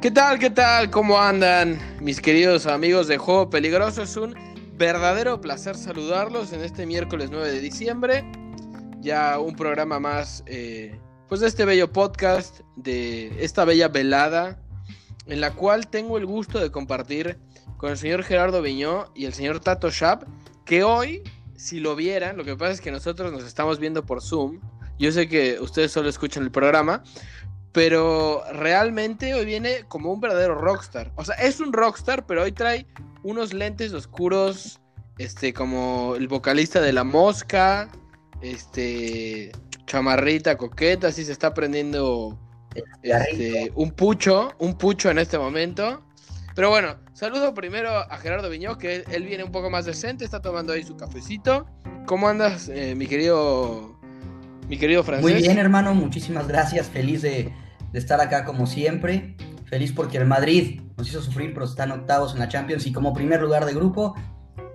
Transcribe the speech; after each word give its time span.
¿Qué 0.00 0.12
tal? 0.12 0.38
¿Qué 0.38 0.50
tal? 0.50 0.90
¿Cómo 0.90 1.18
andan 1.18 1.76
mis 2.00 2.20
queridos 2.20 2.66
amigos 2.66 3.08
de 3.08 3.18
Juego 3.18 3.50
Peligroso? 3.50 4.04
Es 4.04 4.16
un 4.16 4.32
verdadero 4.76 5.40
placer 5.40 5.74
saludarlos 5.74 6.52
en 6.52 6.60
este 6.60 6.86
miércoles 6.86 7.30
9 7.32 7.50
de 7.50 7.58
diciembre. 7.58 8.24
Ya 9.00 9.40
un 9.40 9.56
programa 9.56 9.98
más, 9.98 10.44
eh, 10.46 11.00
pues 11.28 11.40
de 11.40 11.48
este 11.48 11.64
bello 11.64 11.92
podcast, 11.92 12.60
de 12.76 13.44
esta 13.44 13.64
bella 13.64 13.88
velada, 13.88 14.62
en 15.26 15.40
la 15.40 15.54
cual 15.54 15.88
tengo 15.88 16.16
el 16.16 16.26
gusto 16.26 16.60
de 16.60 16.70
compartir 16.70 17.36
con 17.76 17.90
el 17.90 17.98
señor 17.98 18.22
Gerardo 18.22 18.62
Viñó 18.62 19.06
y 19.16 19.24
el 19.24 19.34
señor 19.34 19.58
Tato 19.58 19.90
Shap, 19.90 20.22
que 20.64 20.84
hoy, 20.84 21.24
si 21.56 21.80
lo 21.80 21.96
vieran, 21.96 22.36
lo 22.36 22.44
que 22.44 22.54
pasa 22.54 22.70
es 22.70 22.80
que 22.80 22.92
nosotros 22.92 23.32
nos 23.32 23.42
estamos 23.42 23.80
viendo 23.80 24.06
por 24.06 24.22
Zoom. 24.22 24.60
Yo 24.96 25.10
sé 25.10 25.28
que 25.28 25.58
ustedes 25.60 25.90
solo 25.90 26.08
escuchan 26.08 26.44
el 26.44 26.52
programa, 26.52 27.02
pero 27.72 28.42
realmente 28.52 29.34
hoy 29.34 29.44
viene 29.44 29.84
como 29.88 30.12
un 30.12 30.20
verdadero 30.20 30.54
rockstar. 30.54 31.12
O 31.16 31.24
sea, 31.24 31.34
es 31.36 31.60
un 31.60 31.72
rockstar, 31.72 32.26
pero 32.26 32.42
hoy 32.42 32.52
trae 32.52 32.86
unos 33.22 33.52
lentes 33.52 33.92
oscuros, 33.92 34.80
este, 35.18 35.52
como 35.52 36.14
el 36.16 36.28
vocalista 36.28 36.80
de 36.80 36.92
La 36.92 37.04
Mosca, 37.04 37.88
este, 38.40 39.52
chamarrita 39.86 40.56
coqueta, 40.56 41.08
así 41.08 41.24
se 41.24 41.32
está 41.32 41.52
prendiendo 41.52 42.38
este, 43.02 43.72
un 43.74 43.90
pucho, 43.90 44.54
un 44.58 44.76
pucho 44.76 45.10
en 45.10 45.18
este 45.18 45.38
momento. 45.38 46.04
Pero 46.54 46.70
bueno, 46.70 46.96
saludo 47.12 47.54
primero 47.54 47.90
a 47.90 48.16
Gerardo 48.18 48.50
Viñó, 48.50 48.78
que 48.78 49.04
él 49.10 49.24
viene 49.24 49.44
un 49.44 49.52
poco 49.52 49.70
más 49.70 49.84
decente, 49.84 50.24
está 50.24 50.40
tomando 50.40 50.72
ahí 50.72 50.82
su 50.82 50.96
cafecito. 50.96 51.66
¿Cómo 52.06 52.28
andas, 52.28 52.68
eh, 52.68 52.94
mi 52.94 53.06
querido 53.06 53.97
mi 54.68 54.78
querido 54.78 55.02
Francés. 55.02 55.22
Muy 55.22 55.40
bien, 55.40 55.58
hermano, 55.58 55.94
muchísimas 55.94 56.46
gracias. 56.46 56.88
Feliz 56.88 57.22
de, 57.22 57.52
estar 57.94 58.20
acá 58.20 58.44
como 58.44 58.66
siempre. 58.66 59.34
Feliz 59.64 59.92
porque 59.92 60.18
el 60.18 60.26
Madrid 60.26 60.80
nos 60.96 61.08
hizo 61.08 61.22
sufrir, 61.22 61.52
pero 61.52 61.66
están 61.66 61.90
octavos 61.90 62.34
en 62.34 62.40
la 62.40 62.48
Champions 62.48 62.86
y 62.86 62.92
como 62.92 63.12
primer 63.12 63.40
lugar 63.40 63.64
de 63.64 63.74
grupo, 63.74 64.14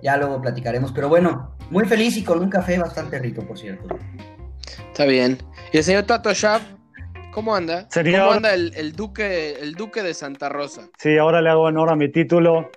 ya 0.02 0.16
luego 0.16 0.40
platicaremos. 0.40 0.92
Pero 0.92 1.08
bueno, 1.08 1.56
muy 1.70 1.84
feliz 1.84 2.16
y 2.16 2.24
con 2.24 2.40
un 2.40 2.50
café 2.50 2.78
bastante 2.78 3.18
rico, 3.18 3.46
por 3.46 3.58
cierto. 3.58 3.86
Está 4.88 5.04
bien. 5.06 5.38
Y 5.72 5.78
el 5.78 5.84
señor 5.84 6.04
Tato 6.04 6.32
Shab, 6.32 6.60
¿cómo 7.32 7.54
anda? 7.54 7.88
¿Cómo 7.92 8.32
anda 8.32 8.54
el, 8.54 8.92
duque, 8.92 9.56
el 9.60 9.74
duque 9.74 10.02
de 10.02 10.14
Santa 10.14 10.48
Rosa? 10.48 10.88
Sí, 10.98 11.18
ahora 11.18 11.40
le 11.40 11.50
hago 11.50 11.62
honor 11.62 11.90
a 11.90 11.96
mi 11.96 12.10
título, 12.10 12.70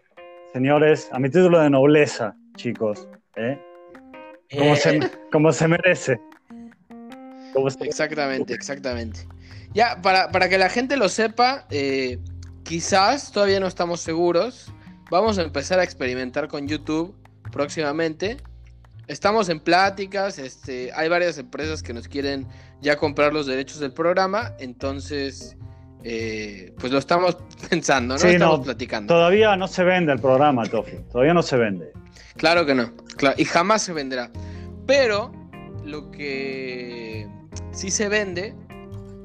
señores, 0.54 1.10
a 1.12 1.20
mi 1.20 1.30
título 1.30 1.60
de 1.60 1.70
nobleza, 1.70 2.36
chicos. 2.56 3.08
¿eh? 3.36 3.60
Como, 4.58 4.76
se, 4.76 4.98
eh. 4.98 5.12
como 5.32 5.52
se 5.52 5.68
merece. 5.68 6.20
Exactamente, 7.82 8.54
exactamente. 8.54 9.28
Ya, 9.74 10.02
para, 10.02 10.50
que 10.50 10.58
la 10.58 10.70
gente 10.70 10.98
lo 10.98 11.10
sepa, 11.10 11.66
eh, 11.70 12.20
quizás 12.64 13.32
todavía 13.32 13.60
no 13.60 13.68
estamos 13.68 14.02
seguros. 14.02 14.72
Vamos 15.10 15.38
a 15.38 15.44
empezar 15.44 15.80
a 15.80 15.84
experimentar 15.84 16.48
con 16.48 16.68
YouTube 16.68 17.16
próximamente. 17.52 18.38
Estamos 19.08 19.50
en 19.50 19.60
pláticas, 19.60 20.38
este, 20.38 20.92
hay 20.94 21.08
varias 21.08 21.38
empresas 21.38 21.82
que 21.82 21.94
nos 21.94 22.08
quieren 22.08 22.48
ya 22.82 22.98
comprar 22.98 23.34
los 23.34 23.46
derechos 23.46 23.80
del 23.80 23.94
programa, 23.94 24.54
entonces, 24.60 25.56
eh, 26.04 26.74
pues 26.78 26.92
lo 26.92 27.00
estamos 27.00 27.38
pensando, 27.70 28.18
¿no? 28.18 28.24
estamos 28.24 28.66
platicando. 28.66 29.14
Todavía 29.14 29.56
no 29.56 29.68
se 29.68 29.84
vende 29.84 30.12
el 30.12 30.20
programa, 30.20 30.66
Tofi, 30.66 30.98
todavía 31.12 31.34
no 31.34 31.42
se 31.42 31.56
vende. 31.56 31.92
Claro 32.36 32.66
que 32.66 32.76
no, 32.76 32.92
y 33.38 33.46
jamás 33.46 33.82
se 33.82 33.94
venderá. 33.94 34.30
Pero 34.86 35.32
lo 35.86 36.12
que 36.12 37.28
si 37.72 37.92
se 37.92 38.10
vende, 38.10 38.56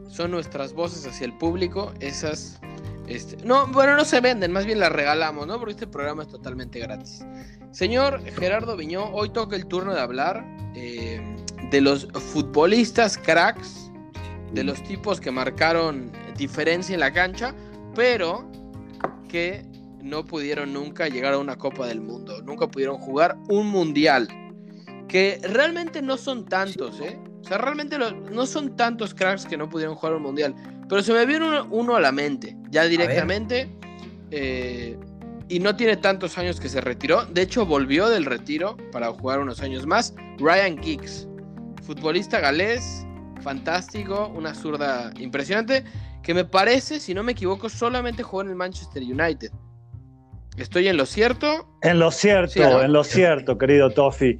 son 0.08 0.30
nuestras 0.30 0.72
voces 0.72 1.06
hacia 1.06 1.24
el 1.24 1.36
público, 1.38 1.92
esas... 2.00 2.60
Este, 3.08 3.36
no, 3.44 3.66
bueno, 3.66 3.96
no 3.96 4.04
se 4.04 4.20
venden, 4.20 4.52
más 4.52 4.64
bien 4.64 4.78
las 4.78 4.92
regalamos, 4.92 5.46
¿no? 5.46 5.58
Porque 5.58 5.72
este 5.72 5.86
programa 5.86 6.22
es 6.22 6.28
totalmente 6.28 6.78
gratis. 6.78 7.24
Señor 7.72 8.22
Gerardo 8.38 8.76
Viñó, 8.76 9.10
hoy 9.12 9.30
toca 9.30 9.56
el 9.56 9.66
turno 9.66 9.94
de 9.94 10.00
hablar 10.00 10.44
eh, 10.74 11.20
de 11.70 11.80
los 11.80 12.06
futbolistas 12.32 13.18
cracks, 13.18 13.90
de 14.52 14.62
los 14.62 14.82
tipos 14.84 15.20
que 15.20 15.30
marcaron 15.30 16.12
diferencia 16.36 16.94
en 16.94 17.00
la 17.00 17.12
cancha, 17.12 17.54
pero 17.94 18.50
que 19.28 19.64
no 20.02 20.24
pudieron 20.24 20.72
nunca 20.72 21.08
llegar 21.08 21.34
a 21.34 21.38
una 21.38 21.56
Copa 21.56 21.86
del 21.86 22.00
Mundo, 22.00 22.42
nunca 22.42 22.68
pudieron 22.68 22.98
jugar 22.98 23.38
un 23.48 23.68
mundial, 23.68 24.28
que 25.08 25.40
realmente 25.42 26.02
no 26.02 26.16
son 26.18 26.44
tantos, 26.44 27.00
¿eh? 27.00 27.18
O 27.42 27.44
sea, 27.44 27.58
realmente 27.58 27.98
no 27.98 28.46
son 28.46 28.76
tantos 28.76 29.12
cracks 29.12 29.44
que 29.44 29.56
no 29.56 29.68
pudieron 29.68 29.96
jugar 29.96 30.14
un 30.14 30.22
mundial. 30.22 30.54
Pero 30.88 31.02
se 31.02 31.12
me 31.12 31.26
viene 31.26 31.60
uno, 31.70 31.96
a 31.96 32.00
la 32.00 32.12
mente, 32.12 32.56
ya 32.70 32.84
directamente. 32.84 33.68
Eh, 34.30 34.96
y 35.48 35.58
no 35.58 35.76
tiene 35.76 35.96
tantos 35.96 36.38
años 36.38 36.60
que 36.60 36.68
se 36.68 36.80
retiró. 36.80 37.24
De 37.26 37.42
hecho, 37.42 37.66
volvió 37.66 38.08
del 38.08 38.24
retiro 38.24 38.76
para 38.92 39.08
jugar 39.12 39.40
unos 39.40 39.60
años 39.60 39.86
más. 39.86 40.14
Ryan 40.38 40.80
Giggs, 40.82 41.28
futbolista 41.82 42.40
galés, 42.40 43.06
fantástico, 43.42 44.32
una 44.34 44.54
zurda 44.54 45.12
impresionante. 45.18 45.84
Que 46.22 46.34
me 46.34 46.44
parece, 46.44 47.00
si 47.00 47.12
no 47.12 47.24
me 47.24 47.32
equivoco, 47.32 47.68
solamente 47.68 48.22
jugó 48.22 48.42
en 48.42 48.50
el 48.50 48.54
Manchester 48.54 49.02
United. 49.02 49.50
¿Estoy 50.56 50.86
en 50.88 50.96
lo 50.96 51.06
cierto? 51.06 51.68
En 51.82 51.98
lo 51.98 52.10
cierto, 52.10 52.82
en 52.82 52.92
lo 52.92 53.02
cierto, 53.02 53.58
querido 53.58 53.90
Toffy. 53.90 54.38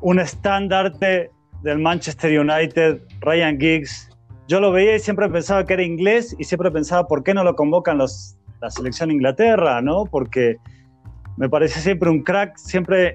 Un 0.00 0.18
estandarte 0.18 1.30
del 1.62 1.78
Manchester 1.78 2.38
United, 2.38 3.00
Ryan 3.20 3.58
Giggs. 3.58 4.10
Yo 4.48 4.60
lo 4.60 4.70
veía 4.72 4.96
y 4.96 5.00
siempre 5.00 5.28
pensaba 5.28 5.64
que 5.64 5.74
era 5.74 5.82
inglés 5.82 6.36
y 6.38 6.44
siempre 6.44 6.70
pensaba 6.70 7.06
por 7.06 7.22
qué 7.22 7.34
no 7.34 7.42
lo 7.42 7.54
convocan 7.56 7.98
los, 7.98 8.36
la 8.60 8.70
selección 8.70 9.10
Inglaterra, 9.10 9.80
¿no? 9.82 10.04
Porque 10.04 10.56
me 11.36 11.48
parece 11.48 11.80
siempre 11.80 12.10
un 12.10 12.22
crack, 12.22 12.56
siempre 12.56 13.14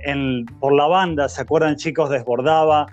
por 0.60 0.74
la 0.74 0.88
banda, 0.88 1.30
¿se 1.30 1.42
acuerdan 1.42 1.76
chicos? 1.76 2.10
Desbordaba, 2.10 2.88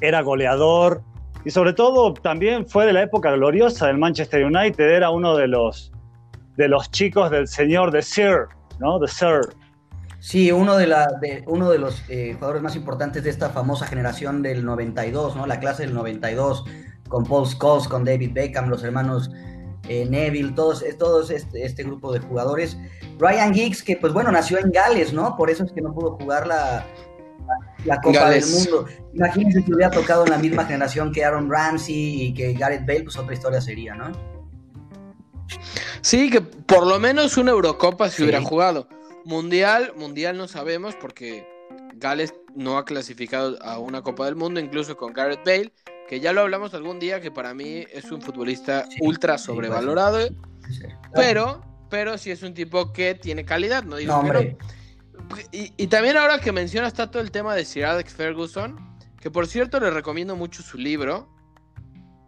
era 0.00 0.20
goleador 0.22 1.02
y 1.44 1.50
sobre 1.50 1.72
todo 1.72 2.14
también 2.14 2.66
fue 2.66 2.86
de 2.86 2.92
la 2.92 3.02
época 3.02 3.32
gloriosa 3.32 3.88
del 3.88 3.98
Manchester 3.98 4.44
United, 4.44 4.88
era 4.88 5.10
uno 5.10 5.36
de 5.36 5.48
los, 5.48 5.92
de 6.56 6.68
los 6.68 6.90
chicos 6.90 7.30
del 7.30 7.48
señor 7.48 7.90
de 7.90 8.02
Sir, 8.02 8.46
¿no? 8.78 8.98
De 8.98 9.08
Sir. 9.08 9.40
Sí, 10.22 10.52
uno 10.52 10.76
de, 10.76 10.86
la, 10.86 11.18
de, 11.20 11.42
uno 11.48 11.68
de 11.68 11.78
los 11.78 12.04
eh, 12.08 12.34
jugadores 12.34 12.62
más 12.62 12.76
importantes 12.76 13.24
de 13.24 13.30
esta 13.30 13.50
famosa 13.50 13.88
generación 13.88 14.40
del 14.40 14.64
92, 14.64 15.34
¿no? 15.34 15.48
La 15.48 15.58
clase 15.58 15.82
del 15.82 15.94
92, 15.94 16.64
con 17.08 17.24
Paul 17.24 17.44
Scholes, 17.44 17.88
con 17.88 18.04
David 18.04 18.30
Beckham, 18.32 18.68
los 18.68 18.84
hermanos 18.84 19.32
eh, 19.88 20.06
Neville, 20.08 20.52
todos, 20.52 20.84
todos 20.96 21.32
este, 21.32 21.64
este, 21.64 21.82
grupo 21.82 22.12
de 22.12 22.20
jugadores. 22.20 22.78
Ryan 23.18 23.52
Giggs, 23.52 23.82
que 23.82 23.96
pues 23.96 24.12
bueno, 24.12 24.30
nació 24.30 24.60
en 24.60 24.70
Gales, 24.70 25.12
¿no? 25.12 25.36
Por 25.36 25.50
eso 25.50 25.64
es 25.64 25.72
que 25.72 25.80
no 25.80 25.92
pudo 25.92 26.12
jugar 26.12 26.46
la, 26.46 26.86
la, 27.84 28.00
Copa 28.00 28.30
del 28.30 28.46
Mundo. 28.46 28.86
Imagínense 29.14 29.62
si 29.62 29.74
hubiera 29.74 29.90
tocado 29.90 30.24
en 30.24 30.30
la 30.30 30.38
misma 30.38 30.64
generación 30.64 31.10
que 31.10 31.24
Aaron 31.24 31.50
Ramsey 31.50 32.26
y 32.26 32.32
que 32.32 32.52
Gareth 32.52 32.86
Bale, 32.86 33.02
pues 33.02 33.16
otra 33.16 33.34
historia 33.34 33.60
sería, 33.60 33.96
¿no? 33.96 34.12
Sí, 36.00 36.30
que 36.30 36.40
por 36.42 36.86
lo 36.86 37.00
menos 37.00 37.36
una 37.36 37.50
Eurocopa 37.50 38.08
se 38.08 38.22
hubiera 38.22 38.40
jugado. 38.40 38.86
Mundial, 39.24 39.92
mundial 39.96 40.36
no 40.36 40.48
sabemos 40.48 40.94
porque 40.96 41.46
Gales 41.94 42.34
no 42.54 42.78
ha 42.78 42.84
clasificado 42.84 43.62
a 43.62 43.78
una 43.78 44.02
Copa 44.02 44.26
del 44.26 44.36
Mundo, 44.36 44.60
incluso 44.60 44.96
con 44.96 45.12
Gareth 45.12 45.44
Bale, 45.44 45.72
que 46.08 46.20
ya 46.20 46.32
lo 46.32 46.42
hablamos 46.42 46.74
algún 46.74 46.98
día, 46.98 47.20
que 47.20 47.30
para 47.30 47.54
mí 47.54 47.86
es 47.92 48.10
un 48.10 48.20
futbolista 48.20 48.86
ultra 49.00 49.38
sobrevalorado, 49.38 50.28
pero, 51.14 51.64
pero 51.88 52.18
sí 52.18 52.30
es 52.30 52.42
un 52.42 52.54
tipo 52.54 52.92
que 52.92 53.14
tiene 53.14 53.44
calidad, 53.44 53.84
no 53.84 53.96
digo 53.96 54.22
Y, 55.52 55.86
también 55.86 56.16
ahora 56.16 56.38
que 56.40 56.52
mencionas 56.52 56.88
está 56.88 57.10
todo 57.10 57.22
el 57.22 57.30
tema 57.30 57.54
de 57.54 57.64
Sir 57.64 57.86
Alex 57.86 58.12
Ferguson, 58.12 58.76
que 59.20 59.30
por 59.30 59.46
cierto 59.46 59.80
le 59.80 59.90
recomiendo 59.90 60.36
mucho 60.36 60.62
su 60.62 60.76
libro. 60.76 61.28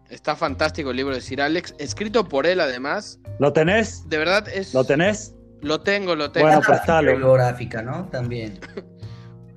Está 0.09 0.37
fantástico 0.37 0.91
el 0.91 0.97
libro 0.97 1.15
de 1.15 1.21
Sir 1.21 1.43
Alex, 1.43 1.75
escrito 1.79 2.29
por 2.29 2.47
él 2.47 2.61
además. 2.61 3.19
¿Lo 3.41 3.53
tenés? 3.53 4.09
De 4.09 4.17
verdad 4.17 4.49
es. 4.49 4.73
¿Lo 4.73 4.85
tenés? 4.85 5.35
Lo 5.65 5.81
tengo, 5.81 6.15
lo 6.15 6.31
tengo. 6.31 6.47
Bueno, 6.47 6.61
pues 6.65 6.81
Bibliográfica, 7.01 7.81
¿no? 7.81 8.07
También. 8.11 8.61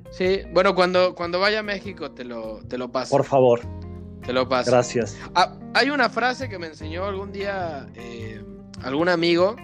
sí, 0.09 0.41
bueno, 0.53 0.73
cuando, 0.73 1.13
cuando 1.13 1.37
vaya 1.37 1.59
a 1.59 1.63
México 1.63 2.11
te 2.11 2.23
lo, 2.23 2.61
te 2.69 2.77
lo 2.77 2.89
paso. 2.89 3.11
Por 3.11 3.25
favor. 3.25 3.59
Te 4.25 4.31
lo 4.31 4.47
paso. 4.47 4.71
Gracias. 4.71 5.17
Ah, 5.35 5.53
hay 5.73 5.89
una 5.89 6.07
frase 6.09 6.47
que 6.47 6.57
me 6.57 6.67
enseñó 6.67 7.03
algún 7.03 7.33
día 7.33 7.87
eh, 7.95 8.41
algún 8.83 9.09
amigo, 9.09 9.57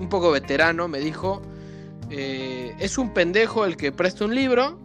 un 0.00 0.08
poco 0.08 0.30
veterano, 0.30 0.88
me 0.88 0.98
dijo, 0.98 1.42
eh, 2.08 2.74
es 2.78 2.96
un 2.96 3.12
pendejo 3.12 3.66
el 3.66 3.76
que 3.76 3.92
presta 3.92 4.24
un 4.24 4.34
libro 4.34 4.78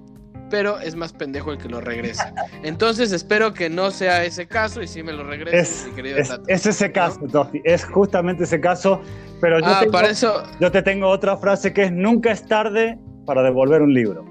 pero 0.50 0.80
es 0.80 0.96
más 0.96 1.14
pendejo 1.14 1.52
el 1.52 1.58
que 1.58 1.70
lo 1.70 1.82
regresa. 1.82 2.34
Entonces 2.64 3.12
espero 3.12 3.54
que 3.54 3.70
no 3.70 3.92
sea 3.92 4.24
ese 4.24 4.48
caso 4.48 4.82
y 4.82 4.88
si 4.88 5.04
me 5.04 5.14
lo 5.14 5.24
regrese, 5.24 5.60
es, 5.60 5.88
mi 5.88 5.96
querido 5.96 6.18
es, 6.18 6.32
es 6.48 6.66
ese 6.66 6.92
caso, 6.92 7.20
es 7.64 7.86
justamente 7.86 8.44
ese 8.44 8.60
caso, 8.60 9.02
pero 9.42 9.60
yo, 9.60 9.68
ah, 9.68 9.84
para 9.92 10.10
eso... 10.10 10.44
yo 10.60 10.72
te 10.72 10.82
tengo 10.82 11.08
otra 11.10 11.38
frase 11.38 11.74
que 11.74 11.84
es 11.84 11.92
nunca 11.92 12.32
es 12.32 12.46
tarde 12.46 12.98
para 13.26 13.44
devolver 13.44 13.82
un 13.82 13.94
libro. 13.94 14.26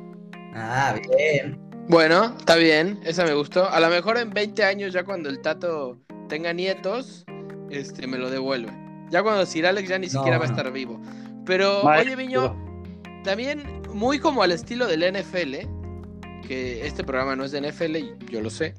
Ah, 0.55 0.95
bien. 1.17 1.61
Bueno, 1.89 2.35
está 2.39 2.57
bien, 2.57 2.99
esa 3.05 3.25
me 3.25 3.35
gustó. 3.35 3.69
A 3.69 3.79
lo 3.79 3.89
mejor 3.89 4.19
en 4.19 4.31
20 4.31 4.65
años 4.65 4.93
ya 4.93 5.05
cuando 5.05 5.29
el 5.29 5.41
Tato 5.41 6.01
tenga 6.29 6.53
nietos, 6.53 7.25
este 7.71 8.07
me 8.07 8.19
lo 8.19 8.31
devuelve. 8.31 8.73
Ya 9.11 9.23
cuando 9.23 9.47
Sir 9.47 9.67
Alex 9.67 9.89
ya 9.89 9.99
ni 9.99 10.09
siquiera 10.09 10.39
va 10.39 10.47
a 10.47 10.49
estar 10.49 10.73
vivo. 10.73 11.01
Pero, 11.45 11.83
oye, 11.83 12.17
Viño, 12.17 12.57
también 13.23 13.83
muy 13.93 14.19
como 14.19 14.43
al 14.43 14.51
estilo 14.51 14.87
del 14.87 15.05
NFL, 15.13 15.76
que 16.47 16.87
este 16.87 17.05
programa 17.05 17.37
no 17.37 17.45
es 17.45 17.53
de 17.53 17.61
NFL, 17.61 18.27
yo 18.31 18.41
lo 18.41 18.51
sé, 18.51 18.75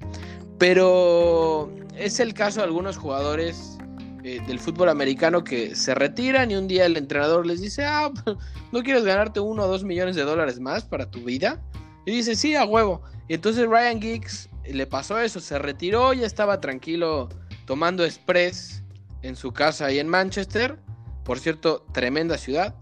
pero 0.58 1.72
es 1.96 2.20
el 2.20 2.34
caso 2.34 2.60
de 2.60 2.66
algunos 2.66 2.98
jugadores 2.98 3.78
eh, 4.24 4.42
del 4.48 4.60
fútbol 4.60 4.90
americano 4.90 5.44
que 5.44 5.76
se 5.76 5.96
retiran 5.96 6.52
y 6.52 6.56
un 6.56 6.68
día 6.68 6.86
el 6.86 6.98
entrenador 6.98 7.46
les 7.46 7.62
dice, 7.62 7.86
ah, 7.86 8.12
¿no 8.72 8.84
quieres 8.84 9.04
ganarte 9.04 9.40
uno 9.40 9.64
o 9.64 9.68
dos 9.68 9.84
millones 9.84 10.16
de 10.16 10.24
dólares 10.24 10.60
más 10.60 10.84
para 10.84 11.10
tu 11.10 11.24
vida? 11.24 11.62
Y 12.06 12.12
dice, 12.12 12.36
sí, 12.36 12.56
a 12.56 12.66
huevo. 12.66 13.02
Y 13.28 13.36
entonces 13.36 13.68
Ryan 13.68 14.02
Giggs 14.02 14.50
le 14.66 14.88
pasó 14.88 15.20
eso, 15.20 15.40
se 15.40 15.60
retiró, 15.60 16.14
ya 16.14 16.26
estaba 16.26 16.60
tranquilo 16.60 17.30
tomando 17.66 18.06
express 18.06 18.84
en 19.22 19.36
su 19.36 19.52
casa 19.52 19.86
ahí 19.86 20.00
en 20.00 20.08
Manchester. 20.08 20.78
Por 21.24 21.40
cierto, 21.40 21.86
tremenda 21.94 22.38
ciudad. 22.38 22.76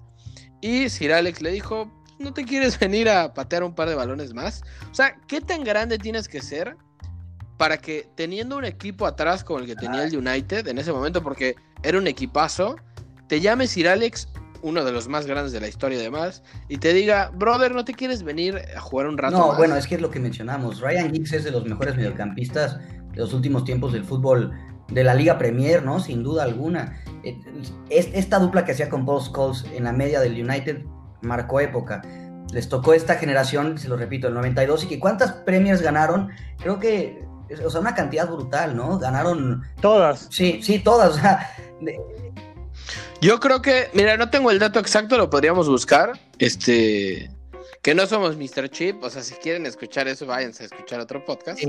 Y 0.62 0.90
Sir 0.90 1.14
Alex 1.14 1.42
le 1.42 1.52
dijo, 1.52 1.92
¿no 2.26 2.34
te 2.34 2.44
quieres 2.44 2.78
venir 2.80 3.08
a 3.08 3.34
patear 3.34 3.64
un 3.64 3.74
par 3.74 3.88
de 3.88 3.96
balones 3.96 4.34
más? 4.34 4.64
O 4.92 4.94
sea, 4.94 5.16
¿qué 5.28 5.40
tan 5.40 5.64
grande 5.64 5.98
tienes 5.98 6.28
que 6.28 6.42
ser 6.42 6.76
para 7.58 7.78
que 7.78 8.10
teniendo 8.16 8.58
un 8.58 8.66
equipo 8.66 9.06
atrás 9.06 9.46
como 9.46 9.60
el 9.60 9.66
que 9.66 9.76
tenía 9.76 10.04
el 10.04 10.18
United 10.18 10.68
en 10.68 10.78
ese 10.78 10.92
momento, 10.92 11.24
porque 11.24 11.56
era 11.84 11.98
un 11.98 12.08
equipazo, 12.08 12.76
te 13.30 13.40
llame 13.40 13.68
Sir 13.68 13.88
Alex, 13.88 14.28
uno 14.62 14.84
de 14.84 14.92
los 14.92 15.08
más 15.08 15.26
grandes 15.26 15.54
de 15.54 15.62
la 15.62 15.70
historia 15.70 16.00
además, 16.00 16.44
y 16.68 16.80
te 16.80 16.94
diga, 16.94 17.32
brother, 17.34 17.74
¿no 17.74 17.86
te 17.86 17.94
quieres 17.94 18.24
venir 18.24 18.62
a 18.76 18.82
jugar 18.82 19.08
un 19.08 19.18
rato? 19.18 19.38
No, 19.38 19.56
bueno, 19.56 19.78
es 19.78 19.88
que 19.88 19.96
es 19.96 20.02
lo 20.02 20.10
que 20.10 20.20
mencionamos. 20.20 20.82
Ryan 20.82 21.14
Giggs 21.14 21.32
es 21.32 21.44
de 21.46 21.52
los 21.52 21.66
mejores 21.66 21.96
mediocampistas 21.96 22.78
de 22.78 23.18
los 23.18 23.34
últimos 23.34 23.64
tiempos 23.64 23.94
del 23.94 24.04
fútbol 24.04 24.52
de 24.90 25.04
la 25.04 25.14
Liga 25.14 25.38
Premier, 25.38 25.84
¿no? 25.84 26.00
Sin 26.00 26.24
duda 26.24 26.44
alguna. 26.44 27.02
Eh, 27.24 27.40
esta 27.90 28.40
dupla 28.40 28.66
que 28.66 28.74
hacía 28.74 28.90
con 28.90 29.06
Paul 29.06 29.22
Scholes 29.22 29.66
en 29.74 29.86
la 29.86 29.94
media 29.94 30.20
del 30.20 30.34
United 30.34 30.84
marcó 31.22 31.60
época. 31.60 32.02
Les 32.52 32.70
tocó 32.70 32.94
esta 32.94 33.16
generación, 33.16 33.78
se 33.78 33.88
lo 33.88 33.98
repito, 33.98 34.28
el 34.28 34.34
92, 34.34 34.84
y 34.84 34.88
que 34.88 35.00
cuántas 35.00 35.32
premios 35.32 35.82
ganaron, 35.82 36.32
creo 36.60 36.80
que, 36.80 37.26
o 37.64 37.70
sea, 37.70 37.82
una 37.82 37.96
cantidad 37.96 38.30
brutal, 38.30 38.76
¿no? 38.76 39.00
Ganaron... 39.00 39.64
Todas. 39.82 40.28
Sí, 40.30 40.62
sí, 40.62 40.80
todas. 40.80 41.20
Yo 43.22 43.40
creo 43.40 43.62
que, 43.62 43.90
mira, 43.94 44.18
no 44.18 44.30
tengo 44.30 44.52
el 44.52 44.60
dato 44.60 44.80
exacto, 44.80 45.18
lo 45.18 45.30
podríamos 45.30 45.68
buscar. 45.68 46.20
Este, 46.38 47.32
que 47.82 47.96
no 47.96 48.08
somos 48.08 48.36
Mr. 48.36 48.70
Chip, 48.70 49.04
o 49.04 49.10
sea, 49.10 49.22
si 49.22 49.36
quieren 49.36 49.66
escuchar 49.66 50.08
eso, 50.08 50.26
váyanse 50.26 50.64
a 50.64 50.66
escuchar 50.66 51.00
otro 51.00 51.24
podcast. 51.24 51.62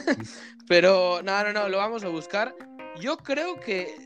Pero 0.68 1.22
no, 1.22 1.44
no, 1.44 1.52
no, 1.52 1.68
lo 1.68 1.78
vamos 1.78 2.04
a 2.04 2.08
buscar. 2.08 2.54
Yo 3.00 3.16
creo 3.16 3.58
que 3.60 4.05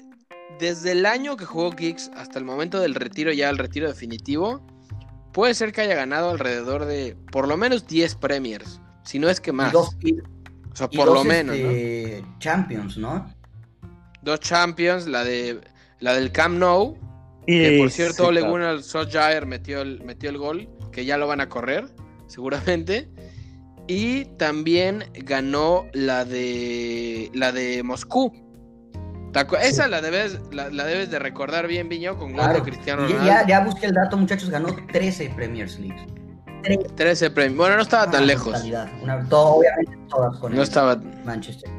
desde 0.58 0.92
el 0.92 1.06
año 1.06 1.36
que 1.36 1.44
jugó 1.44 1.70
Geeks 1.70 2.10
hasta 2.16 2.38
el 2.38 2.44
momento 2.44 2.80
del 2.80 2.94
retiro, 2.94 3.32
ya 3.32 3.48
el 3.50 3.58
retiro 3.58 3.88
definitivo, 3.88 4.66
puede 5.32 5.54
ser 5.54 5.72
que 5.72 5.82
haya 5.82 5.94
ganado 5.94 6.30
alrededor 6.30 6.84
de 6.84 7.16
por 7.30 7.48
lo 7.48 7.56
menos 7.56 7.86
10 7.86 8.16
Premiers, 8.16 8.80
si 9.04 9.18
no 9.18 9.28
es 9.28 9.40
que 9.40 9.52
más. 9.52 9.72
dos, 9.72 9.96
o 10.72 10.76
sea, 10.76 10.88
por 10.88 11.12
lo 11.12 11.24
menos. 11.24 11.56
Este, 11.56 12.24
Champions, 12.38 12.96
¿no? 12.96 13.32
Dos 14.22 14.40
Champions, 14.40 15.06
la 15.06 15.24
de 15.24 15.60
la 16.00 16.14
del 16.14 16.32
Camp 16.32 16.58
Nou. 16.58 16.98
que 17.46 17.78
por 17.78 17.90
cierto, 17.90 18.28
Ole 18.28 18.42
Gunnar 18.42 18.82
Solskjaer 18.82 19.46
metió 19.46 19.80
el, 19.80 20.02
metió 20.02 20.30
el 20.30 20.38
gol, 20.38 20.68
que 20.92 21.04
ya 21.04 21.16
lo 21.16 21.26
van 21.26 21.40
a 21.40 21.48
correr, 21.48 21.86
seguramente. 22.26 23.08
Y 23.88 24.26
también 24.36 25.04
ganó 25.14 25.86
la 25.92 26.24
de 26.24 27.30
la 27.34 27.50
de 27.50 27.82
Moscú, 27.82 28.32
esa 29.62 29.88
la 29.88 30.00
debes, 30.00 30.40
la, 30.52 30.68
debes 30.68 31.10
de 31.10 31.18
recordar 31.18 31.66
bien, 31.66 31.88
Viño, 31.88 32.16
con 32.16 32.32
gol 32.32 32.52
de 32.52 32.62
Cristiano 32.62 33.02
Ronaldo. 33.02 33.24
Ya, 33.24 33.46
ya 33.46 33.60
busqué 33.60 33.86
el 33.86 33.94
dato, 33.94 34.16
muchachos, 34.16 34.50
ganó 34.50 34.74
13 34.92 35.32
Premiers 35.36 35.78
League. 35.78 36.06
13 36.96 37.30
Premiers. 37.30 37.56
Bueno, 37.56 37.76
no 37.76 37.82
estaba 37.82 38.10
tan 38.10 38.26
lejos. 38.26 38.60
obviamente 39.30 39.98
todas 40.08 40.36
con 40.38 40.54
no 40.54 40.62
estaba, 40.62 40.96
Manchester. 41.24 41.70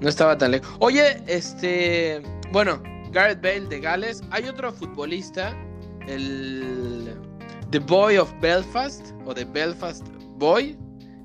No 0.00 0.08
estaba 0.08 0.36
tan 0.36 0.50
lejos. 0.50 0.74
Oye, 0.80 1.22
este. 1.26 2.22
Bueno, 2.50 2.82
Gareth 3.12 3.40
Bale 3.40 3.68
de 3.68 3.80
Gales. 3.80 4.22
Hay 4.30 4.48
otro 4.48 4.72
futbolista, 4.72 5.54
el. 6.06 7.16
The 7.70 7.78
Boy 7.78 8.18
of 8.18 8.32
Belfast, 8.40 9.12
o 9.24 9.32
The 9.32 9.44
Belfast 9.44 10.06
Boy, 10.36 10.76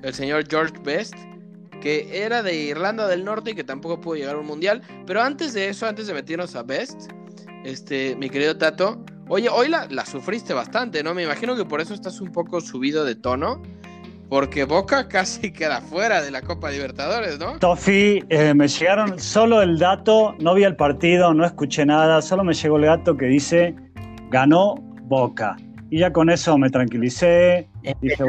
el 0.04 0.14
señor 0.14 0.46
George 0.50 0.74
Best 0.84 1.16
que 1.82 2.24
era 2.24 2.44
de 2.44 2.56
Irlanda 2.56 3.08
del 3.08 3.24
Norte 3.26 3.52
y 3.52 3.56
que 3.56 3.64
tampoco 3.64 4.00
pudo 4.00 4.16
llegar 4.16 4.36
a 4.36 4.40
un 4.40 4.48
mundial. 4.48 4.82
Pero 5.06 5.22
antes 5.22 5.54
de 5.54 5.70
eso, 5.70 5.88
antes 5.88 6.08
de 6.08 6.14
meternos 6.14 6.56
a 6.56 6.64
Best, 6.64 7.12
este, 7.64 8.16
mi 8.16 8.30
querido 8.30 8.58
Tato, 8.58 9.04
oye, 9.28 9.50
hoy 9.50 9.70
la, 9.70 10.06
sufriste 10.06 10.54
bastante, 10.54 11.04
¿no? 11.04 11.14
Me 11.14 11.24
imagino 11.24 11.56
que 11.56 11.66
por 11.66 11.82
eso 11.82 11.94
estás 11.94 12.22
un 12.22 12.32
poco 12.32 12.62
subido 12.62 13.06
de 13.06 13.16
tono. 13.16 13.62
Porque 14.30 14.66
Boca 14.66 15.08
casi 15.10 15.52
queda 15.52 15.80
fuera 15.80 16.22
de 16.22 16.32
la 16.32 16.42
Copa 16.42 16.70
Libertadores, 16.70 17.40
¿no? 17.40 17.60
Tofi, 17.60 18.24
eh, 18.28 18.54
me 18.54 18.68
llegaron 18.68 19.18
solo 19.20 19.62
el 19.62 19.80
dato, 19.80 20.36
no 20.40 20.54
vi 20.54 20.64
el 20.64 20.76
partido, 20.76 21.34
no 21.34 21.46
escuché 21.46 21.86
nada, 21.86 22.22
solo 22.22 22.44
me 22.44 22.54
llegó 22.54 22.76
el 22.76 22.84
dato 22.84 23.16
que 23.16 23.26
dice 23.26 23.74
ganó 24.30 24.76
Boca. 25.04 25.56
Y 25.90 26.00
ya 26.00 26.12
con 26.12 26.30
eso 26.30 26.58
me 26.58 26.70
tranquilicé. 26.70 27.70
Dije, 28.02 28.24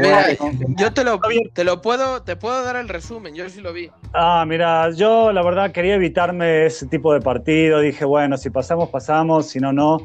yo 0.76 0.92
te 0.92 1.04
lo, 1.04 1.20
te 1.52 1.64
lo 1.64 1.80
puedo, 1.82 2.22
te 2.22 2.36
puedo 2.36 2.62
dar 2.62 2.76
el 2.76 2.88
resumen, 2.88 3.34
yo 3.34 3.48
sí 3.48 3.60
lo 3.60 3.72
vi. 3.72 3.90
Ah, 4.12 4.44
mira, 4.46 4.90
yo 4.90 5.32
la 5.32 5.42
verdad 5.42 5.72
quería 5.72 5.94
evitarme 5.94 6.66
ese 6.66 6.86
tipo 6.86 7.12
de 7.12 7.20
partido. 7.20 7.80
Dije, 7.80 8.04
bueno, 8.04 8.36
si 8.36 8.50
pasamos, 8.50 8.88
pasamos, 8.90 9.48
si 9.48 9.58
no, 9.58 9.72
no. 9.72 9.98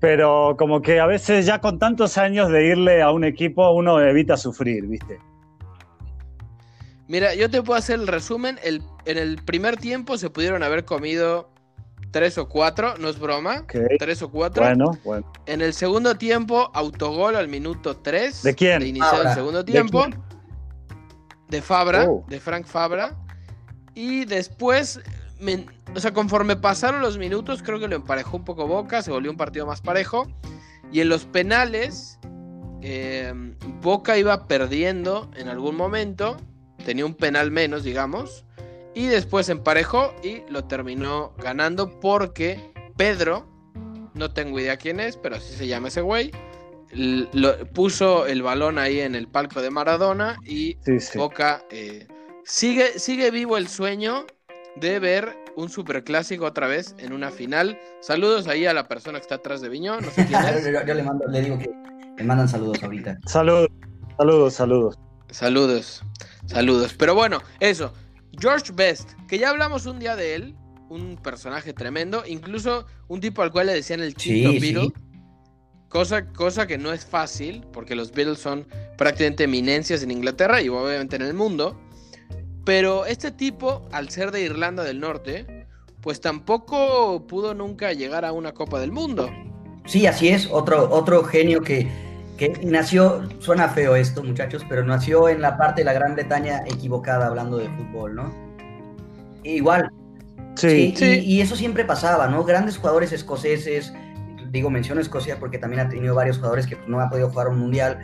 Pero 0.00 0.56
como 0.58 0.82
que 0.82 1.00
a 1.00 1.06
veces 1.06 1.46
ya 1.46 1.60
con 1.60 1.78
tantos 1.78 2.18
años 2.18 2.50
de 2.50 2.66
irle 2.66 3.00
a 3.00 3.10
un 3.10 3.24
equipo, 3.24 3.70
uno 3.72 4.00
evita 4.00 4.36
sufrir, 4.36 4.86
¿viste? 4.86 5.18
Mira, 7.08 7.34
yo 7.34 7.50
te 7.50 7.62
puedo 7.62 7.78
hacer 7.78 8.00
el 8.00 8.06
resumen. 8.06 8.58
El, 8.62 8.82
en 9.04 9.18
el 9.18 9.42
primer 9.44 9.76
tiempo 9.76 10.18
se 10.18 10.30
pudieron 10.30 10.62
haber 10.62 10.84
comido 10.84 11.53
tres 12.14 12.38
o 12.38 12.48
cuatro, 12.48 12.94
no 12.96 13.08
es 13.08 13.18
broma. 13.18 13.66
Tres 13.98 14.22
o 14.22 14.30
cuatro. 14.30 14.62
Bueno, 14.62 14.96
bueno. 15.02 15.32
En 15.46 15.60
el 15.60 15.74
segundo 15.74 16.14
tiempo, 16.14 16.70
autogol 16.72 17.34
al 17.34 17.48
minuto 17.48 17.96
tres. 17.96 18.44
¿De 18.44 18.54
quién? 18.54 18.78
De 18.78 18.86
iniciar 18.86 19.26
el 19.26 19.34
segundo 19.34 19.64
tiempo. 19.64 20.06
¿De, 21.48 21.60
Fabra, 21.60 22.04
oh. 22.08 22.24
de 22.28 22.38
Frank 22.38 22.66
Fabra. 22.66 23.16
Y 23.94 24.26
después, 24.26 25.00
o 25.92 25.98
sea, 25.98 26.14
conforme 26.14 26.54
pasaron 26.54 27.00
los 27.00 27.18
minutos, 27.18 27.64
creo 27.64 27.80
que 27.80 27.88
lo 27.88 27.96
emparejó 27.96 28.36
un 28.36 28.44
poco 28.44 28.68
Boca, 28.68 29.02
se 29.02 29.10
volvió 29.10 29.32
un 29.32 29.36
partido 29.36 29.66
más 29.66 29.80
parejo. 29.80 30.28
Y 30.92 31.00
en 31.00 31.08
los 31.08 31.24
penales, 31.24 32.20
em, 32.82 33.56
Boca 33.82 34.16
iba 34.16 34.46
perdiendo 34.46 35.32
en 35.34 35.48
algún 35.48 35.74
momento, 35.74 36.36
tenía 36.84 37.06
un 37.06 37.14
penal 37.14 37.50
menos, 37.50 37.82
digamos. 37.82 38.44
Y 38.94 39.06
después 39.06 39.48
emparejó 39.48 40.14
y 40.22 40.42
lo 40.48 40.64
terminó 40.64 41.32
ganando 41.38 41.98
porque 42.00 42.72
Pedro, 42.96 43.46
no 44.14 44.32
tengo 44.32 44.60
idea 44.60 44.76
quién 44.76 45.00
es, 45.00 45.16
pero 45.16 45.36
así 45.36 45.54
se 45.54 45.66
llama 45.66 45.88
ese 45.88 46.00
güey, 46.00 46.30
puso 47.74 48.26
el 48.26 48.42
balón 48.42 48.78
ahí 48.78 49.00
en 49.00 49.14
el 49.14 49.26
palco 49.26 49.60
de 49.60 49.70
Maradona 49.70 50.38
y 50.44 50.76
Boca 51.16 51.64
eh, 51.70 52.06
sigue, 52.44 52.98
sigue 52.98 53.30
vivo 53.30 53.56
el 53.56 53.66
sueño 53.66 54.26
de 54.76 54.98
ver 55.00 55.36
un 55.56 55.68
superclásico 55.68 56.44
otra 56.46 56.66
vez 56.66 56.94
en 56.98 57.12
una 57.12 57.30
final. 57.30 57.78
Saludos 58.00 58.46
ahí 58.46 58.66
a 58.66 58.72
la 58.72 58.86
persona 58.86 59.18
que 59.18 59.22
está 59.22 59.36
atrás 59.36 59.60
de 59.60 59.68
Viñón, 59.68 60.04
no 60.04 60.10
sé 60.10 60.26
quién 60.26 60.40
es. 60.44 60.64
yo, 60.86 60.94
le, 60.94 61.02
mando, 61.02 61.26
le 61.26 61.40
digo 61.42 61.58
que 61.58 61.70
me 62.16 62.24
mandan 62.24 62.48
saludos 62.48 62.82
ahorita. 62.82 63.18
Saludos, 63.26 63.68
saludos, 64.16 64.54
saludos. 64.54 64.98
Saludos, 65.30 66.02
saludos. 66.46 66.94
Pero 66.96 67.14
bueno, 67.16 67.40
eso. 67.58 67.92
George 68.40 68.72
Best, 68.74 69.12
que 69.28 69.38
ya 69.38 69.50
hablamos 69.50 69.86
un 69.86 69.98
día 69.98 70.16
de 70.16 70.34
él, 70.34 70.56
un 70.88 71.16
personaje 71.16 71.72
tremendo, 71.72 72.24
incluso 72.26 72.86
un 73.08 73.20
tipo 73.20 73.42
al 73.42 73.50
cual 73.50 73.66
le 73.66 73.74
decían 73.74 74.00
el 74.00 74.14
Chinto 74.14 74.50
Beatle, 74.52 74.92
cosa, 75.88 76.26
cosa 76.32 76.66
que 76.66 76.78
no 76.78 76.92
es 76.92 77.04
fácil, 77.04 77.64
porque 77.72 77.94
los 77.94 78.12
Beatles 78.12 78.38
son 78.38 78.66
prácticamente 78.96 79.44
eminencias 79.44 80.02
en 80.02 80.10
Inglaterra 80.10 80.60
y 80.60 80.68
obviamente 80.68 81.16
en 81.16 81.22
el 81.22 81.34
mundo, 81.34 81.80
pero 82.64 83.06
este 83.06 83.30
tipo, 83.30 83.86
al 83.92 84.08
ser 84.08 84.30
de 84.30 84.42
Irlanda 84.42 84.84
del 84.84 85.00
Norte, 85.00 85.66
pues 86.00 86.20
tampoco 86.20 87.26
pudo 87.26 87.54
nunca 87.54 87.92
llegar 87.92 88.24
a 88.24 88.32
una 88.32 88.52
Copa 88.52 88.80
del 88.80 88.92
Mundo. 88.92 89.30
Sí, 89.86 90.06
así 90.06 90.28
es, 90.28 90.48
otro, 90.50 90.90
otro 90.90 91.24
genio 91.24 91.62
que, 91.62 91.86
que 92.36 92.48
nació, 92.64 93.22
suena 93.38 93.68
feo 93.68 93.96
esto 93.96 94.22
muchachos, 94.22 94.64
pero 94.68 94.84
nació 94.84 95.28
en 95.28 95.40
la 95.40 95.56
parte 95.56 95.82
de 95.82 95.84
la 95.84 95.92
Gran 95.92 96.14
Bretaña 96.14 96.62
equivocada 96.66 97.26
hablando 97.26 97.58
de 97.58 97.68
fútbol, 97.68 98.16
¿no? 98.16 98.34
Igual. 99.44 99.90
Sí, 100.56 100.94
sí, 100.96 101.20
Y, 101.24 101.40
eso 101.40 101.56
siempre 101.56 101.84
pasaba, 101.84 102.28
¿no? 102.28 102.44
Grandes 102.44 102.78
jugadores 102.78 103.12
escoceses, 103.12 103.92
digo, 104.50 104.70
menciono 104.70 105.00
Escocia 105.00 105.38
porque 105.38 105.58
también 105.58 105.80
ha 105.80 105.88
tenido 105.88 106.14
varios 106.14 106.36
jugadores 106.36 106.66
que 106.66 106.78
no 106.86 107.00
han 107.00 107.10
podido 107.10 107.28
jugar 107.30 107.48
un 107.48 107.58
mundial, 107.58 107.98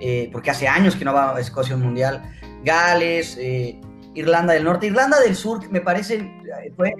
eh, 0.00 0.30
porque 0.32 0.50
hace 0.50 0.68
años 0.68 0.94
que 0.94 1.04
no 1.04 1.12
va 1.12 1.36
a 1.36 1.40
Escocia 1.40 1.74
un 1.74 1.82
mundial. 1.82 2.22
Gales, 2.64 3.36
eh, 3.40 3.80
Irlanda 4.14 4.54
del 4.54 4.64
Norte, 4.64 4.86
Irlanda 4.86 5.20
del 5.20 5.36
Sur, 5.36 5.68
me 5.70 5.80
parece, 5.80 6.30
fue 6.76 6.94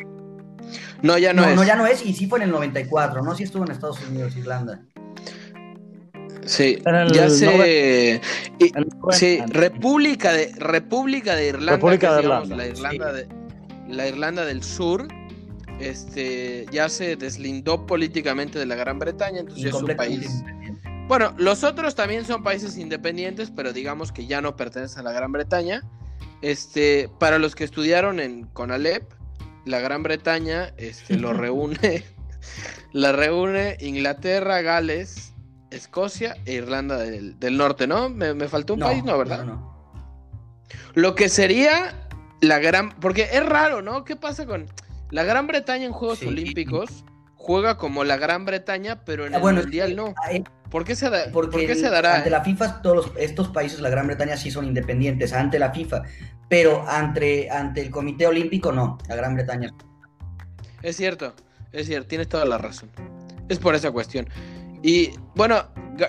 No, 1.02 1.18
ya 1.18 1.32
no, 1.32 1.42
No, 1.42 1.48
es. 1.50 1.56
no, 1.56 1.64
ya 1.64 1.76
no 1.76 1.86
es, 1.86 2.04
y 2.04 2.14
sí 2.14 2.26
fue 2.26 2.40
en 2.40 2.44
el 2.44 2.50
94, 2.50 3.22
¿no? 3.22 3.34
Sí 3.34 3.44
estuvo 3.44 3.64
en 3.64 3.70
Estados 3.70 4.00
Unidos, 4.08 4.36
Irlanda. 4.36 4.82
Sí, 6.46 6.78
el 6.84 7.12
ya 7.12 7.28
se... 7.28 8.20
y- 8.58 8.72
sí, 9.10 9.40
República 9.48 10.32
de, 10.32 10.52
República 10.56 11.34
de 11.34 11.48
Irlanda, 11.48 11.72
República 11.72 12.14
de 12.14 12.22
digamos, 12.22 12.48
Irlanda, 12.48 12.56
la 12.56 12.68
Irlanda 12.68 13.12
de 13.12 13.46
la 13.88 14.08
Irlanda 14.08 14.44
del 14.44 14.62
Sur, 14.62 15.06
este, 15.80 16.66
ya 16.70 16.88
se 16.88 17.16
deslindó 17.16 17.86
políticamente 17.86 18.58
de 18.58 18.66
la 18.66 18.74
Gran 18.74 18.98
Bretaña, 18.98 19.40
entonces 19.40 19.66
es 19.66 19.74
un 19.74 19.94
país. 19.96 20.42
Bueno, 21.08 21.34
los 21.36 21.62
otros 21.62 21.94
también 21.94 22.24
son 22.24 22.42
países 22.42 22.76
independientes, 22.78 23.52
pero 23.54 23.72
digamos 23.72 24.10
que 24.10 24.26
ya 24.26 24.40
no 24.40 24.56
pertenecen 24.56 25.00
a 25.00 25.02
la 25.04 25.12
Gran 25.12 25.30
Bretaña. 25.32 25.82
Este, 26.42 27.08
para 27.20 27.38
los 27.38 27.54
que 27.54 27.64
estudiaron 27.64 28.20
en 28.20 28.46
Conalep, 28.46 29.04
la 29.64 29.80
Gran 29.80 30.02
Bretaña 30.02 30.72
este, 30.76 31.16
lo 31.16 31.32
reúne, 31.32 32.02
la 32.92 33.12
reúne 33.12 33.76
Inglaterra, 33.80 34.62
Gales, 34.62 35.32
Escocia 35.70 36.36
e 36.44 36.54
Irlanda 36.54 36.96
del, 36.98 37.38
del 37.38 37.56
Norte, 37.56 37.86
¿no? 37.86 38.08
Me, 38.08 38.34
me 38.34 38.48
faltó 38.48 38.74
un 38.74 38.80
país, 38.80 39.02
¿no? 39.04 39.16
¿Verdad? 39.18 39.44
no. 39.44 39.74
Lo 40.94 41.14
que 41.14 41.28
sería 41.28 41.94
la 42.40 42.58
gran. 42.58 42.90
Porque 43.00 43.28
es 43.32 43.44
raro, 43.44 43.82
¿no? 43.82 44.04
¿Qué 44.04 44.16
pasa 44.16 44.46
con. 44.46 44.66
La 45.10 45.22
Gran 45.22 45.46
Bretaña 45.46 45.84
en 45.86 45.92
Juegos 45.92 46.18
Sí. 46.18 46.26
Olímpicos 46.26 47.04
juega 47.36 47.76
como 47.76 48.02
la 48.02 48.16
Gran 48.16 48.44
Bretaña, 48.44 49.04
pero 49.04 49.24
en 49.26 49.34
Ah, 49.34 49.36
el 49.36 49.42
bueno, 49.42 49.60
Mundial 49.62 49.94
no. 49.94 50.14
eh, 50.30 50.42
¿Por 50.70 50.84
qué 50.84 50.96
se, 50.96 51.08
da, 51.10 51.26
Porque 51.32 51.52
¿por 51.52 51.60
qué 51.60 51.72
el- 51.72 51.78
se 51.78 51.88
dará? 51.88 52.16
ante 52.16 52.28
la 52.30 52.42
FIFA, 52.42 52.82
todos 52.82 52.96
los- 52.96 53.12
estos 53.16 53.48
países, 53.50 53.78
la 53.78 53.88
Gran 53.88 54.08
Bretaña 54.08 54.36
sí 54.36 54.50
son 54.50 54.64
independientes, 54.66 55.32
ante 55.32 55.60
la 55.60 55.70
FIFA, 55.72 56.02
pero 56.48 56.84
ante, 56.88 57.48
ante 57.50 57.82
el 57.82 57.90
Comité 57.90 58.26
Olímpico 58.26 58.72
no, 58.72 58.98
la 59.08 59.14
Gran 59.14 59.36
Bretaña. 59.36 59.72
Es 60.82 60.96
cierto, 60.96 61.34
es 61.70 61.86
cierto, 61.86 62.08
tienes 62.08 62.28
toda 62.28 62.44
la 62.46 62.58
razón. 62.58 62.90
Es 63.48 63.60
por 63.60 63.76
esa 63.76 63.92
cuestión. 63.92 64.28
Y 64.82 65.10
bueno, 65.34 65.56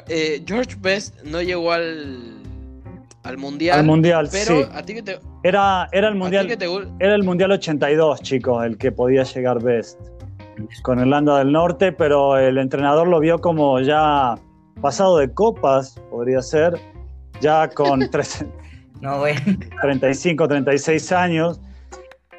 eh, 0.09 0.43
George 0.45 0.75
Best 0.79 1.21
no 1.23 1.41
llegó 1.41 1.71
al, 1.71 2.41
al 3.23 3.37
Mundial. 3.37 3.79
Al 3.79 3.85
mundial, 3.85 4.27
pero 4.31 4.61
sí. 4.63 4.65
a 4.73 4.83
ti 4.83 4.93
que 4.95 5.01
te, 5.03 5.19
Era, 5.43 5.87
era 5.91 6.07
el 6.07 6.13
a 6.13 6.15
ti 6.15 6.19
mundial. 6.19 6.47
que 6.47 6.57
te 6.57 6.67
gu- 6.67 6.95
Era 6.99 7.15
el 7.15 7.23
Mundial 7.23 7.51
82, 7.51 8.21
chicos, 8.21 8.63
el 8.65 8.77
que 8.77 8.91
podía 8.91 9.23
llegar 9.23 9.61
Best 9.63 9.99
con 10.81 10.99
Irlanda 10.99 11.37
del 11.39 11.51
Norte, 11.51 11.91
pero 11.91 12.37
el 12.37 12.57
entrenador 12.57 13.07
lo 13.07 13.19
vio 13.19 13.39
como 13.39 13.79
ya 13.79 14.35
pasado 14.81 15.17
de 15.17 15.31
copas, 15.31 15.99
podría 16.09 16.41
ser, 16.41 16.79
ya 17.41 17.69
con 17.69 17.99
tres- 18.11 18.43
No, 19.01 19.19
bueno, 19.19 19.39
35, 19.81 20.47
36 20.47 21.11
años, 21.11 21.61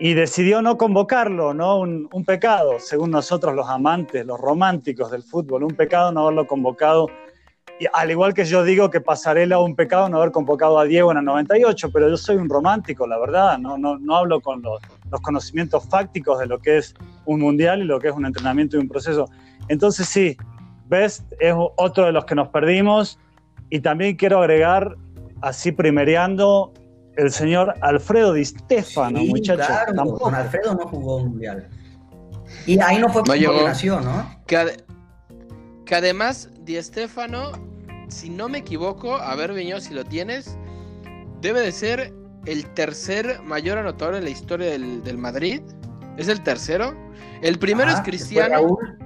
y 0.00 0.14
decidió 0.14 0.62
no 0.62 0.76
convocarlo, 0.76 1.54
¿no? 1.54 1.80
Un, 1.80 2.24
pecado, 2.24 2.78
según 2.78 3.10
nosotros 3.10 3.54
los 3.54 3.68
amantes, 3.68 4.24
los 4.24 4.40
románticos 4.40 5.10
del 5.10 5.22
fútbol, 5.22 5.64
un 5.64 5.74
pecado 5.74 6.12
no 6.12 6.22
haberlo 6.22 6.46
convocado. 6.46 7.08
Y 7.80 7.86
al 7.92 8.10
igual 8.10 8.34
que 8.34 8.44
yo 8.44 8.64
digo 8.64 8.90
que 8.90 9.00
Pasarela 9.00 9.60
un 9.60 9.74
pecado 9.76 10.08
no 10.08 10.18
haber 10.18 10.32
convocado 10.32 10.78
a 10.78 10.84
Diego 10.84 11.12
en 11.12 11.18
el 11.18 11.24
98, 11.24 11.90
pero 11.92 12.08
yo 12.08 12.16
soy 12.16 12.36
un 12.36 12.48
romántico, 12.48 13.06
la 13.06 13.18
verdad, 13.18 13.58
no, 13.58 13.78
no, 13.78 13.98
no 13.98 14.16
hablo 14.16 14.40
con 14.40 14.62
los, 14.62 14.80
los 15.10 15.20
conocimientos 15.20 15.88
fácticos 15.88 16.38
de 16.38 16.46
lo 16.46 16.58
que 16.58 16.78
es 16.78 16.94
un 17.24 17.40
mundial 17.40 17.80
y 17.80 17.84
lo 17.84 18.00
que 18.00 18.08
es 18.08 18.14
un 18.14 18.26
entrenamiento 18.26 18.76
y 18.76 18.80
un 18.80 18.88
proceso. 18.88 19.28
Entonces 19.68 20.08
sí, 20.08 20.36
Best 20.88 21.32
es 21.40 21.54
otro 21.76 22.06
de 22.06 22.12
los 22.12 22.24
que 22.24 22.34
nos 22.34 22.48
perdimos 22.48 23.18
y 23.70 23.80
también 23.80 24.16
quiero 24.16 24.38
agregar, 24.40 24.96
así 25.40 25.72
primereando, 25.72 26.72
el 27.18 27.32
señor 27.32 27.74
Alfredo 27.80 28.32
Di 28.32 28.44
Stefano, 28.44 29.18
sí, 29.18 29.28
muchachos. 29.28 29.66
claro, 29.66 29.92
tampoco. 29.92 30.18
con 30.20 30.34
Alfredo 30.36 30.74
no 30.74 30.86
jugó 30.86 31.16
un 31.16 31.30
mundial. 31.30 31.68
Y 32.64 32.78
ahí 32.80 32.98
no 32.98 33.08
fue 33.08 33.24
por 33.24 33.36
nació, 33.64 34.00
¿no? 34.00 34.40
Que, 34.46 34.56
ade- 34.56 34.84
que 35.84 35.94
además, 35.96 36.48
Di 36.60 36.80
Stefano, 36.80 37.52
si 38.08 38.30
no 38.30 38.48
me 38.48 38.58
equivoco, 38.58 39.16
a 39.16 39.34
ver, 39.34 39.52
Viño, 39.52 39.80
si 39.80 39.94
lo 39.94 40.04
tienes, 40.04 40.56
debe 41.40 41.60
de 41.60 41.72
ser 41.72 42.14
el 42.46 42.64
tercer 42.74 43.42
mayor 43.42 43.78
anotador 43.78 44.14
en 44.14 44.24
la 44.24 44.30
historia 44.30 44.70
del, 44.70 45.02
del 45.02 45.18
Madrid. 45.18 45.60
¿Es 46.16 46.28
el 46.28 46.40
tercero? 46.42 46.94
El 47.42 47.58
primero 47.58 47.90
es 47.90 47.96
después 47.96 48.16
Cristiano, 48.16 48.54
Raúl, 48.54 48.98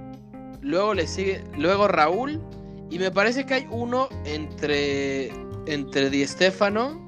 luego 0.61 0.93
le 0.95 1.07
sigue, 1.07 1.43
luego 1.57 1.89
Raúl, 1.89 2.41
y 2.91 2.99
me 2.99 3.11
parece 3.11 3.47
que 3.47 3.55
hay 3.55 3.67
uno 3.71 4.09
entre, 4.27 5.29
entre 5.67 6.11
Di 6.11 6.27
Stefano 6.27 7.01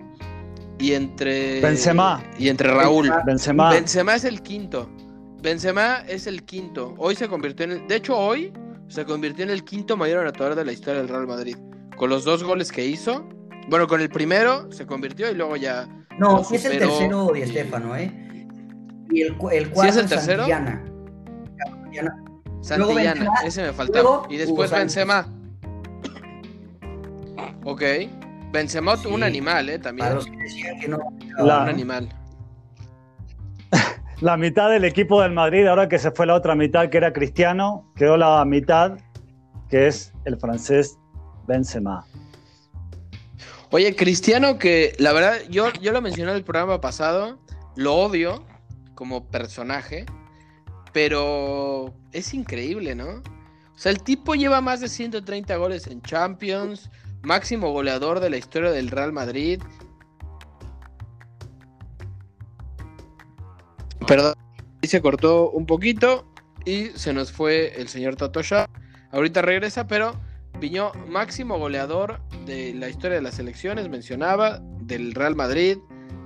y 0.79 0.93
entre 0.93 1.61
Benzema. 1.61 2.23
y 2.39 2.49
entre 2.49 2.73
Raúl. 2.73 3.13
Benzema. 3.27 3.71
Benzema 3.73 4.15
es 4.17 4.25
el 4.25 4.43
quinto. 4.43 4.89
Benzema 5.43 5.99
es 6.09 6.27
el 6.27 6.43
quinto. 6.45 6.95
Hoy 6.99 7.15
se 7.17 7.29
convirtió 7.29 7.65
en 7.65 7.73
el. 7.73 7.87
De 7.89 7.97
hecho, 7.97 8.17
hoy 8.17 8.53
se 8.89 9.05
convirtió 9.05 9.45
en 9.45 9.51
el 9.51 9.65
quinto 9.65 9.97
mayor 9.97 10.21
anotador 10.21 10.55
de 10.55 10.65
la 10.65 10.73
historia 10.73 11.01
del 11.01 11.09
Real 11.09 11.27
Madrid. 11.27 11.57
Con 11.97 12.11
los 12.11 12.25
dos 12.25 12.43
goles 12.43 12.73
que 12.73 12.85
hizo. 12.87 13.29
Bueno, 13.69 13.87
con 13.87 14.01
el 14.01 14.09
primero 14.11 14.71
se 14.73 14.87
convirtió 14.87 15.31
y 15.31 15.35
luego 15.35 15.57
ya. 15.57 15.87
No, 16.19 16.45
sí 16.45 16.57
es 16.57 16.65
el 16.67 16.79
tercero 16.79 17.29
de 17.33 17.39
y- 17.39 17.43
Estefano, 17.43 17.97
¿eh? 17.97 18.13
Y 19.11 19.23
el, 19.23 19.37
el 19.53 19.65
¿Sí 19.67 19.71
cuarto 19.71 19.91
es 19.91 19.97
el 19.97 20.09
tercero? 20.09 20.47
Santillana. 20.47 20.85
Santillana. 21.67 22.25
Santillana, 22.63 23.13
Benzema, 23.15 23.35
ese 23.45 23.61
me 23.61 23.67
luego 23.69 23.77
faltaba. 23.77 24.23
Y 24.31 24.37
después. 24.39 24.71
Benzema. 24.71 25.27
Ok. 27.65 27.83
Benzema, 28.55 28.97
Sí. 28.97 29.09
un 29.09 29.23
animal, 29.23 29.69
¿eh? 29.69 29.79
También. 29.79 30.05
Para 30.07 30.15
los 30.15 30.27
que 30.27 30.37
decían 30.37 30.79
que 30.81 30.89
no. 30.89 30.99
La- 31.39 31.63
Un 31.65 31.69
animal. 31.69 32.09
La 34.21 34.37
mitad 34.37 34.71
del 34.71 34.85
equipo 34.85 35.21
del 35.21 35.33
Madrid, 35.33 35.67
ahora 35.67 35.89
que 35.89 35.99
se 35.99 36.11
fue 36.13 36.25
la 36.25 36.35
otra 36.35 36.55
mitad, 36.55 36.89
que 36.89 36.97
era 36.97 37.13
Cristiano, 37.13 37.91
quedó 37.97 38.17
la 38.17 38.45
mitad, 38.45 38.97
que 39.69 39.89
es 39.89 40.13
el 40.25 40.39
francés 40.39 40.97
Benzema. 41.47 42.07
Oye, 43.71 43.95
Cristiano, 43.97 44.57
que 44.57 44.95
la 44.99 45.13
verdad, 45.13 45.35
yo, 45.51 45.71
yo 45.83 45.91
lo 45.93 46.01
mencioné 46.01 46.31
en 46.31 46.37
el 46.37 46.45
programa 46.45 46.81
pasado, 46.81 47.39
lo 47.75 47.97
odio 47.97 48.45
como 48.95 49.27
personaje, 49.29 50.07
pero 50.93 51.93
es 52.13 52.33
increíble, 52.35 52.95
¿no? 52.95 53.09
O 53.17 53.79
sea, 53.79 53.91
el 53.91 54.01
tipo 54.01 54.37
lleva 54.37 54.61
más 54.61 54.81
de 54.81 54.89
130 54.89 55.57
goles 55.57 55.89
en 55.89 56.01
Champions, 56.03 56.89
máximo 57.25 57.73
goleador 57.73 58.21
de 58.21 58.31
la 58.31 58.37
historia 58.37 58.71
del 58.71 58.89
Real 58.91 59.13
Madrid. 59.13 59.61
Perdón, 64.07 64.35
ahí 64.83 64.89
se 64.89 65.01
cortó 65.01 65.51
un 65.51 65.67
poquito 65.67 66.27
y 66.65 66.87
se 66.95 67.13
nos 67.13 67.33
fue 67.33 67.81
el 67.81 67.89
señor 67.89 68.17
Tatosha. 68.17 68.69
Ahorita 69.13 69.43
regresa, 69.43 69.87
pero 69.87 70.13
Viñó, 70.61 70.93
máximo 71.09 71.59
goleador 71.59 72.21
de 72.47 72.75
la 72.75 72.89
historia 72.89 73.17
de 73.17 73.23
las 73.23 73.35
selecciones, 73.35 73.89
mencionaba, 73.89 74.61
del 74.83 75.13
Real 75.13 75.35
Madrid, 75.35 75.79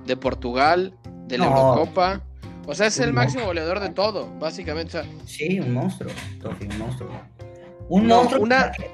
de 0.05 0.15
Portugal, 0.15 0.93
de 1.27 1.39
la 1.39 1.45
No. 1.47 1.57
Eurocopa. 1.57 2.21
O 2.67 2.75
sea, 2.75 2.87
es 2.87 2.99
el 2.99 3.11
máximo 3.11 3.45
goleador 3.45 3.79
de 3.79 3.89
todo, 3.89 4.31
básicamente. 4.37 4.99
O 4.99 5.03
sea, 5.03 5.11
Sí, 5.25 5.59
un 5.59 5.73
monstruo, 5.73 6.11
Tofi, 6.41 6.65
un 6.67 6.77
monstruo. 6.77 7.09
Un 7.89 8.07
No, 8.07 8.17
monstruo 8.17 8.43
una- 8.43 8.71
que, 8.71 8.91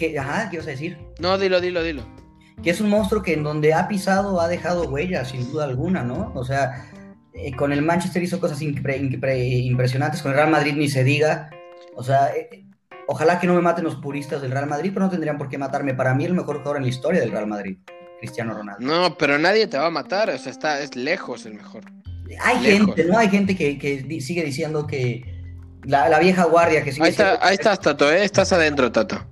que- 0.00 0.18
ajá, 0.18 0.48
¿qué 0.50 0.56
ibas 0.56 0.66
a 0.66 0.70
decir? 0.70 0.98
no, 1.20 1.38
dilo, 1.38 1.60
dilo, 1.60 1.82
dilo. 1.82 2.02
Que 2.62 2.70
es 2.70 2.80
un 2.80 2.90
monstruo 2.90 3.22
que 3.22 3.34
en 3.34 3.42
donde 3.44 3.72
ha 3.72 3.86
pisado 3.88 4.40
ha 4.40 4.48
dejado 4.48 4.84
huellas, 4.90 5.28
sin 5.30 5.50
duda 5.50 5.64
alguna, 5.64 6.02
¿no? 6.02 6.32
O 6.34 6.44
sea, 6.44 6.90
eh, 7.32 7.54
con 7.56 7.72
el 7.72 7.80
Manchester 7.82 8.22
hizo 8.22 8.38
cosas 8.40 8.60
impre- 8.60 9.00
impre- 9.00 9.62
impresionantes, 9.64 10.20
con 10.22 10.32
el 10.32 10.36
Real 10.38 10.50
Madrid 10.50 10.74
ni 10.76 10.88
se 10.88 11.04
diga. 11.04 11.48
O 11.94 12.02
sea, 12.02 12.28
eh, 12.36 12.64
ojalá 13.06 13.38
que 13.40 13.46
no 13.46 13.54
me 13.54 13.62
maten 13.62 13.84
los 13.84 13.96
puristas 13.96 14.42
del 14.42 14.50
Real 14.50 14.66
Madrid, 14.66 14.90
pero 14.92 15.06
no 15.06 15.10
tendrían 15.10 15.38
por 15.38 15.48
qué 15.48 15.56
matarme. 15.58 15.94
Para 15.94 16.14
mí 16.14 16.24
el 16.24 16.34
mejor 16.34 16.56
jugador 16.58 16.76
en 16.78 16.82
la 16.82 16.88
historia 16.90 17.20
del 17.20 17.30
Real 17.30 17.46
Madrid, 17.46 17.78
Cristiano 18.18 18.52
Ronaldo. 18.52 18.84
No, 18.86 19.16
pero 19.16 19.38
nadie 19.38 19.66
te 19.66 19.78
va 19.78 19.86
a 19.86 19.90
matar, 19.90 20.28
o 20.28 20.36
sea, 20.38 20.52
está, 20.52 20.80
es 20.80 20.94
lejos 20.96 21.46
el 21.46 21.54
mejor. 21.54 21.84
Hay 22.42 22.60
Lejos. 22.60 22.94
gente, 22.94 23.04
¿no? 23.06 23.16
Hay 23.18 23.28
gente 23.28 23.56
que, 23.56 23.78
que 23.78 24.20
sigue 24.20 24.44
diciendo 24.44 24.86
que 24.86 25.24
la, 25.84 26.08
la 26.10 26.18
vieja 26.20 26.44
guardia 26.44 26.84
que 26.84 26.92
sigue 26.92 27.04
Ahí 27.06 27.10
está, 27.10 27.24
diciendo- 27.32 27.46
ahí 27.46 27.54
estás, 27.54 27.80
Tato, 27.80 28.12
¿eh? 28.12 28.22
estás 28.22 28.52
adentro, 28.52 28.92
Tato. 28.92 29.26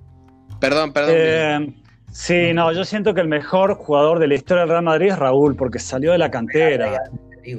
Perdón, 0.59 0.91
perdón. 0.93 1.13
Eh, 1.17 1.73
sí, 2.11 2.53
no, 2.53 2.71
yo 2.73 2.83
siento 2.85 3.13
que 3.13 3.21
el 3.21 3.27
mejor 3.27 3.75
jugador 3.75 4.19
de 4.19 4.27
la 4.27 4.35
historia 4.35 4.61
del 4.61 4.69
Real 4.71 4.83
Madrid 4.83 5.07
es 5.11 5.19
Raúl, 5.19 5.55
porque 5.55 5.79
salió 5.79 6.11
de 6.11 6.17
la 6.17 6.29
cantera. 6.31 7.01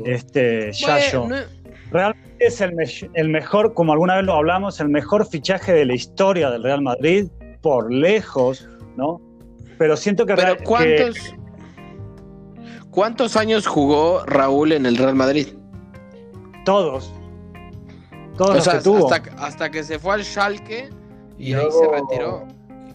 Este, 0.04 0.72
Yayo. 0.72 1.22
Bueno, 1.22 1.44
Realmente 1.90 2.46
es 2.46 2.60
el, 2.60 2.74
me- 2.74 2.84
el 3.14 3.28
mejor, 3.30 3.74
como 3.74 3.92
alguna 3.92 4.14
vez 4.16 4.24
lo 4.24 4.34
hablamos, 4.34 4.78
el 4.78 4.88
mejor 4.88 5.26
fichaje 5.26 5.72
de 5.72 5.84
la 5.84 5.94
historia 5.94 6.48
del 6.50 6.62
Real 6.62 6.82
Madrid, 6.82 7.26
por 7.62 7.92
lejos, 7.92 8.68
¿no? 8.96 9.20
Pero 9.76 9.96
siento 9.96 10.24
que, 10.24 10.34
pero 10.36 10.56
que- 10.56 10.62
¿cuántos, 10.62 11.16
¿cuántos 12.90 13.36
años 13.36 13.66
jugó 13.66 14.24
Raúl 14.26 14.72
en 14.72 14.86
el 14.86 14.96
Real 14.96 15.14
Madrid? 15.16 15.48
todos, 16.64 17.12
todos 18.36 18.50
O 18.50 18.54
los 18.54 18.64
sea, 18.64 18.74
que 18.74 18.80
tuvo. 18.84 19.12
hasta, 19.12 19.32
hasta 19.44 19.70
que 19.70 19.82
se 19.82 19.98
fue 19.98 20.14
al 20.14 20.24
Schalke 20.24 20.90
y, 21.38 21.50
Y 21.50 21.54
ahí 21.54 21.62
luego- 21.62 21.80
se 21.80 21.88
retiró. 22.00 22.46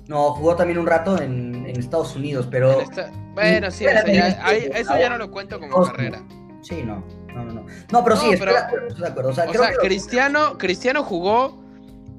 No, 0.08 0.32
jugó 0.34 0.56
también 0.56 0.78
un 0.80 0.86
rato 0.86 1.20
en, 1.22 1.66
en 1.66 1.80
Estados 1.80 2.16
Unidos, 2.16 2.48
pero 2.50 2.82
esta- 2.82 3.12
Bueno, 3.34 3.72
sí, 3.72 3.86
eso 3.86 4.08
ya, 4.08 4.30
eso 4.54 4.98
ya 4.98 5.10
no 5.10 5.18
lo 5.18 5.32
cuento 5.32 5.60
como 5.60 5.84
carrera. 5.84 6.24
sí, 6.62 6.84
no. 6.86 7.04
no, 7.34 7.44
no. 7.46 7.66
No, 7.92 8.04
pero 8.04 8.16
sí, 8.16 8.30
estoy 8.32 8.54
de 8.54 9.08
acuerdo. 9.08 9.30
O 9.30 9.34
sea, 9.34 9.46
Cristiano, 9.82 10.58
Cristiano 10.58 11.04
jugó 11.04 11.64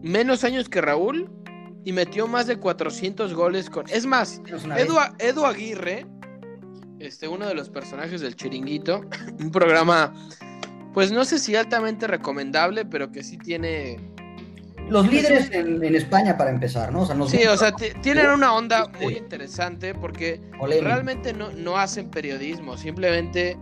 menos 0.03 0.45
años 0.45 0.69
que 0.69 0.81
Raúl 0.81 1.31
y 1.85 1.93
metió 1.93 2.27
más 2.27 2.49
de 2.49 2.57
400 2.59 3.33
goles 3.35 3.71
con... 3.71 3.89
Es 3.89 4.05
más, 4.07 4.41
Edu, 4.77 4.97
Edu 5.21 5.45
Aguirre, 5.47 6.05
este, 6.99 7.29
uno 7.29 7.47
de 7.47 7.55
los 7.55 7.71
personajes 7.71 8.21
del 8.21 8.35
Chiringuito, 8.35 9.03
un 9.41 9.53
programa, 9.53 10.13
pues 10.93 11.13
no 11.13 11.25
sé 11.25 11.39
si 11.39 11.55
altamente 11.55 12.09
recomendable, 12.09 12.85
pero 12.85 13.13
que 13.13 13.23
sí 13.23 13.39
tiene... 13.39 14.01
Los 14.89 15.11
líderes 15.11 15.51
en, 15.53 15.83
España 15.95 16.37
para 16.37 16.51
empezar, 16.51 16.93
¿no? 16.93 17.07
sí, 17.27 17.45
o 17.47 17.57
sea, 17.57 17.73
tienen 17.73 18.31
una 18.31 18.55
onda 18.55 18.89
muy 19.01 19.15
interesante 19.15 19.95
porque 19.95 20.41
realmente 20.61 21.33
no, 21.33 21.51
no 21.51 21.77
hacen 21.77 22.11
periodismo, 22.11 22.77
simplemente 22.77 23.57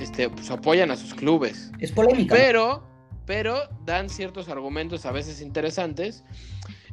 este, 0.00 0.30
pues, 0.30 0.50
apoyan 0.50 0.90
a 0.90 0.96
sus 0.96 1.14
clubes. 1.14 1.70
Es 1.80 1.92
polémica. 1.92 2.34
Pero, 2.34 2.82
pero 3.26 3.68
dan 3.84 4.08
ciertos 4.08 4.48
argumentos 4.48 5.04
a 5.04 5.12
veces 5.12 5.40
interesantes. 5.40 6.24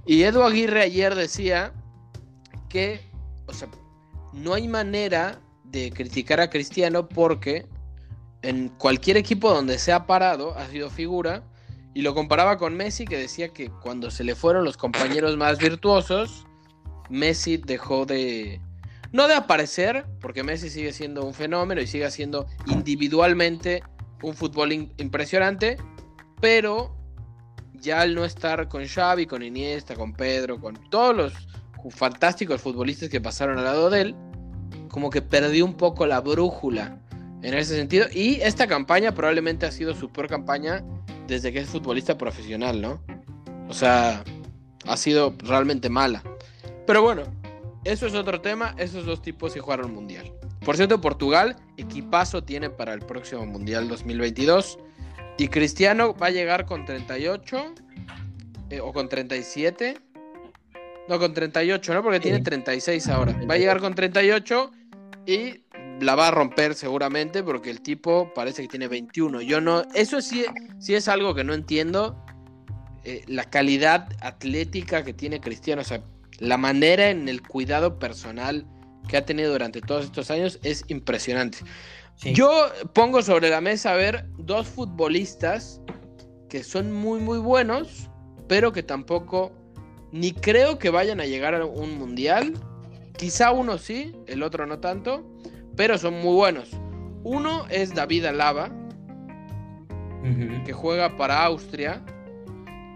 Y 0.05 0.23
Edu 0.23 0.43
Aguirre 0.43 0.81
ayer 0.81 1.15
decía 1.15 1.73
que, 2.69 2.99
o 3.47 3.53
sea, 3.53 3.69
no 4.33 4.53
hay 4.53 4.67
manera 4.67 5.39
de 5.63 5.91
criticar 5.91 6.39
a 6.39 6.49
Cristiano 6.49 7.07
porque 7.07 7.65
en 8.41 8.69
cualquier 8.69 9.17
equipo 9.17 9.51
donde 9.51 9.79
se 9.79 9.91
ha 9.91 10.05
parado 10.05 10.57
ha 10.57 10.67
sido 10.67 10.89
figura 10.89 11.43
y 11.95 12.01
lo 12.01 12.13
comparaba 12.13 12.57
con 12.57 12.75
Messi 12.75 13.05
que 13.05 13.17
decía 13.17 13.47
que 13.47 13.69
cuando 13.69 14.11
se 14.11 14.25
le 14.25 14.35
fueron 14.35 14.65
los 14.65 14.75
compañeros 14.75 15.37
más 15.37 15.57
virtuosos, 15.57 16.45
Messi 17.09 17.55
dejó 17.55 18.05
de, 18.05 18.59
no 19.13 19.29
de 19.29 19.33
aparecer, 19.33 20.05
porque 20.19 20.43
Messi 20.43 20.69
sigue 20.69 20.91
siendo 20.91 21.23
un 21.23 21.33
fenómeno 21.33 21.79
y 21.79 21.87
sigue 21.87 22.11
siendo 22.11 22.47
individualmente 22.67 23.81
un 24.21 24.33
fútbol 24.33 24.73
impresionante, 24.73 25.77
pero 26.41 26.93
ya 27.75 28.01
al 28.01 28.13
no 28.13 28.25
estar 28.25 28.67
con 28.67 28.85
Xavi, 28.85 29.25
con 29.25 29.41
Iniesta, 29.41 29.95
con 29.95 30.11
Pedro, 30.11 30.59
con 30.59 30.75
todos 30.89 31.15
los 31.15 31.33
fantásticos 31.91 32.59
futbolistas 32.59 33.07
que 33.07 33.21
pasaron 33.21 33.57
al 33.57 33.63
lado 33.63 33.89
de 33.89 34.01
él, 34.01 34.15
como 34.89 35.09
que 35.09 35.21
perdió 35.21 35.63
un 35.63 35.77
poco 35.77 36.05
la 36.05 36.19
brújula 36.19 36.99
en 37.45 37.53
ese 37.53 37.75
sentido. 37.75 38.07
Y 38.11 38.41
esta 38.41 38.67
campaña 38.67 39.13
probablemente 39.13 39.65
ha 39.65 39.71
sido 39.71 39.93
su 39.93 40.09
peor 40.09 40.27
campaña 40.27 40.83
desde 41.27 41.53
que 41.53 41.59
es 41.59 41.69
futbolista 41.69 42.17
profesional, 42.17 42.81
¿no? 42.81 43.01
O 43.69 43.73
sea, 43.73 44.23
ha 44.87 44.97
sido 44.97 45.35
realmente 45.39 45.89
mala. 45.89 46.23
Pero 46.87 47.03
bueno, 47.03 47.23
eso 47.83 48.07
es 48.07 48.15
otro 48.15 48.41
tema. 48.41 48.75
Esos 48.77 49.05
dos 49.05 49.21
tipos 49.21 49.53
se 49.53 49.59
jugaron 49.59 49.93
mundial. 49.93 50.31
Por 50.63 50.75
cierto, 50.75 50.99
Portugal, 50.99 51.55
equipazo 51.77 52.43
tiene 52.43 52.71
para 52.71 52.93
el 52.93 53.01
próximo 53.01 53.45
mundial 53.45 53.87
2022. 53.87 54.79
Y 55.37 55.49
Cristiano 55.49 56.15
va 56.15 56.27
a 56.27 56.31
llegar 56.31 56.65
con 56.65 56.85
38 56.85 57.75
eh, 58.71 58.79
o 58.79 58.91
con 58.91 59.07
37. 59.07 59.99
No, 61.07 61.19
con 61.19 61.33
38, 61.35 61.93
¿no? 61.93 62.01
Porque 62.01 62.19
tiene 62.19 62.39
36 62.39 63.07
ahora. 63.09 63.39
Va 63.47 63.53
a 63.53 63.57
llegar 63.57 63.79
con 63.79 63.93
38 63.93 64.71
y 65.27 65.64
la 65.99 66.15
va 66.15 66.27
a 66.27 66.31
romper 66.31 66.75
seguramente 66.75 67.43
porque 67.43 67.69
el 67.69 67.81
tipo 67.81 68.33
parece 68.33 68.61
que 68.63 68.67
tiene 68.67 68.87
21. 68.87 69.41
Yo 69.41 69.61
no, 69.61 69.83
eso 69.93 70.21
sí, 70.21 70.45
sí 70.79 70.95
es 70.95 71.07
algo 71.07 71.33
que 71.33 71.43
no 71.43 71.53
entiendo. 71.53 72.23
Eh, 73.03 73.23
la 73.27 73.43
calidad 73.43 74.09
atlética 74.21 75.03
que 75.03 75.13
tiene 75.13 75.39
Cristiano. 75.39 75.81
O 75.81 75.85
sea, 75.85 76.03
la 76.39 76.57
manera 76.57 77.09
en 77.09 77.29
el 77.29 77.41
cuidado 77.41 77.99
personal 77.99 78.65
que 79.07 79.17
ha 79.17 79.25
tenido 79.25 79.51
durante 79.51 79.81
todos 79.81 80.05
estos 80.05 80.31
años 80.31 80.59
es 80.63 80.83
impresionante. 80.87 81.59
Yo 82.23 82.49
pongo 82.93 83.21
sobre 83.21 83.49
la 83.49 83.61
mesa 83.61 83.91
a 83.91 83.95
ver 83.95 84.25
dos 84.37 84.67
futbolistas 84.67 85.81
que 86.49 86.63
son 86.63 86.91
muy 86.91 87.19
muy 87.19 87.39
buenos, 87.39 88.09
pero 88.47 88.71
que 88.71 88.83
tampoco 88.83 89.51
ni 90.11 90.31
creo 90.31 90.79
que 90.79 90.89
vayan 90.89 91.19
a 91.19 91.25
llegar 91.25 91.55
a 91.55 91.65
un 91.65 91.97
mundial. 91.97 92.53
Quizá 93.17 93.51
uno 93.51 93.77
sí, 93.77 94.13
el 94.27 94.43
otro 94.43 94.65
no 94.65 94.79
tanto, 94.79 95.34
pero 95.75 95.97
son 95.97 96.21
muy 96.21 96.35
buenos. 96.35 96.71
Uno 97.23 97.65
es 97.69 97.93
David 97.93 98.25
Alaba, 98.25 98.69
que 100.65 100.73
juega 100.73 101.15
para 101.17 101.43
Austria 101.43 102.03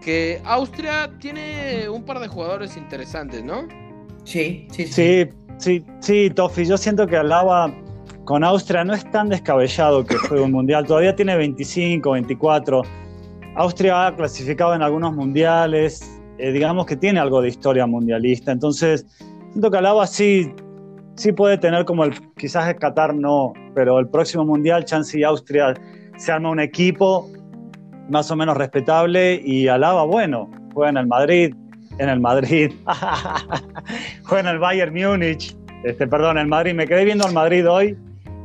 que 0.00 0.40
Austria 0.44 1.10
tiene 1.18 1.88
un 1.88 2.04
par 2.04 2.18
de 2.20 2.28
jugadores 2.28 2.76
interesantes, 2.76 3.44
¿no? 3.44 3.68
Sí, 4.24 4.66
sí, 4.70 4.86
sí. 4.86 4.92
Sí, 4.92 5.28
sí, 5.58 5.84
sí, 6.00 6.30
Tofi. 6.30 6.64
Yo 6.64 6.76
siento 6.76 7.06
que 7.06 7.16
Alaba 7.16 7.72
con 8.24 8.44
Austria 8.44 8.84
no 8.84 8.94
es 8.94 9.08
tan 9.10 9.28
descabellado 9.28 10.04
que 10.04 10.16
juegue 10.16 10.42
un 10.42 10.52
mundial. 10.52 10.86
Todavía 10.86 11.14
tiene 11.14 11.36
25, 11.36 12.10
24. 12.12 12.82
Austria 13.56 14.06
ha 14.06 14.16
clasificado 14.16 14.74
en 14.74 14.82
algunos 14.82 15.14
mundiales. 15.14 16.20
Eh, 16.38 16.52
digamos 16.52 16.86
que 16.86 16.96
tiene 16.96 17.20
algo 17.20 17.42
de 17.42 17.48
historia 17.48 17.86
mundialista. 17.86 18.52
Entonces, 18.52 19.06
siento 19.52 19.70
que 19.70 19.76
Alaba 19.76 20.06
sí, 20.06 20.52
sí 21.20 21.32
puede 21.32 21.58
tener 21.58 21.84
como 21.84 22.04
el. 22.04 22.14
Quizás 22.36 22.68
el 22.68 22.76
Qatar 22.76 23.14
no, 23.14 23.52
pero 23.74 23.98
el 23.98 24.08
próximo 24.08 24.44
mundial, 24.44 24.84
Chance 24.84 25.18
y 25.18 25.22
Austria 25.22 25.74
se 26.16 26.32
arma 26.32 26.50
un 26.50 26.60
equipo 26.60 27.30
más 28.08 28.30
o 28.30 28.36
menos 28.36 28.56
respetable 28.56 29.40
y 29.44 29.68
Alaba, 29.68 30.04
bueno, 30.04 30.50
juega 30.74 30.90
en 30.90 30.96
el 30.96 31.06
Madrid, 31.06 31.54
en 31.98 32.08
el 32.08 32.20
Madrid, 32.20 32.72
juega 34.24 34.40
en 34.40 34.46
el 34.54 34.58
Bayern 34.58 34.92
Múnich, 34.92 35.56
este, 35.84 36.08
perdón, 36.08 36.38
el 36.38 36.48
Madrid, 36.48 36.74
me 36.74 36.86
quedé 36.86 37.04
viendo 37.04 37.24
al 37.24 37.32
Madrid 37.32 37.68
hoy 37.68 37.96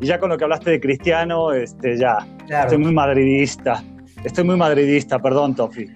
y 0.01 0.05
ya 0.05 0.19
con 0.19 0.29
lo 0.29 0.37
que 0.37 0.43
hablaste 0.43 0.69
de 0.69 0.79
Cristiano, 0.79 1.51
este, 1.51 1.97
ya, 1.97 2.17
estoy 2.47 2.77
muy 2.77 2.93
madridista, 2.93 3.83
estoy 4.23 4.43
muy 4.43 4.55
madridista, 4.55 5.19
perdón, 5.19 5.55
Tofi. 5.55 5.87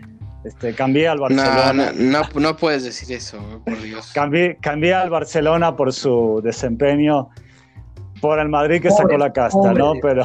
Este, 0.44 0.74
cambié 0.74 1.08
al 1.08 1.20
Barcelona. 1.20 1.92
No, 1.94 2.22
no, 2.22 2.40
no, 2.40 2.58
puedes 2.58 2.84
decir 2.84 3.12
eso, 3.12 3.62
por 3.66 3.82
Dios. 3.82 4.12
Cambié, 4.14 4.58
cambié 4.62 4.94
al 4.94 5.10
Barcelona 5.10 5.76
por 5.76 5.92
su 5.92 6.40
desempeño, 6.44 7.30
por 8.22 8.40
el 8.40 8.48
Madrid 8.48 8.82
que 8.82 8.90
sacó 8.90 9.18
la 9.18 9.34
casta, 9.34 9.74
¿no? 9.74 9.94
Pero, 10.02 10.24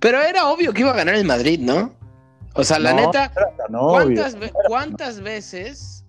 pero 0.00 0.20
era 0.20 0.48
obvio 0.48 0.72
que 0.72 0.82
iba 0.82 0.90
a 0.90 0.96
ganar 0.96 1.14
el 1.14 1.24
Madrid, 1.24 1.60
¿no? 1.60 1.94
O 2.54 2.64
sea, 2.64 2.78
la 2.78 2.92
neta, 2.92 3.32
¿cuántas, 4.66 5.20
veces 5.20 6.04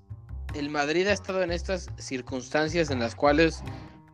el 0.55 0.69
Madrid 0.69 1.07
ha 1.07 1.13
estado 1.13 1.43
en 1.43 1.51
estas 1.51 1.89
circunstancias 1.97 2.89
en 2.89 2.99
las 2.99 3.15
cuales 3.15 3.61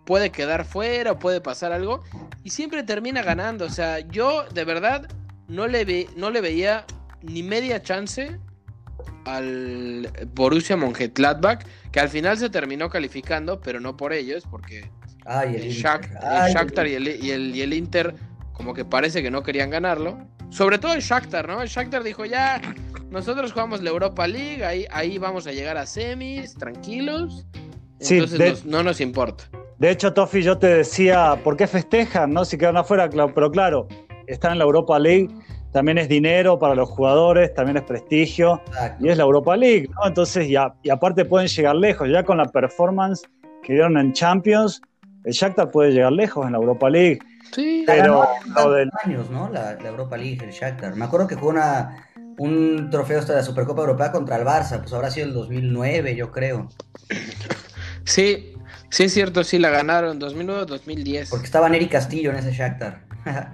puede 0.05 0.31
quedar 0.31 0.65
fuera 0.65 1.13
o 1.13 1.19
puede 1.19 1.39
pasar 1.39 1.71
algo 1.71 2.03
y 2.43 2.49
siempre 2.49 2.83
termina 2.83 3.23
ganando? 3.23 3.65
O 3.65 3.69
sea, 3.69 3.99
yo 3.99 4.43
de 4.49 4.65
verdad 4.65 5.07
no 5.47 5.67
le, 5.67 6.09
no 6.17 6.29
le 6.29 6.41
veía 6.41 6.85
ni 7.25 7.43
media 7.43 7.81
chance 7.81 8.39
al 9.25 10.09
Borussia 10.33 10.77
Mönchengladbach, 10.77 11.65
que 11.91 11.99
al 11.99 12.09
final 12.09 12.37
se 12.37 12.49
terminó 12.49 12.89
calificando, 12.89 13.59
pero 13.59 13.79
no 13.79 13.97
por 13.97 14.13
ellos, 14.13 14.43
porque 14.49 14.89
el, 15.45 15.71
Shakhtar, 15.71 16.87
y, 16.87 16.93
el, 16.93 17.55
y 17.55 17.61
el 17.61 17.73
Inter 17.73 18.15
como 18.55 18.73
que 18.73 18.85
parece 18.85 19.21
que 19.21 19.29
no 19.29 19.43
querían 19.43 19.69
ganarlo. 19.69 20.17
Sobre 20.49 20.77
todo 20.77 20.93
el 20.93 21.01
Shakhtar, 21.01 21.47
¿no? 21.47 21.61
El 21.61 21.67
Shakhtar 21.67 22.03
dijo, 22.03 22.25
ya, 22.25 22.61
nosotros 23.09 23.51
jugamos 23.51 23.81
la 23.81 23.89
Europa 23.89 24.27
League, 24.27 24.63
ahí, 24.63 24.85
ahí 24.91 25.17
vamos 25.17 25.47
a 25.47 25.51
llegar 25.51 25.77
a 25.77 25.85
semis, 25.85 26.53
tranquilos. 26.55 27.45
Entonces 27.99 28.65
no 28.65 28.83
nos 28.83 29.01
importa. 29.01 29.45
De 29.77 29.91
hecho, 29.91 30.13
Tofi, 30.13 30.41
yo 30.41 30.57
te 30.57 30.67
decía, 30.67 31.37
¿por 31.43 31.57
qué 31.57 31.67
festejan, 31.67 32.31
no? 32.33 32.45
Si 32.45 32.57
quedan 32.57 32.77
afuera, 32.77 33.09
pero 33.09 33.51
claro, 33.51 33.87
están 34.27 34.53
en 34.53 34.59
la 34.59 34.63
Europa 34.63 34.97
League, 34.99 35.29
también 35.75 35.97
es 35.97 36.07
dinero 36.07 36.57
para 36.57 36.73
los 36.73 36.89
jugadores, 36.89 37.53
también 37.53 37.75
es 37.75 37.83
prestigio, 37.83 38.61
y 38.97 39.09
es 39.09 39.17
la 39.17 39.23
Europa 39.23 39.57
League, 39.57 39.89
¿no? 39.93 40.07
Entonces, 40.07 40.47
ya, 40.47 40.73
y 40.83 40.89
aparte 40.89 41.25
pueden 41.25 41.49
llegar 41.49 41.75
lejos, 41.75 42.07
ya 42.09 42.23
con 42.23 42.37
la 42.37 42.45
performance 42.45 43.23
que 43.61 43.73
dieron 43.73 43.97
en 43.97 44.13
Champions, 44.13 44.81
el 45.25 45.33
Shakhtar 45.33 45.71
puede 45.71 45.91
llegar 45.91 46.13
lejos 46.13 46.45
en 46.45 46.53
la 46.53 46.59
Europa 46.59 46.89
League. 46.89 47.19
Sí, 47.51 47.83
pero 47.85 48.25
años, 49.03 49.29
¿no? 49.29 49.49
La, 49.49 49.73
Europa 49.73 50.15
League, 50.15 50.45
el 50.45 50.51
Shakhtar. 50.51 50.95
Me 50.95 51.03
acuerdo 51.03 51.27
que 51.27 51.35
jugó 51.35 51.49
una, 51.49 52.07
un 52.37 52.89
trofeo 52.89 53.19
hasta 53.19 53.33
la 53.33 53.43
Supercopa 53.43 53.81
Europea 53.81 54.13
contra 54.13 54.37
el 54.37 54.45
Barça, 54.45 54.79
pues 54.79 54.93
habrá 54.93 55.11
sido 55.11 55.27
el 55.27 55.33
2009, 55.33 56.15
yo 56.15 56.31
creo. 56.31 56.69
Sí, 58.05 58.53
sí 58.89 59.03
es 59.03 59.13
cierto, 59.13 59.43
sí 59.43 59.59
la 59.59 59.71
ganaron 59.71 60.21
2009-2010. 60.21 61.31
Porque 61.31 61.45
estaba 61.47 61.67
Neri 61.67 61.89
Castillo 61.89 62.31
en 62.31 62.37
ese 62.37 62.53
Shakhtar. 62.53 63.01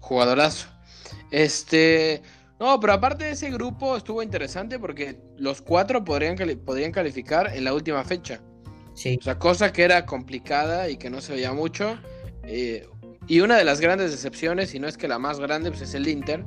Jugadorazo. 0.00 0.75
Este, 1.30 2.22
no, 2.58 2.78
pero 2.80 2.94
aparte 2.94 3.24
de 3.24 3.30
ese 3.32 3.50
grupo 3.50 3.96
estuvo 3.96 4.22
interesante 4.22 4.78
porque 4.78 5.18
los 5.36 5.60
cuatro 5.60 6.04
podrían, 6.04 6.36
podrían 6.64 6.92
calificar 6.92 7.54
en 7.54 7.64
la 7.64 7.74
última 7.74 8.02
fecha. 8.04 8.40
Sí. 8.94 9.18
O 9.20 9.22
sea, 9.22 9.38
cosa 9.38 9.72
que 9.72 9.82
era 9.82 10.06
complicada 10.06 10.88
y 10.88 10.96
que 10.96 11.10
no 11.10 11.20
se 11.20 11.34
veía 11.34 11.52
mucho. 11.52 11.98
Eh, 12.44 12.88
y 13.26 13.40
una 13.40 13.56
de 13.56 13.64
las 13.64 13.80
grandes 13.80 14.12
decepciones, 14.12 14.74
y 14.74 14.78
no 14.78 14.88
es 14.88 14.96
que 14.96 15.08
la 15.08 15.18
más 15.18 15.40
grande, 15.40 15.70
pues 15.70 15.82
es 15.82 15.94
el 15.94 16.06
Inter, 16.08 16.44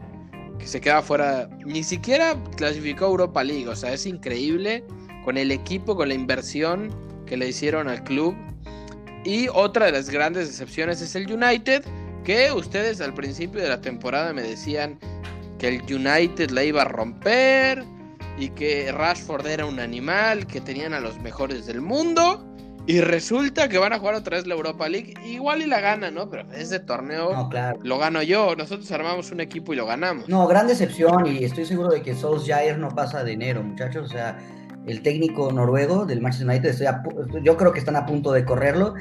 que 0.57 0.65
se 0.65 0.81
queda 0.81 1.01
fuera, 1.01 1.49
ni 1.65 1.83
siquiera 1.83 2.35
clasificó 2.55 3.05
a 3.05 3.09
Europa 3.09 3.43
League, 3.43 3.67
o 3.67 3.75
sea, 3.75 3.93
es 3.93 4.05
increíble 4.05 4.83
con 5.23 5.37
el 5.37 5.51
equipo, 5.51 5.95
con 5.95 6.09
la 6.09 6.15
inversión 6.15 6.89
que 7.25 7.37
le 7.37 7.49
hicieron 7.49 7.87
al 7.87 8.03
club. 8.03 8.35
Y 9.25 9.47
otra 9.49 9.87
de 9.87 9.91
las 9.91 10.09
grandes 10.09 10.47
decepciones 10.47 11.01
es 11.01 11.15
el 11.15 11.31
United, 11.31 11.83
ustedes 12.53 13.01
al 13.01 13.13
principio 13.13 13.61
de 13.61 13.69
la 13.69 13.81
temporada 13.81 14.33
me 14.33 14.41
decían 14.41 14.99
que 15.57 15.67
el 15.67 15.81
United 15.83 16.51
la 16.51 16.63
iba 16.63 16.83
a 16.83 16.85
romper 16.85 17.83
y 18.37 18.49
que 18.49 18.91
Rashford 18.91 19.45
era 19.47 19.65
un 19.65 19.79
animal, 19.79 20.47
que 20.47 20.61
tenían 20.61 20.93
a 20.93 20.99
los 20.99 21.19
mejores 21.19 21.65
del 21.65 21.81
mundo. 21.81 22.45
Y 22.87 23.01
resulta 23.01 23.67
que 23.69 23.77
van 23.77 23.93
a 23.93 23.99
jugar 23.99 24.15
otra 24.15 24.37
vez 24.37 24.47
la 24.47 24.55
Europa 24.55 24.89
League. 24.89 25.13
Igual 25.23 25.61
y 25.61 25.67
la 25.67 25.79
gana, 25.79 26.09
¿no? 26.09 26.29
Pero 26.29 26.49
ese 26.53 26.79
torneo 26.79 27.49
lo 27.83 27.97
gano 27.99 28.23
yo. 28.23 28.55
Nosotros 28.55 28.91
armamos 28.91 29.31
un 29.31 29.41
equipo 29.41 29.73
y 29.73 29.75
lo 29.75 29.85
ganamos. 29.85 30.27
No, 30.27 30.47
gran 30.47 30.65
decepción. 30.65 31.27
Y 31.27 31.43
estoy 31.43 31.65
seguro 31.65 31.89
de 31.89 32.01
que 32.01 32.15
Solskjaer 32.15 32.79
no 32.79 32.89
pasa 32.89 33.23
de 33.23 33.33
enero, 33.33 33.61
muchachos. 33.61 34.07
O 34.07 34.09
sea, 34.09 34.39
el 34.87 35.03
técnico 35.03 35.51
noruego 35.51 36.05
del 36.05 36.21
Manchester 36.21 36.47
United, 36.47 37.43
yo 37.43 37.57
creo 37.57 37.73
que 37.73 37.79
están 37.79 37.95
a 37.95 38.05
punto 38.05 38.31
de 38.31 38.43
correrlo. 38.43 38.95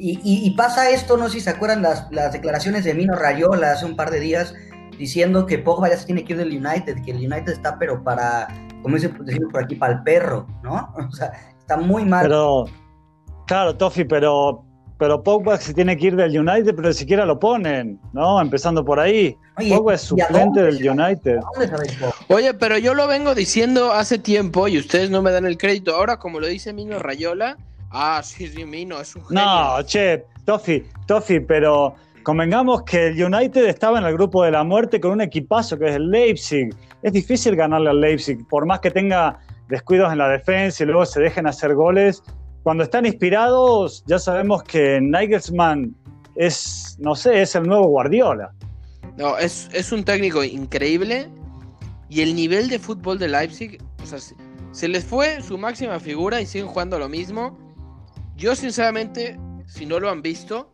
Y, 0.00 0.50
pasa 0.56 0.90
esto, 0.90 1.16
no 1.16 1.26
sé 1.26 1.34
si 1.34 1.40
se 1.40 1.50
acuerdan 1.50 1.82
las, 1.82 2.06
las, 2.12 2.32
declaraciones 2.32 2.84
de 2.84 2.94
Mino 2.94 3.14
Rayola 3.14 3.72
hace 3.72 3.84
un 3.84 3.96
par 3.96 4.10
de 4.10 4.20
días 4.20 4.54
diciendo 4.96 5.44
que 5.44 5.58
Pogba 5.58 5.88
ya 5.88 5.96
se 5.96 6.06
tiene 6.06 6.24
que 6.24 6.34
ir 6.34 6.38
del 6.38 6.56
United, 6.56 7.02
que 7.04 7.10
el 7.10 7.18
United 7.18 7.52
está 7.52 7.78
pero 7.78 8.02
para, 8.04 8.48
como 8.82 8.94
dice 8.94 9.08
por 9.08 9.62
aquí, 9.62 9.74
para 9.74 9.94
el 9.94 10.02
perro, 10.02 10.46
¿no? 10.62 10.94
O 11.08 11.12
sea, 11.12 11.32
está 11.58 11.76
muy 11.76 12.04
mal. 12.04 12.22
Pero 12.22 12.66
Claro, 13.48 13.74
Tofi, 13.74 14.04
pero, 14.04 14.62
pero 14.98 15.22
Pogba 15.22 15.56
se 15.56 15.72
tiene 15.72 15.96
que 15.96 16.08
ir 16.08 16.16
del 16.16 16.38
United, 16.38 16.74
pero 16.76 16.88
ni 16.88 16.94
siquiera 16.94 17.24
lo 17.24 17.40
ponen, 17.40 17.98
¿no? 18.12 18.40
Empezando 18.42 18.84
por 18.84 19.00
ahí. 19.00 19.34
Pogba 19.70 19.94
es 19.94 20.02
suplente 20.02 20.62
del 20.62 20.86
United. 20.86 21.40
Oye, 22.28 22.52
pero 22.52 22.76
yo 22.76 22.92
lo 22.92 23.06
vengo 23.06 23.34
diciendo 23.34 23.92
hace 23.92 24.18
tiempo 24.18 24.68
y 24.68 24.78
ustedes 24.78 25.08
no 25.08 25.22
me 25.22 25.30
dan 25.30 25.46
el 25.46 25.56
crédito. 25.56 25.96
Ahora, 25.96 26.18
como 26.18 26.40
lo 26.40 26.46
dice 26.46 26.74
Mino 26.74 26.98
Rayola, 26.98 27.56
ah, 27.90 28.20
sí, 28.22 28.48
sí, 28.48 28.64
Mino, 28.64 29.00
es 29.00 29.14
un 29.16 29.24
genio. 29.26 29.44
No, 29.44 29.82
che, 29.82 30.24
Tofi, 30.44 30.82
Tofi, 31.06 31.40
pero 31.40 31.94
convengamos 32.22 32.82
que 32.82 33.08
el 33.08 33.24
United 33.24 33.66
estaba 33.66 33.98
en 33.98 34.04
el 34.04 34.14
grupo 34.14 34.44
de 34.44 34.50
la 34.50 34.64
muerte 34.64 35.00
con 35.00 35.12
un 35.12 35.20
equipazo 35.20 35.78
que 35.78 35.88
es 35.88 35.96
el 35.96 36.10
Leipzig. 36.10 36.70
Es 37.02 37.12
difícil 37.12 37.56
ganarle 37.56 37.90
al 37.90 38.00
Leipzig, 38.00 38.46
por 38.48 38.66
más 38.66 38.80
que 38.80 38.90
tenga 38.90 39.38
descuidos 39.68 40.10
en 40.12 40.18
la 40.18 40.28
defensa 40.28 40.82
y 40.82 40.86
luego 40.86 41.04
se 41.06 41.20
dejen 41.20 41.46
hacer 41.46 41.74
goles 41.74 42.22
cuando 42.68 42.84
están 42.84 43.06
inspirados, 43.06 44.04
ya 44.06 44.18
sabemos 44.18 44.62
que 44.62 45.00
Nigelsmann 45.00 45.96
es, 46.34 46.98
no 46.98 47.14
sé, 47.14 47.40
es 47.40 47.54
el 47.54 47.62
nuevo 47.62 47.86
Guardiola. 47.86 48.52
No, 49.16 49.38
es, 49.38 49.70
es 49.72 49.90
un 49.90 50.04
técnico 50.04 50.44
increíble 50.44 51.30
y 52.10 52.20
el 52.20 52.34
nivel 52.34 52.68
de 52.68 52.78
fútbol 52.78 53.18
de 53.18 53.28
Leipzig, 53.28 53.78
o 54.02 54.06
sea, 54.06 54.18
se 54.70 54.88
les 54.88 55.02
fue 55.04 55.40
su 55.40 55.56
máxima 55.56 55.98
figura 55.98 56.42
y 56.42 56.46
siguen 56.46 56.68
jugando 56.68 56.98
lo 56.98 57.08
mismo. 57.08 57.56
Yo 58.38 58.56
sinceramente, 58.56 59.38
si 59.66 59.84
no 59.84 60.00
lo 60.00 60.08
han 60.08 60.22
visto, 60.22 60.70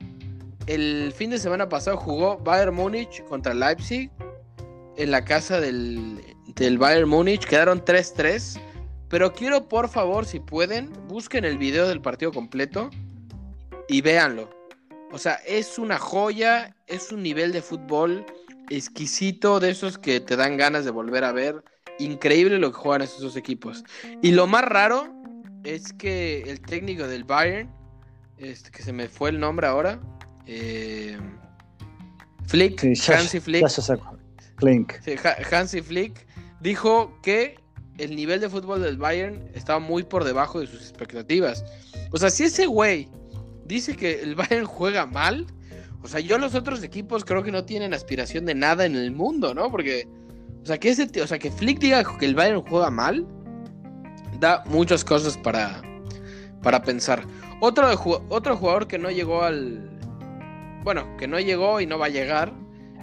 el 0.68 1.12
fin 1.12 1.30
de 1.30 1.38
semana 1.38 1.68
pasado 1.68 1.96
jugó 1.96 2.38
Bayern 2.38 2.76
Múnich 2.76 3.24
contra 3.24 3.54
Leipzig 3.54 4.10
en 4.96 5.10
la 5.10 5.24
casa 5.24 5.60
del, 5.60 6.20
del 6.54 6.78
Bayern 6.78 7.08
Múnich, 7.08 7.44
quedaron 7.44 7.84
3-3 7.84 8.60
pero 9.14 9.32
quiero, 9.32 9.68
por 9.68 9.88
favor, 9.88 10.26
si 10.26 10.40
pueden, 10.40 10.92
busquen 11.06 11.44
el 11.44 11.56
video 11.56 11.86
del 11.86 12.00
partido 12.00 12.32
completo 12.32 12.90
y 13.88 14.00
véanlo. 14.00 14.50
O 15.12 15.18
sea, 15.18 15.34
es 15.46 15.78
una 15.78 15.98
joya, 15.98 16.74
es 16.88 17.12
un 17.12 17.22
nivel 17.22 17.52
de 17.52 17.62
fútbol 17.62 18.26
exquisito, 18.70 19.60
de 19.60 19.70
esos 19.70 19.98
que 19.98 20.18
te 20.18 20.34
dan 20.34 20.56
ganas 20.56 20.84
de 20.84 20.90
volver 20.90 21.22
a 21.22 21.30
ver. 21.30 21.62
Increíble 22.00 22.58
lo 22.58 22.72
que 22.72 22.78
juegan 22.78 23.02
esos 23.02 23.36
equipos. 23.36 23.84
Y 24.20 24.32
lo 24.32 24.48
más 24.48 24.64
raro 24.64 25.14
es 25.64 25.92
que 25.94 26.42
el 26.42 26.60
técnico 26.60 27.08
del 27.08 27.24
Bayern, 27.24 27.70
este, 28.38 28.70
que 28.70 28.82
se 28.82 28.92
me 28.92 29.08
fue 29.08 29.30
el 29.30 29.40
nombre 29.40 29.66
ahora, 29.66 29.98
eh, 30.46 31.18
Flick, 32.46 32.84
Hansi 33.08 33.40
Flick, 33.40 33.64
Hansi 35.50 35.80
Flick, 35.80 36.26
dijo 36.60 37.18
que 37.22 37.58
el 37.98 38.14
nivel 38.14 38.40
de 38.40 38.48
fútbol 38.48 38.82
del 38.82 38.98
Bayern 38.98 39.48
estaba 39.54 39.78
muy 39.78 40.02
por 40.02 40.24
debajo 40.24 40.60
de 40.60 40.66
sus 40.66 40.80
expectativas. 40.80 41.64
O 42.10 42.18
sea, 42.18 42.28
si 42.28 42.44
ese 42.44 42.66
güey 42.66 43.08
dice 43.64 43.96
que 43.96 44.20
el 44.22 44.34
Bayern 44.34 44.66
juega 44.66 45.06
mal, 45.06 45.46
o 46.02 46.08
sea, 46.08 46.20
yo 46.20 46.36
los 46.38 46.54
otros 46.54 46.82
equipos 46.82 47.24
creo 47.24 47.42
que 47.42 47.50
no 47.50 47.64
tienen 47.64 47.94
aspiración 47.94 48.44
de 48.44 48.54
nada 48.54 48.84
en 48.84 48.94
el 48.94 49.12
mundo, 49.12 49.54
¿no? 49.54 49.70
Porque, 49.70 50.06
o 50.62 50.66
sea, 50.66 50.78
que 50.78 50.90
ese, 50.90 51.08
o 51.22 51.26
sea, 51.26 51.38
que 51.38 51.50
Flick 51.50 51.78
diga 51.78 52.04
que 52.18 52.26
el 52.26 52.34
Bayern 52.34 52.60
juega 52.60 52.90
mal, 52.90 53.26
da 54.40 54.62
muchas 54.66 55.04
cosas 55.04 55.36
para, 55.36 55.82
para 56.62 56.82
pensar. 56.82 57.22
Otro, 57.60 57.88
otro 58.28 58.56
jugador 58.56 58.86
que 58.86 58.98
no 58.98 59.10
llegó 59.10 59.42
al, 59.42 59.90
bueno, 60.82 61.06
que 61.16 61.26
no 61.26 61.40
llegó 61.40 61.80
y 61.80 61.86
no 61.86 61.98
va 61.98 62.06
a 62.06 62.10
llegar, 62.10 62.52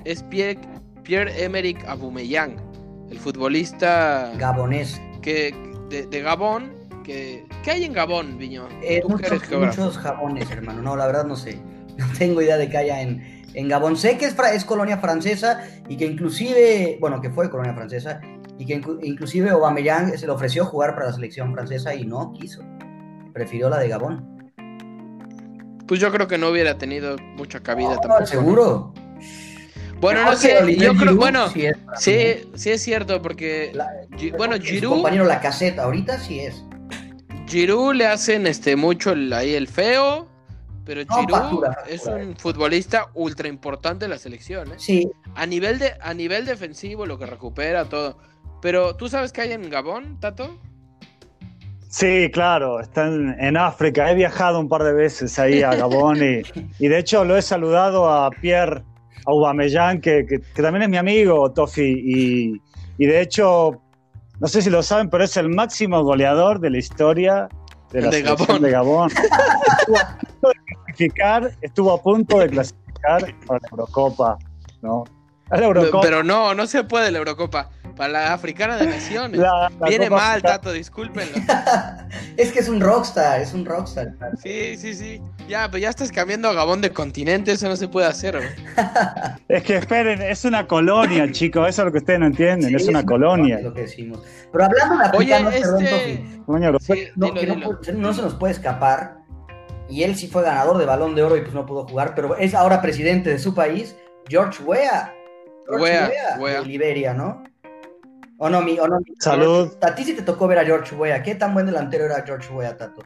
es 0.06 0.24
Pierre, 0.24 0.60
Pierre-Emerick 1.04 1.84
Aubameyang 1.88 2.72
el 3.12 3.20
futbolista 3.20 4.32
gabonés. 4.38 5.00
que 5.22 5.54
de, 5.90 6.22
Gabón 6.22 6.72
que 7.04 7.46
¿qué 7.64 7.72
hay 7.72 7.84
en 7.84 7.92
Gabón 7.92 8.38
Viño 8.38 8.70
eh, 8.82 9.04
muchos, 9.06 9.52
muchos 9.52 9.98
jabones 9.98 10.50
hermano. 10.50 10.82
No 10.82 10.96
la 10.96 11.06
verdad 11.08 11.26
no 11.26 11.36
sé. 11.36 11.60
No 11.98 12.06
tengo 12.18 12.42
idea 12.42 12.56
de 12.56 12.70
que 12.70 12.78
haya 12.78 13.02
en, 13.02 13.44
en 13.54 13.68
Gabón. 13.68 13.98
Sé 13.98 14.18
que 14.18 14.26
es, 14.26 14.36
es 14.54 14.64
colonia 14.64 14.98
francesa 14.98 15.68
y 15.90 15.98
que 15.98 16.06
inclusive 16.06 16.98
bueno 17.02 17.20
que 17.20 17.30
fue 17.30 17.50
colonia 17.50 17.74
francesa 17.74 18.22
y 18.62 18.66
que 18.66 18.82
inclusive 19.02 19.50
Aubameyang 19.50 20.18
se 20.18 20.26
le 20.26 20.32
ofreció 20.32 20.66
jugar 20.66 20.94
para 20.94 21.08
la 21.08 21.14
selección 21.14 21.52
francesa 21.54 21.96
y 21.96 22.06
no 22.06 22.32
quiso 22.34 22.62
prefirió 23.34 23.70
la 23.70 23.80
de 23.80 23.88
Gabón 23.88 24.52
pues 25.88 26.00
yo 26.00 26.12
creo 26.12 26.28
que 26.28 26.38
no 26.38 26.50
hubiera 26.50 26.78
tenido 26.78 27.18
mucha 27.36 27.62
cabida 27.62 27.98
tampoco 28.00 28.26
seguro 28.26 28.94
bueno, 30.00 30.26
no 30.26 30.36
sé, 30.36 30.76
yo 30.78 30.96
creo, 30.96 31.16
bueno, 31.16 31.48
sí, 31.50 31.68
sí, 32.56 32.70
es 32.72 32.82
cierto, 32.82 33.22
porque, 33.22 33.72
bueno, 34.36 34.56
Giroud... 34.60 34.94
compañero 34.94 35.26
la 35.26 35.40
caseta, 35.40 35.84
ahorita 35.84 36.20
sí 36.20 36.40
es. 36.40 36.64
Giroud 37.46 37.94
le 37.94 38.08
hacen 38.08 38.48
este 38.48 38.76
mucho 38.76 39.14
ahí 39.32 39.54
el 39.54 39.68
feo, 39.68 40.28
pero 40.86 41.02
Giroud 41.02 41.66
es 41.88 42.08
un 42.08 42.36
futbolista 42.36 43.10
ultra 43.14 43.48
importante 43.48 44.06
de 44.06 44.10
la 44.10 44.18
selección, 44.18 44.72
¿eh? 44.72 44.76
Sí. 44.78 45.08
A 45.36 45.46
nivel, 45.46 45.78
de, 45.78 45.94
a 46.02 46.16
nivel 46.16 46.48
defensivo, 46.48 47.06
lo 47.06 47.20
que 47.20 47.28
recupera, 47.28 47.86
todo. 47.86 48.18
Pero, 48.62 48.96
¿tú 48.96 49.10
sabes 49.10 49.32
qué 49.32 49.42
hay 49.42 49.52
en 49.54 49.70
Gabón, 49.70 50.20
Tato? 50.20 50.58
Sí, 51.90 52.30
claro, 52.32 52.80
están 52.80 53.36
en 53.40 53.58
África. 53.58 54.10
He 54.10 54.16
viajado 54.16 54.60
un 54.60 54.70
par 54.70 54.84
de 54.84 54.94
veces 54.94 55.38
ahí 55.40 55.62
a 55.62 55.76
Gabón 55.76 56.18
y, 56.24 56.42
y 56.80 56.88
de 56.88 57.00
hecho 57.00 57.26
lo 57.26 57.36
he 57.36 57.42
saludado 57.42 58.10
a 58.10 58.30
Pierre 58.30 58.84
Aubameyang, 59.26 60.02
que, 60.02 60.26
que, 60.26 60.40
también 60.62 60.84
es 60.84 60.90
mi 60.90 60.98
amigo, 60.98 61.52
Tofi, 61.52 62.62
y, 62.98 63.06
de 63.06 63.22
hecho, 63.22 63.82
no 64.40 64.48
sé 64.48 64.62
si 64.62 64.70
lo 64.70 64.84
saben, 64.84 65.10
pero 65.10 65.24
es 65.24 65.36
el 65.38 65.50
máximo 65.50 66.04
goleador 66.04 66.60
de 66.60 66.70
la 66.70 66.78
historia 66.78 67.50
de 67.92 68.02
la 68.02 68.10
de 68.10 68.22
Gabón. 68.22 68.62
De 68.62 68.72
Gabón. 68.72 69.12
estuvo, 69.12 70.00
a 70.00 70.18
punto 70.22 70.50
de 70.50 70.56
clasificar, 70.80 71.52
estuvo 71.62 71.92
a 71.94 72.02
punto 72.02 72.40
de 72.40 72.50
clasificar 72.50 73.36
para 73.46 73.60
la 73.60 73.68
Eurocopa, 73.72 74.38
¿no? 74.82 75.04
Pero 76.02 76.24
no, 76.24 76.54
no 76.56 76.68
se 76.68 76.84
puede 76.84 77.12
la 77.12 77.20
Eurocopa. 77.20 77.70
Para 77.96 78.14
la 78.14 78.34
africana 78.34 78.78
de 78.78 78.88
naciones. 78.88 79.42
Viene 79.86 80.10
mal, 80.10 80.42
Tato, 80.42 80.72
discúlpenlo. 80.72 81.36
es 82.38 82.52
que 82.52 82.60
es 82.60 82.70
un 82.70 82.80
rockstar, 82.80 83.42
es 83.42 83.54
un 83.54 83.66
rockstar. 83.66 84.14
Sí, 84.42 84.78
sí, 84.78 84.94
sí. 84.94 85.22
Ya, 85.48 85.70
pero 85.70 85.80
ya 85.80 85.90
estás 85.90 86.12
cambiando 86.12 86.48
a 86.48 86.54
Gabón 86.54 86.82
de 86.82 86.92
continente, 86.92 87.52
eso 87.52 87.68
no 87.68 87.76
se 87.76 87.88
puede 87.88 88.08
hacer. 88.08 88.40
es 89.48 89.64
que 89.64 89.76
esperen, 89.76 90.22
es 90.22 90.46
una 90.46 90.66
colonia, 90.68 91.30
chicos, 91.32 91.68
eso 91.68 91.82
es 91.82 91.86
lo 91.86 91.92
que 91.92 91.98
ustedes 91.98 92.20
no 92.20 92.28
entienden, 92.28 92.74
es, 92.74 92.88
una 92.88 93.06
colonia. 93.06 93.60
Lo 93.62 93.74
que 93.74 93.82
decimos. 93.82 94.24
Pero 94.52 94.66
hablando 94.66 94.98
de 94.98 95.04
africanos, 95.04 95.54
este... 95.54 96.24
no, 97.94 98.14
se 98.14 98.22
nos 98.22 98.36
puede 98.36 98.54
escapar, 98.54 99.18
y 99.90 100.04
él 100.04 100.16
sí 100.16 100.28
fue 100.28 100.44
ganador 100.44 100.78
de 100.78 100.86
Balón 100.86 101.16
de 101.16 101.24
Oro 101.24 101.36
y 101.36 101.42
pues 101.42 101.54
no 101.54 101.66
pudo 101.66 101.86
jugar, 101.86 102.14
pero 102.16 102.38
es 102.38 102.56
ahora 102.56 102.82
presidente 102.82 103.30
de 103.30 103.40
su 103.40 103.54
país, 103.54 103.98
George 104.30 104.64
Weah. 104.64 105.14
George 105.78 106.40
Weah, 106.40 106.62
de 106.62 106.66
Liberia, 106.66 107.14
¿no? 107.14 107.44
O 108.38 108.50
no, 108.50 108.62
mi, 108.62 108.80
o 108.80 108.88
no, 108.88 109.00
Salud. 109.20 109.72
A 109.82 109.94
ti 109.94 110.04
sí 110.04 110.14
te 110.14 110.24
tocó 110.24 110.48
ver 110.48 110.60
a 110.60 110.66
George 110.66 110.96
Weah. 110.96 111.22
¿Qué 111.22 111.36
tan 111.36 111.54
buen 111.54 111.66
delantero 111.66 112.06
era 112.06 112.24
George 112.26 112.52
Weah, 112.54 112.76
Tato? 112.76 113.04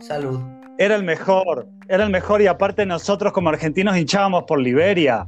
Salud. 0.00 0.40
Era 0.78 0.96
el 0.96 1.04
mejor, 1.04 1.68
era 1.88 2.02
el 2.04 2.10
mejor 2.10 2.42
y 2.42 2.46
aparte 2.46 2.84
nosotros 2.84 3.32
como 3.32 3.50
argentinos 3.50 3.96
hinchábamos 3.96 4.44
por 4.44 4.58
Liberia. 4.58 5.26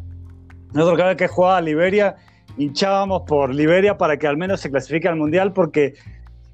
Nosotros 0.72 0.96
cada 0.96 1.10
vez 1.10 1.18
que 1.18 1.28
jugaba 1.28 1.58
a 1.58 1.60
Liberia 1.60 2.16
hinchábamos 2.56 3.22
por 3.26 3.54
Liberia 3.54 3.96
para 3.96 4.16
que 4.16 4.26
al 4.26 4.36
menos 4.36 4.60
se 4.60 4.70
clasifique 4.70 5.06
al 5.06 5.16
Mundial 5.16 5.52
porque 5.52 5.94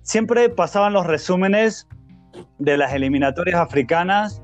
siempre 0.03 0.49
pasaban 0.49 0.93
los 0.93 1.07
resúmenes 1.07 1.87
de 2.59 2.77
las 2.77 2.93
eliminatorias 2.93 3.61
africanas 3.61 4.43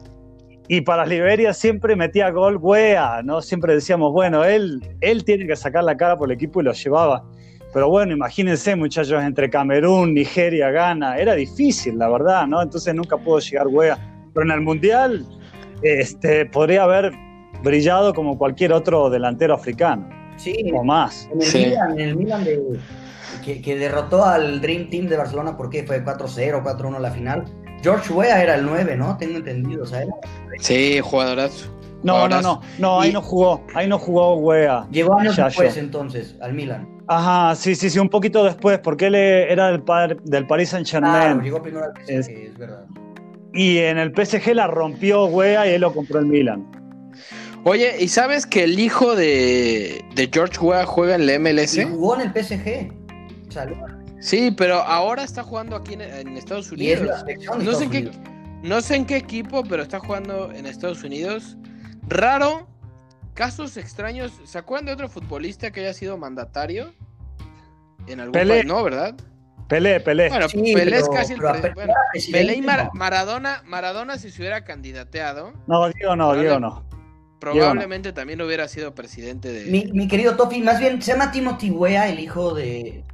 y 0.68 0.80
para 0.80 1.06
Liberia 1.06 1.52
siempre 1.52 1.96
metía 1.96 2.30
gol 2.30 2.58
Wea, 2.60 3.22
¿no? 3.22 3.40
Siempre 3.40 3.74
decíamos, 3.74 4.12
bueno, 4.12 4.44
él, 4.44 4.80
él 5.00 5.24
tiene 5.24 5.46
que 5.46 5.56
sacar 5.56 5.84
la 5.84 5.96
cara 5.96 6.16
por 6.16 6.28
el 6.28 6.34
equipo 6.34 6.60
y 6.60 6.64
lo 6.64 6.72
llevaba. 6.72 7.24
Pero 7.72 7.88
bueno, 7.88 8.12
imagínense, 8.12 8.74
muchachos, 8.74 9.22
entre 9.22 9.50
Camerún, 9.50 10.14
Nigeria, 10.14 10.70
Ghana, 10.70 11.18
era 11.18 11.34
difícil, 11.34 11.98
la 11.98 12.08
verdad, 12.08 12.46
¿no? 12.46 12.62
Entonces 12.62 12.94
nunca 12.94 13.16
pudo 13.16 13.38
llegar 13.38 13.66
Wea. 13.68 13.98
Pero 14.32 14.46
en 14.46 14.52
el 14.52 14.60
Mundial 14.62 15.26
este, 15.82 16.46
podría 16.46 16.84
haber 16.84 17.12
brillado 17.62 18.12
como 18.14 18.38
cualquier 18.38 18.72
otro 18.72 19.10
delantero 19.10 19.54
africano. 19.54 20.08
Sí, 20.36 20.70
o 20.74 20.84
más. 20.84 21.28
En 21.32 21.40
el 21.40 21.46
Sí. 21.46 21.58
Milan, 21.66 21.92
en 21.92 22.08
el 22.08 22.16
Milan 22.16 22.44
de, 22.44 22.60
que, 23.44 23.62
que 23.62 23.76
derrotó 23.76 24.24
al 24.24 24.60
Dream 24.60 24.88
Team 24.90 25.06
de 25.06 25.16
Barcelona, 25.16 25.56
¿por 25.56 25.70
qué? 25.70 25.84
Fue 25.84 26.04
4-0, 26.04 26.62
4-1 26.62 26.98
la 26.98 27.10
final. 27.10 27.44
George 27.86 28.12
Weah 28.12 28.42
era 28.42 28.56
el 28.56 28.64
9, 28.66 28.96
¿no? 28.96 29.16
Tengo 29.16 29.36
entendido, 29.36 29.84
o 29.84 29.86
sea, 29.86 30.02
era- 30.02 30.12
Sí, 30.58 30.98
jugadorazo. 31.00 31.72
No, 32.02 32.28
no, 32.28 32.42
no, 32.42 32.60
no, 32.78 33.00
ahí 33.00 33.10
Y- 33.10 33.12
no 33.12 33.22
jugó, 33.22 33.64
ahí 33.74 33.88
no 33.88 33.96
jugó 33.98 34.34
Wea. 34.38 34.86
llegó 34.90 35.16
años 35.18 35.36
Yayo. 35.36 35.46
después 35.48 35.76
entonces 35.76 36.34
al 36.40 36.52
Milan. 36.52 36.88
Ajá, 37.06 37.54
sí, 37.54 37.76
sí, 37.76 37.88
sí, 37.88 38.00
un 38.00 38.08
poquito 38.08 38.42
después, 38.44 38.80
porque 38.80 39.06
él 39.06 39.14
eh, 39.14 39.52
era 39.52 39.68
del, 39.68 39.82
par- 39.82 40.20
del 40.22 40.46
Paris 40.48 40.70
Saint 40.70 40.88
Claro, 40.88 41.40
llegó 41.40 41.62
primero 41.62 41.84
al 41.84 41.92
PSG, 41.92 42.10
Es- 42.18 42.28
es, 42.28 42.58
verdad. 42.58 42.84
y 43.54 43.78
en 43.78 43.98
el 43.98 44.12
PSG 44.12 44.52
la 44.54 44.66
rompió 44.66 45.26
Wea 45.26 45.68
y 45.68 45.74
él 45.74 45.80
lo 45.82 45.94
compró 45.94 46.18
el 46.18 46.26
Milan. 46.26 46.66
Oye, 47.64 47.96
¿y 48.00 48.08
sabes 48.08 48.46
que 48.46 48.64
el 48.64 48.78
hijo 48.80 49.14
de, 49.16 50.04
de 50.14 50.30
George 50.32 50.58
Weah 50.60 50.84
juega 50.86 51.14
en 51.14 51.26
la 51.26 51.34
Y 51.34 51.38
MLS? 51.38 51.84
jugó 51.88 52.16
en 52.20 52.22
el 52.22 52.32
PSG. 52.32 52.92
Salió. 53.48 53.76
Sí, 54.20 54.50
pero 54.50 54.76
ahora 54.76 55.22
está 55.22 55.42
jugando 55.42 55.76
aquí 55.76 55.94
en, 55.94 56.00
en 56.02 56.36
Estados 56.36 56.72
Y 56.76 56.90
es 56.92 57.00
de 57.00 57.06
la 57.06 57.22
Unidos. 57.22 57.64
No 57.64 57.72
sé, 57.74 57.84
en 57.84 57.90
qué, 57.90 57.98
Unidos. 57.98 58.16
no 58.62 58.80
sé 58.80 58.96
en 58.96 59.06
qué 59.06 59.16
equipo, 59.16 59.62
pero 59.64 59.82
está 59.82 60.00
jugando 60.00 60.50
en 60.52 60.66
Estados 60.66 61.02
Unidos. 61.04 61.56
Raro, 62.08 62.66
casos 63.34 63.76
extraños. 63.76 64.32
¿Se 64.44 64.58
acuerdan 64.58 64.86
de 64.86 64.92
otro 64.92 65.08
futbolista 65.08 65.70
que 65.70 65.80
haya 65.80 65.92
sido 65.94 66.16
mandatario? 66.16 66.92
En 68.06 68.20
algún 68.20 68.32
Pelé. 68.32 68.54
país? 68.54 68.66
No, 68.66 68.82
¿verdad? 68.84 69.14
Pelé, 69.68 69.98
Pelé. 70.00 70.28
Bueno, 70.28 70.48
Sí, 70.48 70.72
Pelé 70.74 70.96
es 70.98 71.08
casi 71.08 71.32
el 71.32 71.40
pre- 71.40 71.72
bueno, 71.74 71.92
Pelé 72.32 72.54
y 72.54 72.62
Mar-. 72.62 72.90
Maradona, 72.94 73.62
Maradona 73.66 74.16
si 74.16 74.30
se 74.30 74.40
hubiera 74.40 74.64
candidateado, 74.64 75.52
No, 75.66 75.88
Diego 75.90 76.14
no, 76.14 76.28
Probable- 76.30 76.40
Diego 76.42 76.60
no. 76.60 76.84
probablemente 77.40 78.12
también 78.12 78.40
hubiera 78.42 78.68
sido 78.68 78.94
presidente 78.94 79.52
de 79.52 79.64
Mi, 79.70 79.86
mi 79.92 80.06
querido 80.06 80.36
Tofi, 80.36 80.62
más 80.62 80.78
bien 80.78 81.02
se 81.02 81.12
llama 81.12 81.32
Timothy 81.32 81.70
Weah, 81.70 82.08
el 82.08 82.20
hijo 82.20 82.54
de. 82.54 83.04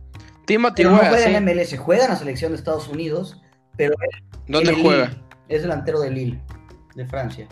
Timothy 0.47 0.85
no 0.85 0.97
juega 0.97 1.19
sí. 1.19 1.35
en 1.35 1.45
MLS, 1.45 1.77
juega 1.79 2.05
en 2.05 2.11
la 2.11 2.17
selección 2.17 2.53
de 2.53 2.59
Estados 2.59 2.89
Unidos, 2.89 3.41
pero 3.77 3.95
¿Dónde 4.49 4.73
juega? 4.75 5.07
Lille. 5.09 5.23
Es 5.49 5.63
delantero 5.63 6.01
de 6.01 6.11
Lille, 6.11 6.41
de 6.95 7.07
Francia. 7.07 7.47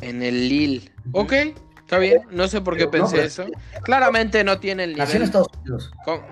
En 0.00 0.22
el 0.22 0.48
Lille. 0.48 0.90
Ok, 1.12 1.32
está 1.78 1.98
bien. 1.98 2.22
No 2.30 2.48
sé 2.48 2.60
por 2.60 2.76
qué 2.76 2.86
Pero 2.86 3.04
pensé 3.04 3.24
eso. 3.24 3.44
Claramente 3.82 4.42
no 4.44 4.58
tiene 4.58 4.84
el 4.84 4.96
Nació 4.96 5.16
en 5.16 5.22
nivel. 5.22 5.22
Estados 5.26 5.48
Unidos. 5.60 5.90
con- 6.04 6.22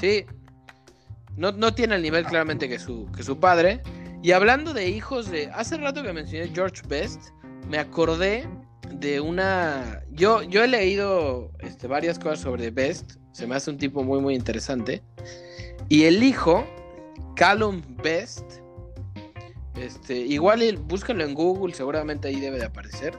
Sí. 0.00 0.24
No, 1.36 1.52
no 1.52 1.74
tiene 1.74 1.96
el 1.96 2.02
nivel 2.02 2.24
claramente 2.24 2.68
que 2.68 2.78
su, 2.78 3.10
que 3.14 3.22
su 3.22 3.38
padre. 3.38 3.82
Y 4.22 4.32
hablando 4.32 4.72
de 4.72 4.88
hijos 4.88 5.30
de. 5.30 5.50
Hace 5.52 5.76
rato 5.76 6.02
que 6.02 6.12
mencioné 6.12 6.48
George 6.54 6.82
Best, 6.88 7.20
me 7.68 7.78
acordé 7.78 8.48
de 8.92 9.20
una. 9.20 10.02
Yo, 10.10 10.42
yo 10.42 10.64
he 10.64 10.68
leído 10.68 11.52
este, 11.60 11.86
varias 11.86 12.18
cosas 12.18 12.40
sobre 12.40 12.70
Best. 12.70 13.14
Se 13.32 13.46
me 13.46 13.54
hace 13.54 13.70
un 13.70 13.78
tipo 13.78 14.02
muy, 14.02 14.20
muy 14.20 14.34
interesante. 14.34 15.02
Y 15.88 16.04
el 16.04 16.22
hijo, 16.22 16.66
Callum 17.34 17.82
Best. 18.02 18.44
Este, 19.76 20.16
igual 20.16 20.76
búsquenlo 20.78 21.24
en 21.24 21.34
Google, 21.34 21.74
seguramente 21.74 22.28
ahí 22.28 22.40
debe 22.40 22.58
de 22.58 22.64
aparecer. 22.64 23.18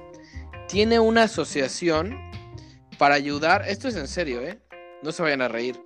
Tiene 0.67 0.99
una 0.99 1.23
asociación 1.23 2.17
para 2.97 3.15
ayudar. 3.15 3.63
Esto 3.67 3.87
es 3.87 3.95
en 3.95 4.07
serio, 4.07 4.41
¿eh? 4.41 4.59
No 5.03 5.11
se 5.11 5.21
vayan 5.21 5.41
a 5.41 5.47
reír. 5.47 5.79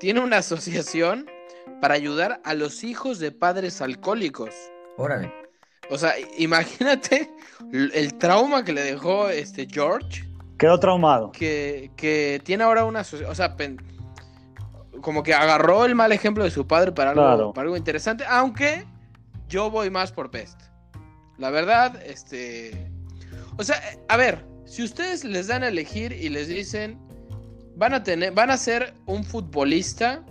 Tiene 0.00 0.20
una 0.20 0.38
asociación 0.38 1.26
para 1.80 1.94
ayudar 1.94 2.40
a 2.44 2.54
los 2.54 2.82
hijos 2.82 3.18
de 3.18 3.30
padres 3.30 3.80
alcohólicos. 3.80 4.54
Órale. 4.96 5.43
O 5.90 5.98
sea, 5.98 6.12
imagínate 6.38 7.30
el 7.72 8.14
trauma 8.14 8.64
que 8.64 8.72
le 8.72 8.82
dejó 8.82 9.28
este 9.28 9.66
George, 9.70 10.24
Quedó 10.58 10.78
traumado. 10.78 11.32
que, 11.32 11.90
que 11.96 12.40
tiene 12.44 12.64
ahora 12.64 12.84
una. 12.84 13.00
O 13.28 13.34
sea, 13.34 13.56
pen- 13.56 13.78
como 15.00 15.22
que 15.22 15.34
agarró 15.34 15.84
el 15.84 15.94
mal 15.94 16.12
ejemplo 16.12 16.44
de 16.44 16.50
su 16.50 16.66
padre 16.66 16.92
para 16.92 17.10
algo, 17.10 17.22
Claro. 17.22 17.52
para 17.52 17.64
algo 17.66 17.76
interesante, 17.76 18.24
aunque 18.28 18.84
yo 19.48 19.70
voy 19.70 19.90
más 19.90 20.12
por 20.12 20.30
Pest. 20.30 20.60
La 21.38 21.50
verdad, 21.50 22.00
este. 22.06 22.88
O 23.58 23.64
sea, 23.64 23.76
eh, 23.92 23.98
a 24.08 24.16
ver, 24.16 24.44
si 24.64 24.82
ustedes 24.82 25.24
les 25.24 25.48
dan 25.48 25.62
a 25.62 25.68
elegir 25.68 26.12
y 26.12 26.28
les 26.28 26.48
dicen, 26.48 26.98
van 27.76 27.92
a 27.94 28.02
tener, 28.02 28.32
van 28.32 28.50
a 28.50 28.56
ser 28.56 28.94
un 29.06 29.24
futbolista, 29.24 30.22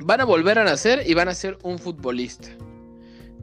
van 0.00 0.20
a 0.20 0.24
volver 0.24 0.58
a 0.58 0.64
nacer 0.64 1.02
y 1.06 1.14
van 1.14 1.28
a 1.28 1.34
ser 1.34 1.58
un 1.62 1.78
futbolista. 1.78 2.48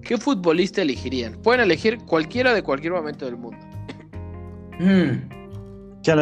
¿Qué 0.01 0.17
futbolista 0.17 0.81
elegirían? 0.81 1.33
Pueden 1.41 1.61
elegir 1.61 1.97
cualquiera 1.99 2.53
de 2.53 2.61
cualquier 2.61 2.93
momento 2.93 3.25
del 3.25 3.37
mundo. 3.37 3.57
Mm. 4.79 6.01
Ya 6.01 6.15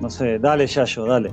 No 0.00 0.10
sé, 0.10 0.38
dale, 0.38 0.66
Yayo, 0.66 1.06
dale. 1.06 1.32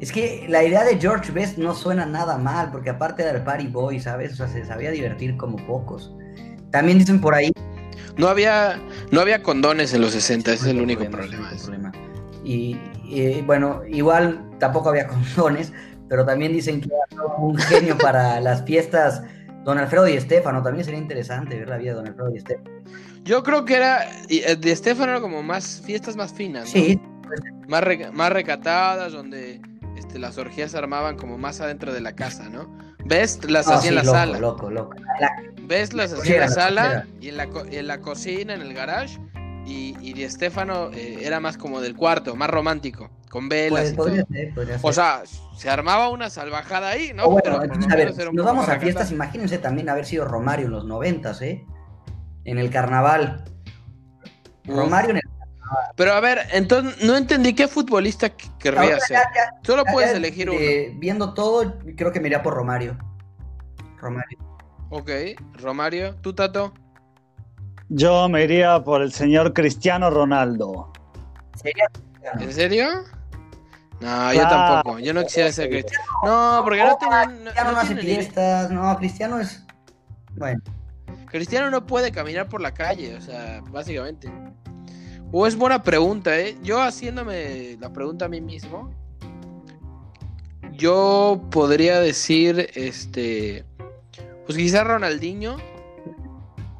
Es 0.00 0.12
que 0.12 0.46
la 0.48 0.62
idea 0.62 0.84
de 0.84 0.98
George 0.98 1.32
Best 1.32 1.58
no 1.58 1.74
suena 1.74 2.06
nada 2.06 2.38
mal, 2.38 2.70
porque 2.70 2.90
aparte 2.90 3.22
era 3.22 3.32
el 3.32 3.42
party 3.42 3.66
boy, 3.66 3.98
¿sabes? 3.98 4.34
O 4.34 4.36
sea, 4.36 4.48
se 4.48 4.64
sabía 4.64 4.92
divertir 4.92 5.36
como 5.36 5.56
pocos. 5.66 6.14
También 6.70 6.98
dicen 6.98 7.20
por 7.20 7.34
ahí. 7.34 7.50
No 8.16 8.28
había, 8.28 8.78
no 9.10 9.20
había 9.20 9.42
condones 9.42 9.94
en 9.94 10.00
los 10.00 10.12
60, 10.12 10.52
ese 10.52 10.64
es 10.64 10.70
el 10.70 10.80
único 10.80 11.04
problema. 11.04 11.50
y, 12.44 12.76
bueno, 13.46 13.82
igual 13.88 14.44
tampoco 14.58 14.90
había 14.90 15.06
condones, 15.08 15.72
pero 16.08 16.24
también 16.24 16.52
dicen 16.52 16.80
que 16.80 16.88
era 16.88 17.24
un 17.36 17.56
genio 17.56 17.98
para 17.98 18.40
las 18.40 18.64
fiestas. 18.64 19.22
Don 19.68 19.76
Alfredo 19.78 20.08
y 20.08 20.14
Estefano, 20.14 20.62
también 20.62 20.82
sería 20.82 20.98
interesante 20.98 21.58
ver 21.58 21.68
la 21.68 21.76
vida 21.76 21.90
de 21.90 21.96
Don 21.96 22.06
Alfredo 22.06 22.30
y 22.34 22.38
Estefano. 22.38 22.70
Yo 23.22 23.42
creo 23.42 23.66
que 23.66 23.76
era 23.76 24.06
y, 24.26 24.38
eh, 24.38 24.56
de 24.56 24.72
Estefano 24.72 25.12
era 25.12 25.20
como 25.20 25.42
más 25.42 25.82
fiestas 25.84 26.16
más 26.16 26.32
finas, 26.32 26.64
¿no? 26.64 26.70
Sí, 26.72 26.98
más, 27.68 27.84
re- 27.84 28.10
más 28.10 28.32
recatadas, 28.32 29.12
donde 29.12 29.60
este, 29.98 30.18
las 30.18 30.38
orgías 30.38 30.70
se 30.70 30.78
armaban 30.78 31.16
como 31.18 31.36
más 31.36 31.60
adentro 31.60 31.92
de 31.92 32.00
la 32.00 32.14
casa, 32.14 32.48
¿no? 32.48 32.74
Best 33.04 33.44
las 33.44 33.66
no, 33.66 33.74
hacía 33.74 33.90
en 33.90 33.96
la 33.96 34.02
loco, 34.04 34.16
sala. 34.16 34.38
loco, 34.38 34.70
loco. 34.70 34.96
La- 35.20 35.32
Best 35.64 35.92
las 35.92 36.12
La 36.12 36.18
hacía 36.18 36.34
en 36.36 36.40
la 36.40 36.48
sala 36.48 37.06
y 37.20 37.28
en 37.28 37.36
la, 37.36 37.46
en 37.70 37.86
la 37.86 38.00
cocina, 38.00 38.54
en 38.54 38.62
el 38.62 38.72
garage. 38.72 39.18
Y, 39.66 39.94
y 40.00 40.14
de 40.14 40.24
Estefano 40.24 40.90
eh, 40.94 41.18
era 41.24 41.40
más 41.40 41.58
como 41.58 41.82
del 41.82 41.94
cuarto, 41.94 42.34
más 42.36 42.48
romántico, 42.48 43.10
con 43.28 43.48
velas 43.48 43.80
Pues, 43.80 43.92
y 43.92 43.96
podría 43.96 44.22
todo. 44.24 44.32
ser, 44.34 44.54
podría 44.54 44.78
ser. 44.78 44.90
O 44.90 44.92
sea, 44.92 45.22
se 45.56 45.68
armaba 45.70 46.08
una 46.08 46.30
salvajada 46.30 46.88
ahí, 46.90 47.12
¿no? 47.14 47.24
O 47.24 47.30
bueno, 47.30 47.56
a 47.56 47.96
ver, 47.96 48.14
si 48.14 48.22
nos 48.32 48.44
vamos 48.44 48.68
a 48.68 48.78
fiestas, 48.78 49.10
imagínense 49.10 49.58
también 49.58 49.88
haber 49.88 50.06
sido 50.06 50.24
Romario 50.24 50.66
en 50.66 50.72
los 50.72 50.84
noventas, 50.84 51.42
¿eh? 51.42 51.64
En 52.44 52.58
el 52.58 52.70
carnaval. 52.70 53.44
Uf. 54.66 54.76
Romario 54.76 55.10
en 55.10 55.16
el 55.16 55.22
Pero 55.96 56.12
a 56.12 56.20
ver, 56.20 56.38
entonces 56.52 57.02
no 57.04 57.16
entendí 57.16 57.54
qué 57.54 57.68
futbolista 57.68 58.28
qu- 58.28 58.56
querría 58.58 58.98
ser. 59.00 59.18
Solo 59.62 59.84
ya- 59.86 59.92
puedes 59.92 60.12
ya, 60.12 60.16
elegir 60.16 60.48
uno. 60.48 60.58
eh, 60.58 60.92
viendo 60.96 61.34
todo, 61.34 61.78
creo 61.96 62.10
que 62.12 62.20
me 62.20 62.28
iría 62.28 62.42
por 62.42 62.54
Romario. 62.54 62.96
Romario. 63.98 64.38
Ok, 64.90 65.10
Romario, 65.54 66.14
¿tú, 66.16 66.32
Tato? 66.34 66.72
Yo 67.90 68.28
me 68.28 68.44
iría 68.44 68.82
por 68.82 69.02
el 69.02 69.12
señor 69.12 69.52
Cristiano 69.52 70.08
Ronaldo. 70.10 70.92
Sería 71.54 71.84
¿En 72.40 72.52
serio? 72.52 72.86
No, 74.00 74.32
yo 74.32 74.42
tampoco. 74.48 74.98
Yo 75.00 75.12
no 75.12 75.22
quisiera 75.24 75.50
ser 75.52 75.68
cristiano. 75.70 76.04
No, 76.24 76.60
porque 76.64 76.82
no 76.84 76.96
tenían. 76.98 77.44
no- 77.44 77.50
Cristiano 77.50 77.70
no 77.70 77.72
no 77.72 77.80
hace 77.80 77.96
fiestas, 77.96 78.70
no, 78.70 78.96
Cristiano 78.98 79.40
es. 79.40 79.64
Bueno, 80.36 80.60
Cristiano 81.26 81.70
no 81.70 81.84
puede 81.84 82.12
caminar 82.12 82.48
por 82.48 82.60
la 82.60 82.72
calle, 82.72 83.16
o 83.16 83.20
sea, 83.20 83.60
básicamente. 83.70 84.30
O 85.32 85.46
es 85.46 85.56
buena 85.56 85.82
pregunta, 85.82 86.38
¿eh? 86.38 86.56
Yo 86.62 86.80
haciéndome 86.80 87.76
la 87.80 87.92
pregunta 87.92 88.26
a 88.26 88.28
mí 88.28 88.40
mismo, 88.40 88.90
yo 90.72 91.40
podría 91.50 92.00
decir, 92.00 92.70
este, 92.74 93.64
pues 94.46 94.56
quizás 94.56 94.86
Ronaldinho, 94.86 95.56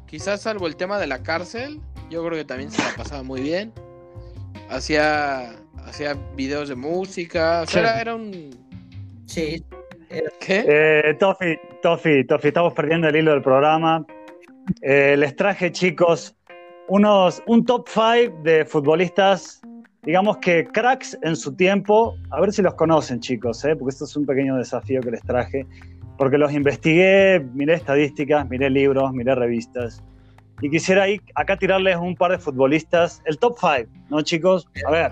quizás 0.07 0.41
salvo 0.41 0.67
el 0.67 0.75
tema 0.77 0.97
de 0.97 1.07
la 1.07 1.21
cárcel, 1.21 1.81
yo 2.09 2.23
creo 2.25 2.37
que 2.37 2.45
también 2.45 2.71
se 2.71 2.81
la 2.81 2.95
pasaba 2.95 3.23
muy 3.23 3.41
bien. 3.41 3.73
Hacía, 4.69 5.55
hacía 5.85 6.15
videos 6.35 6.69
de 6.69 6.75
música, 6.75 7.61
o 7.63 7.65
sea, 7.65 7.67
Sí. 7.67 7.79
era, 7.79 8.01
era 8.01 8.15
un... 8.15 8.49
sí. 9.25 9.63
¿Qué? 10.39 10.65
Eh, 10.67 11.13
Tofi, 11.19 11.55
Tofi, 11.83 12.23
Tofi, 12.25 12.47
estamos 12.47 12.73
perdiendo 12.73 13.07
el 13.07 13.15
hilo 13.15 13.31
del 13.31 13.43
programa. 13.43 14.03
Eh, 14.81 15.15
les 15.17 15.35
traje, 15.35 15.71
chicos, 15.71 16.35
unos, 16.87 17.43
un 17.45 17.63
top 17.63 17.87
5 17.87 18.41
de 18.43 18.65
futbolistas, 18.65 19.61
digamos 20.01 20.37
que 20.37 20.65
cracks 20.65 21.15
en 21.21 21.35
su 21.35 21.55
tiempo. 21.55 22.15
A 22.31 22.41
ver 22.41 22.51
si 22.51 22.63
los 22.63 22.73
conocen, 22.73 23.19
chicos, 23.19 23.63
eh, 23.65 23.75
porque 23.75 23.91
esto 23.91 24.05
es 24.05 24.15
un 24.15 24.25
pequeño 24.25 24.57
desafío 24.57 24.99
que 25.01 25.11
les 25.11 25.21
traje. 25.21 25.67
Porque 26.17 26.39
los 26.39 26.51
investigué, 26.53 27.45
miré 27.53 27.75
estadísticas, 27.75 28.49
miré 28.49 28.69
libros, 28.71 29.13
miré 29.13 29.35
revistas. 29.35 30.03
Y 30.61 30.71
quisiera 30.71 31.03
ahí, 31.03 31.21
acá 31.35 31.55
tirarles 31.55 31.95
un 31.97 32.15
par 32.15 32.31
de 32.31 32.39
futbolistas, 32.39 33.21
el 33.25 33.37
top 33.37 33.57
5, 33.59 33.89
¿no, 34.09 34.21
chicos? 34.23 34.67
A 34.87 34.91
ver. 34.91 35.11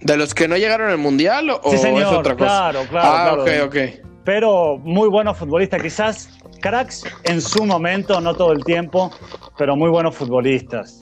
¿De 0.00 0.16
los 0.16 0.34
que 0.34 0.48
no 0.48 0.56
llegaron 0.56 0.90
al 0.90 0.98
mundial 0.98 1.48
o, 1.50 1.70
Sí, 1.70 1.78
señor, 1.78 2.02
es 2.02 2.06
otra 2.08 2.34
cosa? 2.36 2.44
claro, 2.70 2.80
claro. 2.90 3.08
ah, 3.08 3.44
claro. 3.44 3.64
ok, 3.64 3.68
ok. 3.68 4.04
pero 4.24 4.78
muy 4.78 5.08
buenos 5.08 5.36
futbolistas, 5.38 5.82
quizás 5.82 6.38
cracks 6.60 7.04
en 7.24 7.40
su 7.40 7.64
momento, 7.64 8.20
no 8.20 8.34
todo 8.34 8.52
el 8.52 8.62
tiempo, 8.64 9.10
pero 9.58 9.74
muy 9.76 9.88
buenos 9.90 10.14
futbolistas. 10.14 10.98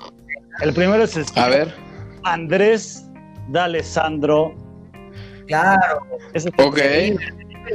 El 0.63 0.73
primero 0.73 1.03
es 1.03 1.17
el 1.17 1.25
A 1.37 1.49
ver. 1.49 1.75
Andrés 2.25 3.07
D'Alessandro. 3.49 4.55
Claro. 5.47 6.01
Ese 6.35 6.49
Ok. 6.59 6.79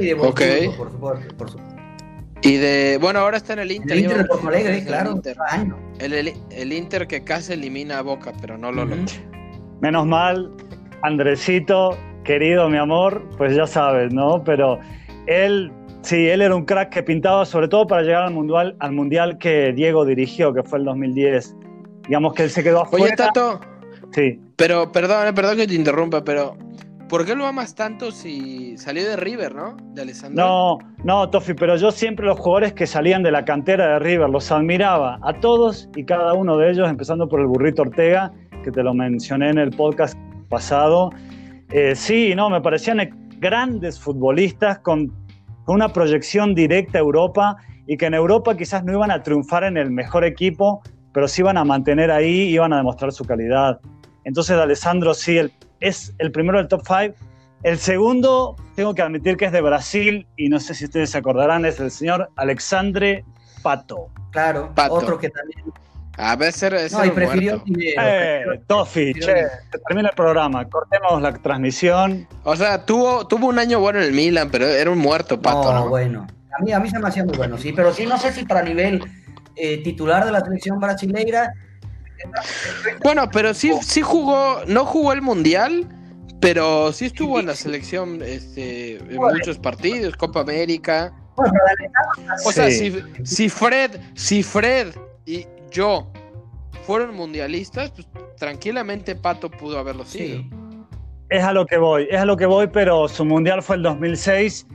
Y 0.00 0.04
de 0.06 0.14
Ok. 0.14 0.40
Por 0.76 0.90
supuesto, 0.90 1.36
por 1.36 1.50
supuesto. 1.50 1.58
Y 2.42 2.56
de. 2.56 2.98
Bueno, 3.00 3.20
ahora 3.20 3.36
está 3.38 3.54
en 3.54 3.60
el 3.60 3.70
El 3.70 3.76
Inter. 3.76 3.96
Inter 3.98 4.18
de 4.18 4.24
Porto 4.24 4.48
Alegre, 4.48 4.78
el 4.78 4.86
claro. 4.86 5.12
Inter. 5.12 5.36
año. 5.48 5.76
El, 5.98 6.12
el- 6.12 6.34
el 6.50 6.72
Inter 6.72 7.06
que 7.06 7.24
casi 7.24 7.52
elimina 7.54 7.98
a 7.98 8.02
Boca, 8.02 8.32
pero 8.40 8.56
no 8.58 8.70
lo 8.72 8.82
Ujú. 8.82 8.90
logra. 8.96 9.12
Menos 9.80 10.06
mal, 10.06 10.52
Andresito, 11.06 11.96
querido 12.24 12.68
mi 12.68 12.78
amor, 12.78 13.22
pues 13.38 13.54
ya 13.54 13.68
sabes, 13.68 14.12
¿no? 14.12 14.42
Pero 14.42 14.80
él, 15.28 15.70
sí, 16.02 16.26
él 16.28 16.42
era 16.42 16.52
un 16.56 16.64
crack 16.64 16.90
que 16.90 17.02
pintaba 17.04 17.44
sobre 17.46 17.68
todo 17.68 17.86
para 17.86 18.02
llegar 18.02 18.24
al 18.24 18.32
mundial, 18.34 18.74
al 18.80 18.90
mundial 18.90 19.38
que 19.38 19.72
Diego 19.72 20.04
dirigió, 20.04 20.52
que 20.52 20.64
fue 20.64 20.80
el 20.80 20.84
2010. 20.84 21.54
Digamos 22.08 22.34
que 22.34 22.42
él 22.42 22.50
se 22.50 22.64
quedó 22.64 22.82
afuera. 22.82 23.04
Oye, 23.04 23.14
Tato, 23.14 23.60
Sí. 24.10 24.40
pero 24.56 24.90
perdón, 24.90 25.28
eh, 25.28 25.32
perdón 25.32 25.58
que 25.58 25.68
te 25.68 25.74
interrumpa, 25.74 26.24
pero 26.24 26.56
¿por 27.08 27.24
qué 27.24 27.36
lo 27.36 27.46
amas 27.46 27.76
tanto 27.76 28.10
si 28.10 28.76
salió 28.76 29.08
de 29.08 29.14
River, 29.14 29.54
no? 29.54 29.76
De 29.94 30.02
Alessandro. 30.02 30.44
No, 30.44 30.78
no, 31.04 31.30
Tofi, 31.30 31.54
pero 31.54 31.76
yo 31.76 31.92
siempre 31.92 32.26
los 32.26 32.40
jugadores 32.40 32.72
que 32.72 32.88
salían 32.88 33.22
de 33.22 33.30
la 33.30 33.44
cantera 33.44 33.92
de 33.92 33.98
River 34.00 34.28
los 34.28 34.50
admiraba 34.50 35.20
a 35.22 35.34
todos 35.34 35.88
y 35.94 36.04
cada 36.04 36.34
uno 36.34 36.56
de 36.56 36.72
ellos, 36.72 36.90
empezando 36.90 37.28
por 37.28 37.38
el 37.38 37.46
burrito 37.46 37.82
Ortega, 37.82 38.32
que 38.64 38.72
te 38.72 38.82
lo 38.82 38.92
mencioné 38.92 39.50
en 39.50 39.58
el 39.58 39.70
podcast 39.70 40.18
pasado. 40.48 41.10
Eh, 41.70 41.94
sí, 41.96 42.34
no, 42.34 42.48
me 42.50 42.60
parecían 42.60 43.10
grandes 43.38 44.00
futbolistas 44.00 44.78
con, 44.78 45.08
con 45.64 45.74
una 45.76 45.92
proyección 45.92 46.54
directa 46.54 46.98
a 46.98 47.00
Europa 47.00 47.56
y 47.86 47.96
que 47.96 48.06
en 48.06 48.14
Europa 48.14 48.56
quizás 48.56 48.84
no 48.84 48.92
iban 48.92 49.10
a 49.10 49.22
triunfar 49.22 49.64
en 49.64 49.76
el 49.76 49.90
mejor 49.90 50.24
equipo, 50.24 50.82
pero 51.12 51.28
sí 51.28 51.42
iban 51.42 51.56
a 51.56 51.64
mantener 51.64 52.10
ahí, 52.10 52.48
iban 52.48 52.72
a 52.72 52.78
demostrar 52.78 53.12
su 53.12 53.24
calidad. 53.24 53.80
Entonces, 54.24 54.56
Alessandro 54.56 55.14
sí 55.14 55.38
el- 55.38 55.52
es 55.80 56.14
el 56.18 56.32
primero 56.32 56.58
del 56.58 56.68
top 56.68 56.82
5. 56.86 57.14
El 57.62 57.78
segundo, 57.78 58.56
tengo 58.74 58.94
que 58.94 59.02
admitir 59.02 59.36
que 59.36 59.46
es 59.46 59.52
de 59.52 59.60
Brasil 59.60 60.26
y 60.36 60.48
no 60.48 60.60
sé 60.60 60.74
si 60.74 60.84
ustedes 60.84 61.10
se 61.10 61.18
acordarán, 61.18 61.64
es 61.64 61.80
el 61.80 61.90
señor 61.90 62.30
Alexandre 62.36 63.24
Pato. 63.62 64.08
Claro. 64.30 64.72
Pato. 64.74 64.94
Otro 64.94 65.18
que 65.18 65.30
también. 65.30 65.60
A 66.18 66.34
veces 66.36 66.72
ese 66.72 66.96
No, 66.96 67.04
y 67.04 67.10
prefirió 67.10 67.52
muerto. 67.58 67.64
dinero. 67.66 68.02
Eh, 68.02 68.42
prefirió- 68.46 68.66
Tofi, 68.66 69.12
prefirió 69.12 69.26
che, 69.26 69.42
se 69.72 69.78
termina 69.86 70.08
el 70.08 70.14
programa, 70.14 70.64
cortemos 70.68 71.20
la 71.20 71.32
transmisión. 71.34 72.26
O 72.44 72.56
sea, 72.56 72.84
tuvo, 72.86 73.26
tuvo 73.26 73.48
un 73.48 73.58
año 73.58 73.80
bueno 73.80 73.98
en 73.98 74.06
el 74.06 74.12
Milan, 74.12 74.48
pero 74.50 74.66
era 74.66 74.90
un 74.90 74.98
muerto, 74.98 75.40
Pato, 75.40 75.72
no, 75.72 75.80
¿no? 75.84 75.88
bueno. 75.88 76.26
A 76.58 76.62
mí, 76.62 76.72
a 76.72 76.80
mí 76.80 76.88
se 76.88 76.98
me 76.98 77.08
hacía 77.08 77.22
muy 77.24 77.36
bueno, 77.36 77.58
sí. 77.58 77.72
Pero 77.74 77.92
sí, 77.92 78.06
no 78.06 78.16
sé 78.18 78.32
si 78.32 78.44
para 78.46 78.62
nivel 78.62 79.02
eh, 79.56 79.82
titular 79.82 80.24
de 80.24 80.32
la 80.32 80.40
selección 80.40 80.80
brasileira. 80.80 81.52
Bueno, 83.02 83.30
pero 83.30 83.52
sí, 83.54 83.72
sí 83.82 84.00
jugó, 84.02 84.60
no 84.66 84.84
jugó 84.86 85.12
el 85.12 85.20
Mundial, 85.22 85.86
pero 86.40 86.92
sí 86.92 87.06
estuvo 87.06 87.38
en 87.40 87.46
la 87.46 87.54
selección 87.54 88.22
este, 88.22 88.96
en 88.96 89.16
muchos 89.16 89.58
partidos, 89.58 90.16
Copa 90.16 90.40
América. 90.40 91.12
Bueno, 91.36 91.52
pero 91.52 91.64
Alessandro 91.66 92.48
O 92.48 92.52
sea, 92.52 92.70
Sí. 92.70 92.90
si, 93.22 93.26
si 93.26 93.48
Fred, 93.50 93.90
si 94.14 94.42
Fred 94.42 94.88
y 95.26 95.46
yo 95.76 96.10
fueron 96.86 97.14
mundialistas, 97.14 97.90
pues 97.90 98.08
tranquilamente 98.38 99.14
Pato 99.14 99.50
pudo 99.50 99.78
haberlo 99.78 100.04
sido. 100.04 100.38
Sí. 100.38 100.50
Es 101.28 101.44
a 101.44 101.52
lo 101.52 101.66
que 101.66 101.76
voy, 101.76 102.06
es 102.10 102.18
a 102.18 102.24
lo 102.24 102.36
que 102.36 102.46
voy, 102.46 102.68
pero 102.68 103.08
su 103.08 103.24
mundial 103.24 103.62
fue 103.62 103.76
el 103.76 103.82
2006 103.82 104.66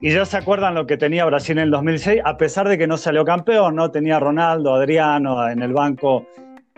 y 0.00 0.12
ya 0.12 0.24
se 0.24 0.36
acuerdan 0.36 0.74
lo 0.74 0.86
que 0.86 0.96
tenía 0.96 1.26
Brasil 1.26 1.58
en 1.58 1.64
el 1.64 1.70
2006, 1.70 2.22
a 2.24 2.36
pesar 2.36 2.68
de 2.68 2.78
que 2.78 2.86
no 2.86 2.96
salió 2.96 3.24
campeón, 3.24 3.74
no 3.74 3.90
tenía 3.90 4.20
Ronaldo, 4.20 4.74
Adriano 4.74 5.46
en 5.48 5.60
el 5.60 5.72
banco. 5.72 6.24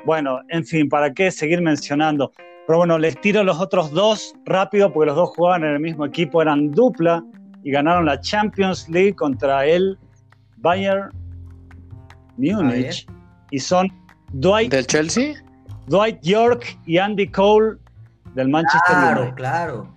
Bueno, 0.05 0.41
en 0.49 0.65
fin, 0.65 0.89
¿para 0.89 1.13
qué 1.13 1.31
seguir 1.31 1.61
mencionando? 1.61 2.33
Pero 2.67 2.79
bueno, 2.79 2.99
les 2.99 3.21
tiro 3.21 3.45
los 3.45 3.61
otros 3.61 3.93
dos 3.93 4.35
rápido 4.47 4.93
porque 4.93 5.09
los 5.09 5.17
dos 5.17 5.31
jugaban 5.37 5.65
en 5.65 5.75
el 5.75 5.81
mismo 5.81 6.07
equipo, 6.07 6.43
eran 6.43 6.71
dupla 6.73 7.23
y 7.63 7.71
ganaron 7.71 8.07
la 8.07 8.19
Champions 8.21 8.89
League 8.89 9.15
contra 9.15 9.67
el 9.67 9.99
Bayern 10.57 11.11
Múnich 12.37 13.07
y 13.51 13.59
son 13.59 13.89
Dwight, 14.33 14.71
¿Del 14.73 14.87
Chelsea? 14.87 15.35
Dwight 15.87 16.21
York 16.23 16.79
y 16.87 16.99
Andy 16.99 17.27
Cole 17.29 17.77
del 18.35 18.49
Manchester 18.49 18.81
Claro, 18.97 19.21
United. 19.23 19.37
claro. 19.37 19.95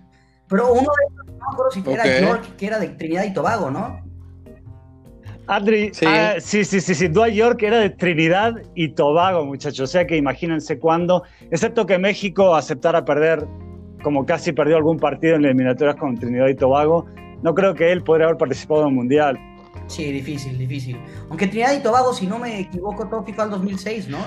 Pero 0.48 0.72
uno 0.74 0.82
de 0.82 0.88
ellos, 0.88 1.26
no 1.28 1.34
me 1.34 1.54
acuerdo 1.54 1.72
si 1.72 1.80
Ok. 1.82 1.88
era 1.88 2.20
York, 2.22 2.56
que 2.58 2.66
era 2.68 2.80
de 2.80 2.88
Trinidad 2.90 3.24
y 3.26 3.34
Tobago, 3.34 3.70
¿no? 3.72 4.02
Adri, 5.48 5.94
Sí. 5.94 6.06
ah, 6.08 6.36
sí, 6.40 6.64
sí, 6.64 6.80
sí, 6.80 6.96
sí. 6.96 7.08
Dwight 7.10 7.34
York 7.36 7.62
era 7.64 7.78
de 7.80 7.90
Trinidad 7.90 8.56
y 8.76 8.90
Tobago, 8.90 9.46
muchachos. 9.46 9.82
O 9.82 9.88
sea 9.88 10.08
que 10.08 10.16
imagínense 10.16 10.80
cuándo, 10.80 11.24
excepto 11.52 11.86
que 11.86 11.98
México 11.98 12.56
aceptara 12.56 13.04
perder, 13.04 13.46
como 14.04 14.26
casi 14.26 14.54
perdió 14.54 14.78
algún 14.78 14.98
partido 14.98 15.36
en 15.36 15.42
las 15.42 15.50
eliminatorias 15.50 15.98
con 15.98 16.18
Trinidad 16.18 16.48
y 16.48 16.56
Tobago, 16.56 17.06
no 17.42 17.54
creo 17.54 17.74
que 17.76 17.92
él 17.92 18.02
podría 18.04 18.28
haber 18.28 18.38
participado 18.38 18.82
en 18.82 18.88
un 18.88 18.96
mundial. 18.96 19.38
Sí, 19.88 20.12
difícil, 20.12 20.58
difícil. 20.58 20.98
Aunque 21.30 21.48
Trinidad 21.48 21.74
y 21.74 21.80
Tobago, 21.84 22.14
si 22.14 22.26
no 22.28 22.40
me 22.40 22.60
equivoco, 22.62 23.08
todo 23.08 23.24
FIFA 23.24 23.44
al 23.44 23.50
2006, 23.52 24.08
¿no? 24.10 24.20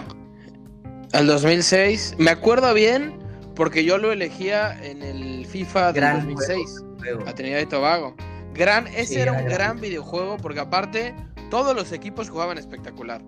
Al 1.13 1.27
2006. 1.27 2.17
Me 2.19 2.31
acuerdo 2.31 2.73
bien 2.75 3.19
porque 3.55 3.85
yo 3.85 3.99
lo 3.99 4.13
elegía 4.13 4.79
en 4.85 5.03
el 5.03 5.47
FIFA 5.47 5.87
del 5.93 5.95
Gran 5.95 6.17
2006. 6.27 6.85
Juego. 6.99 7.25
A 7.27 7.35
Trinidad 7.35 7.61
y 7.61 7.67
Tobago. 7.67 8.15
Gran, 8.55 8.87
ese 8.89 9.07
Sí, 9.07 9.15
era 9.17 9.23
era 9.23 9.33
un 9.33 9.39
gran. 9.39 9.53
gran 9.53 9.81
videojuego 9.81 10.37
porque 10.39 10.61
aparte 10.61 11.15
todos 11.51 11.75
los 11.75 11.93
equipos 11.93 12.29
jugaban 12.31 12.59
espectacular. 12.59 13.23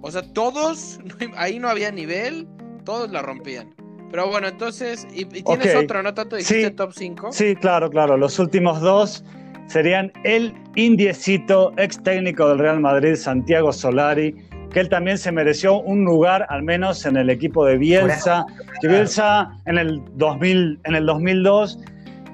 O 0.00 0.10
sea, 0.10 0.22
todos, 0.32 0.98
ahí 1.36 1.58
no 1.58 1.68
había 1.68 1.90
nivel, 1.92 2.48
todos 2.84 3.10
la 3.10 3.22
rompían. 3.22 3.74
Pero 4.10 4.28
bueno, 4.28 4.48
entonces, 4.48 5.06
y, 5.14 5.22
y 5.22 5.42
tienes 5.42 5.74
otro, 5.74 6.02
¿no? 6.02 6.12
Tanto 6.12 6.36
dijiste 6.36 6.68
Sí. 6.68 6.74
top 6.74 6.92
5. 6.94 7.32
Sí, 7.32 7.56
claro, 7.56 7.88
claro. 7.88 8.16
Los 8.18 8.38
últimos 8.38 8.80
dos 8.80 9.24
serían 9.66 10.12
el 10.24 10.54
indiecito, 10.74 11.72
ex 11.76 12.02
técnico 12.02 12.48
del 12.48 12.58
Real 12.58 12.80
Madrid, 12.80 13.14
Santiago 13.16 13.72
Solari, 13.72 14.34
que 14.70 14.80
él 14.80 14.88
también 14.88 15.18
se 15.18 15.30
mereció 15.32 15.80
un 15.80 16.04
lugar, 16.04 16.46
al 16.48 16.62
menos 16.62 17.04
en 17.06 17.16
el 17.16 17.28
equipo 17.30 17.64
de 17.66 17.76
Bielsa. 17.78 18.44
Que 18.80 18.88
Bielsa 18.88 19.50
en 19.66 19.78
el, 19.78 20.02
2000, 20.16 20.80
en 20.84 20.94
el 20.94 21.04
2002 21.06 21.78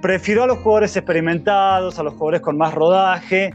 prefirió 0.02 0.44
a 0.44 0.46
los 0.46 0.58
jugadores 0.58 0.96
experimentados, 0.96 1.98
a 1.98 2.02
los 2.04 2.12
jugadores 2.14 2.40
con 2.40 2.56
más 2.56 2.72
rodaje. 2.74 3.52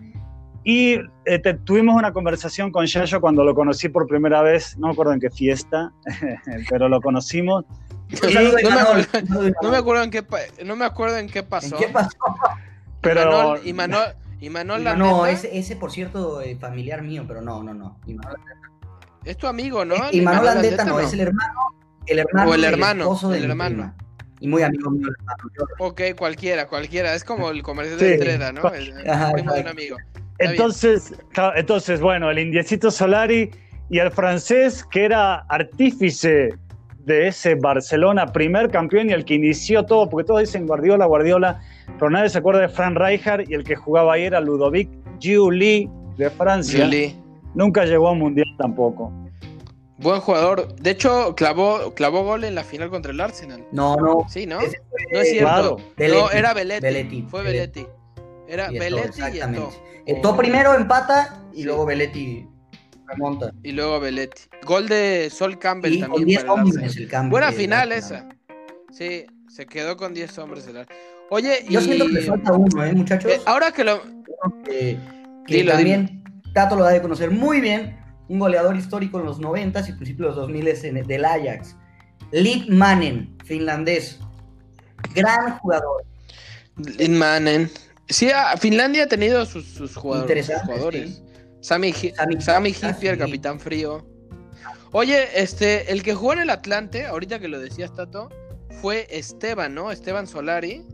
Y 0.66 0.96
eh, 1.26 1.40
te- 1.40 1.54
tuvimos 1.56 1.96
una 1.96 2.12
conversación 2.14 2.72
con 2.72 2.86
Yayo 2.86 3.20
cuando 3.22 3.44
lo 3.44 3.54
conocí 3.56 3.90
por 3.90 4.08
primera 4.08 4.42
vez, 4.42 4.78
no 4.78 4.88
me 4.88 4.94
acuerdo 4.94 5.14
en 5.14 5.20
qué 5.20 5.30
fiesta, 5.30 5.92
pero 6.70 6.88
lo 6.90 7.02
conocimos. 7.02 7.66
Me 8.10 8.18
acuerdo, 8.18 9.72
me 9.72 9.78
acuerdo 9.78 10.04
en 10.04 10.12
qué, 10.12 10.24
no 10.66 10.76
me 10.76 10.86
acuerdo 10.86 11.18
en 11.18 11.28
qué 11.30 11.44
pasó. 11.44 11.76
¿En 11.78 11.82
qué 11.82 11.88
pasó? 11.90 12.10
Pero 13.04 13.58
Imanol, 13.64 14.14
Imanol, 14.40 14.82
Imanol 14.82 14.98
No, 14.98 15.26
ese, 15.28 15.58
ese, 15.58 15.76
por 15.76 15.92
cierto, 15.92 16.42
eh, 16.42 16.56
familiar 16.60 17.02
mío, 17.04 17.26
pero 17.28 17.42
no, 17.42 17.62
no, 17.64 17.74
no. 17.74 18.00
Imanol, 18.08 18.38
es 19.26 19.38
tu 19.38 19.48
amigo, 19.48 19.86
¿no? 19.86 19.96
Eh, 19.96 20.10
Imanol 20.14 20.46
Landeta 20.46 20.84
no, 20.86 20.94
no. 20.94 21.00
es 21.00 21.14
el 21.14 21.22
hermano, 21.22 21.54
el 22.08 22.20
hermano, 22.20 22.50
O 22.50 22.54
el 22.56 22.64
hermano, 22.64 23.04
esposo 23.04 23.30
de 23.30 23.38
el 23.38 23.44
hermano. 23.52 23.76
prima. 23.76 23.96
Y 24.40 24.48
muy 24.48 24.62
amigo 24.64 24.90
mío 24.92 25.08
el 25.08 25.16
hermano. 25.20 25.44
Yo- 25.58 25.86
Ok, 25.86 26.02
cualquiera, 26.18 26.68
cualquiera. 26.68 27.14
Es 27.14 27.24
como 27.24 27.50
el 27.50 27.64
comercial 27.64 28.00
Sí. 28.00 28.06
de 28.06 28.14
Estrella, 28.16 28.52
¿no? 28.52 28.68
El, 28.74 28.90
el 28.98 29.10
Ajá, 29.10 29.32
primo 29.32 29.54
de 29.54 29.62
un 29.62 29.68
amigo. 29.68 29.98
Está 30.38 30.52
Entonces, 30.52 31.14
entonces, 31.56 32.02
bueno, 32.02 32.30
el 32.32 32.40
indiecito 32.40 32.92
Solari 32.92 33.52
y 33.90 34.00
el 34.00 34.12
francés 34.12 34.84
que 34.92 35.06
era 35.06 35.36
artífice 35.48 36.50
de 37.06 37.28
ese 37.28 37.56
Barcelona, 37.56 38.28
primer 38.28 38.70
campeón 38.70 39.10
y 39.10 39.14
el 39.14 39.26
que 39.26 39.36
inició 39.36 39.86
todo, 39.86 40.10
porque 40.10 40.26
todos 40.26 40.40
dicen 40.42 40.66
Guardiola, 40.68 41.06
Guardiola, 41.06 41.60
pero 42.00 42.10
nadie 42.10 42.30
se 42.30 42.38
acuerda 42.38 42.62
de 42.62 42.70
Fran 42.70 42.96
Rijkaard 42.96 43.50
y 43.50 43.54
el 43.54 43.64
que 43.64 43.76
jugaba 43.76 44.14
ahí 44.14 44.24
era 44.24 44.40
Ludovic 44.40 44.90
Giuli 45.20 45.90
de 46.18 46.30
Francia. 46.30 46.86
Juli. 46.86 47.16
Nunca 47.56 47.86
llegó 47.86 48.08
a 48.08 48.12
un 48.12 48.20
mundial 48.20 48.48
tampoco. 48.58 49.12
Buen 49.98 50.20
jugador. 50.22 50.74
De 50.76 50.90
hecho, 50.90 51.36
clavó, 51.36 51.94
clavó 51.94 52.24
gol 52.24 52.44
en 52.44 52.56
la 52.56 52.64
final 52.64 52.90
contra 52.90 53.12
el 53.12 53.22
Arsenal. 53.22 53.64
No, 53.72 53.96
no. 53.96 54.26
Sí, 54.28 54.46
¿no? 54.46 54.60
ese 54.60 54.78
No 55.14 55.20
es 55.20 55.30
cierto. 55.30 55.78
Claro. 55.96 56.18
No, 56.20 56.32
era 56.32 56.54
Belletti. 56.54 56.82
Belletti, 56.82 57.22
Fue 57.30 57.44
Belletti. 57.44 57.82
Belletti. 57.82 58.52
Era 58.52 58.72
Y 58.72 58.80
Belletti 58.80 59.22
y 59.22 59.24
exactamente. 59.24 59.60
Eto'o. 60.06 60.18
Eto'o 60.18 60.36
primero 60.38 60.74
empata 60.74 61.42
y 61.54 61.58
Sí. 61.58 61.64
luego 61.64 61.86
Belletti 61.86 62.48
remonta. 63.08 63.54
Y 63.64 63.72
luego 63.72 64.00
Belletti. 64.00 64.42
Gol 64.66 64.88
de 64.88 65.30
Sol 65.30 65.58
Campbell 65.60 65.94
Y 65.94 66.00
con 66.02 66.10
también 66.10 66.26
10 66.28 66.40
para 66.44 66.54
el 66.54 66.60
hombres 66.60 66.84
Arsenal. 66.84 67.04
el 67.04 67.10
cambio. 67.10 67.32
Buena 67.32 67.48
del 67.48 67.56
final 67.56 67.92
esa. 67.92 68.30
Sí, 68.92 69.26
se 69.50 69.66
quedó 69.66 69.98
con 69.98 70.14
10 70.14 70.38
hombres 70.40 70.68
el 70.68 70.86
Oye, 71.30 71.66
Yo 71.70 71.80
y... 71.80 71.84
siento 71.84 72.06
que 72.06 72.12
le 72.14 72.22
falta 72.22 72.54
uno, 72.54 72.84
¿eh, 72.86 72.94
muchachos? 72.94 73.32
eh, 73.32 73.42
ahora 73.46 73.72
que 73.72 73.84
lo... 73.84 74.02
que, 74.66 74.98
que 75.48 75.56
Dilo, 75.56 75.72
también 75.74 76.24
Tato 76.54 76.76
lo 76.76 76.86
ha 76.86 76.92
de 76.92 77.02
conocer 77.02 77.32
muy 77.32 77.60
bien, 77.62 77.98
un 78.28 78.40
goleador 78.40 78.76
histórico 78.76 79.20
en 79.20 79.26
los 79.26 79.40
90s 79.42 79.90
y 79.90 79.94
principios 79.94 80.20
de 80.20 80.26
los 80.28 80.36
2000 80.36 80.68
en- 80.68 81.08
del 81.08 81.26
Ajax. 81.26 81.76
Liv 82.32 82.66
Manen, 82.70 83.36
finlandés. 83.46 84.20
Gran 85.16 85.58
jugador. 85.60 86.04
Manen. 87.10 87.70
Sí, 88.10 88.30
ah, 88.34 88.56
Finlandia 88.60 89.04
ha 89.04 89.08
tenido 89.08 89.46
sus, 89.46 89.66
sus 89.66 89.96
jugadores. 89.96 90.46
sus 90.46 90.56
Interesante, 90.56 90.66
jugadores. 90.74 91.22
Sammy, 91.64 91.94
Sami- 91.94 92.42
Sammy 92.42 92.76
ah. 92.84 93.18
Capitán 93.18 93.60
Frío. 93.60 94.06
Oye, 94.92 95.28
este, 95.42 95.92
el 95.92 96.04
que 96.04 96.14
jugó 96.14 96.34
en 96.34 96.40
el 96.40 96.50
Atlante, 96.50 97.06
ahorita 97.08 97.40
que 97.40 97.48
lo 97.48 97.60
decías, 97.60 97.94
Tato, 97.94 98.30
fue 98.82 99.08
Esteban, 99.10 99.74
¿no? 99.74 99.92
Esteban 99.92 100.28
Solari. 100.28 100.86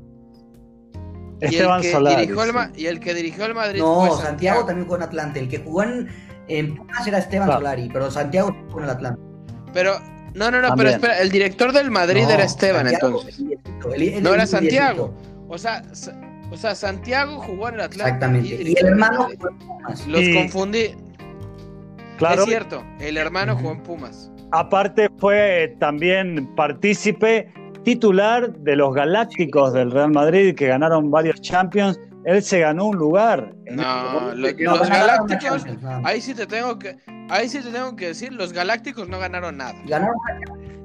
Esteban 1.41 1.75
y 1.75 1.77
el 1.77 1.81
que 1.81 1.91
Solari. 1.91 2.15
Dirigió 2.27 2.43
sí. 2.43 2.81
Y 2.81 2.85
el 2.85 2.99
que 2.99 3.13
dirigió 3.13 3.45
el 3.45 3.55
Madrid 3.55 3.79
No, 3.79 3.95
fue 3.95 4.07
Santiago. 4.09 4.27
Santiago. 4.27 4.65
también 4.65 4.85
jugó 4.85 4.97
en 4.97 5.03
Atlante. 5.03 5.39
El 5.39 5.49
que 5.49 5.57
jugó 5.59 5.83
en, 5.83 6.07
en 6.47 6.75
Pumas 6.75 7.07
era 7.07 7.17
Esteban 7.17 7.47
Claro. 7.47 7.61
Solari, 7.61 7.89
pero 7.91 8.11
Santiago 8.11 8.55
jugó 8.67 8.79
en 8.79 8.83
el 8.85 8.89
Atlante. 8.91 9.21
Pero, 9.73 9.99
no, 10.35 10.51
no, 10.51 10.61
no, 10.61 10.67
También. 10.69 10.77
pero 10.77 10.89
espera, 10.91 11.19
el 11.21 11.29
director 11.31 11.71
del 11.73 11.89
Madrid 11.91 12.23
No, 12.23 12.29
era 12.31 12.43
Esteban, 12.43 12.87
Santiago, 12.87 13.07
entonces. 13.21 13.39
el 13.39 13.45
viejito, 13.47 13.93
el- 13.93 14.01
el- 14.03 14.23
No 14.23 14.33
era 14.33 14.43
el 14.43 14.49
Santiago. 14.49 15.13
O 15.47 15.57
sea, 15.57 15.81
o 16.51 16.57
sea, 16.57 16.75
Santiago 16.75 17.39
jugó 17.41 17.69
en 17.69 17.75
el 17.75 17.81
Atlante. 17.81 18.03
Exactamente. 18.11 18.47
Y 18.63 18.75
el 18.77 18.85
hermano 18.87 19.23
jugó 19.29 19.49
en 19.49 19.57
Pumas. 19.59 20.07
Los 20.07 20.21
Y- 20.21 20.33
confundí. 20.35 20.95
Claro, 22.17 22.43
Es 22.43 22.49
cierto, 22.49 22.83
el 22.99 23.15
hermano 23.17 23.55
jugó 23.55 23.71
en 23.71 23.83
Pumas. 23.83 24.29
aparte 24.51 25.09
fue 25.19 25.75
también 25.79 26.53
partícipe 26.55 27.51
titular 27.83 28.51
de 28.51 28.75
los 28.75 28.93
Galácticos 28.93 29.71
del 29.73 29.89
Real 29.91 30.11
Madrid 30.11 30.53
que 30.53 30.67
ganaron 30.67 31.09
varios 31.11 31.39
Champions. 31.41 31.97
Él 32.25 32.43
se 32.43 32.59
ganó 32.59 32.87
un 32.87 32.97
lugar. 32.97 33.53
en 33.67 33.77
No, 33.77 34.31
el- 34.33 34.41
lo- 34.41 34.51
No, 34.71 34.77
los 34.77 34.89
Galácticos, 34.89 35.65
ahí 36.03 36.19
sí 36.19 36.33
te 36.33 36.45
tengo 36.45 36.77
que, 36.77 36.97
ahí 37.29 37.47
sí 37.47 37.61
te 37.61 37.69
tengo 37.71 37.95
que 37.95 38.07
decir, 38.07 38.33
los 38.33 38.51
Galácticos 38.51 39.07
no 39.07 39.17
ganaron 39.19 39.55
nada. 39.57 39.73
Ganaron 39.85 40.15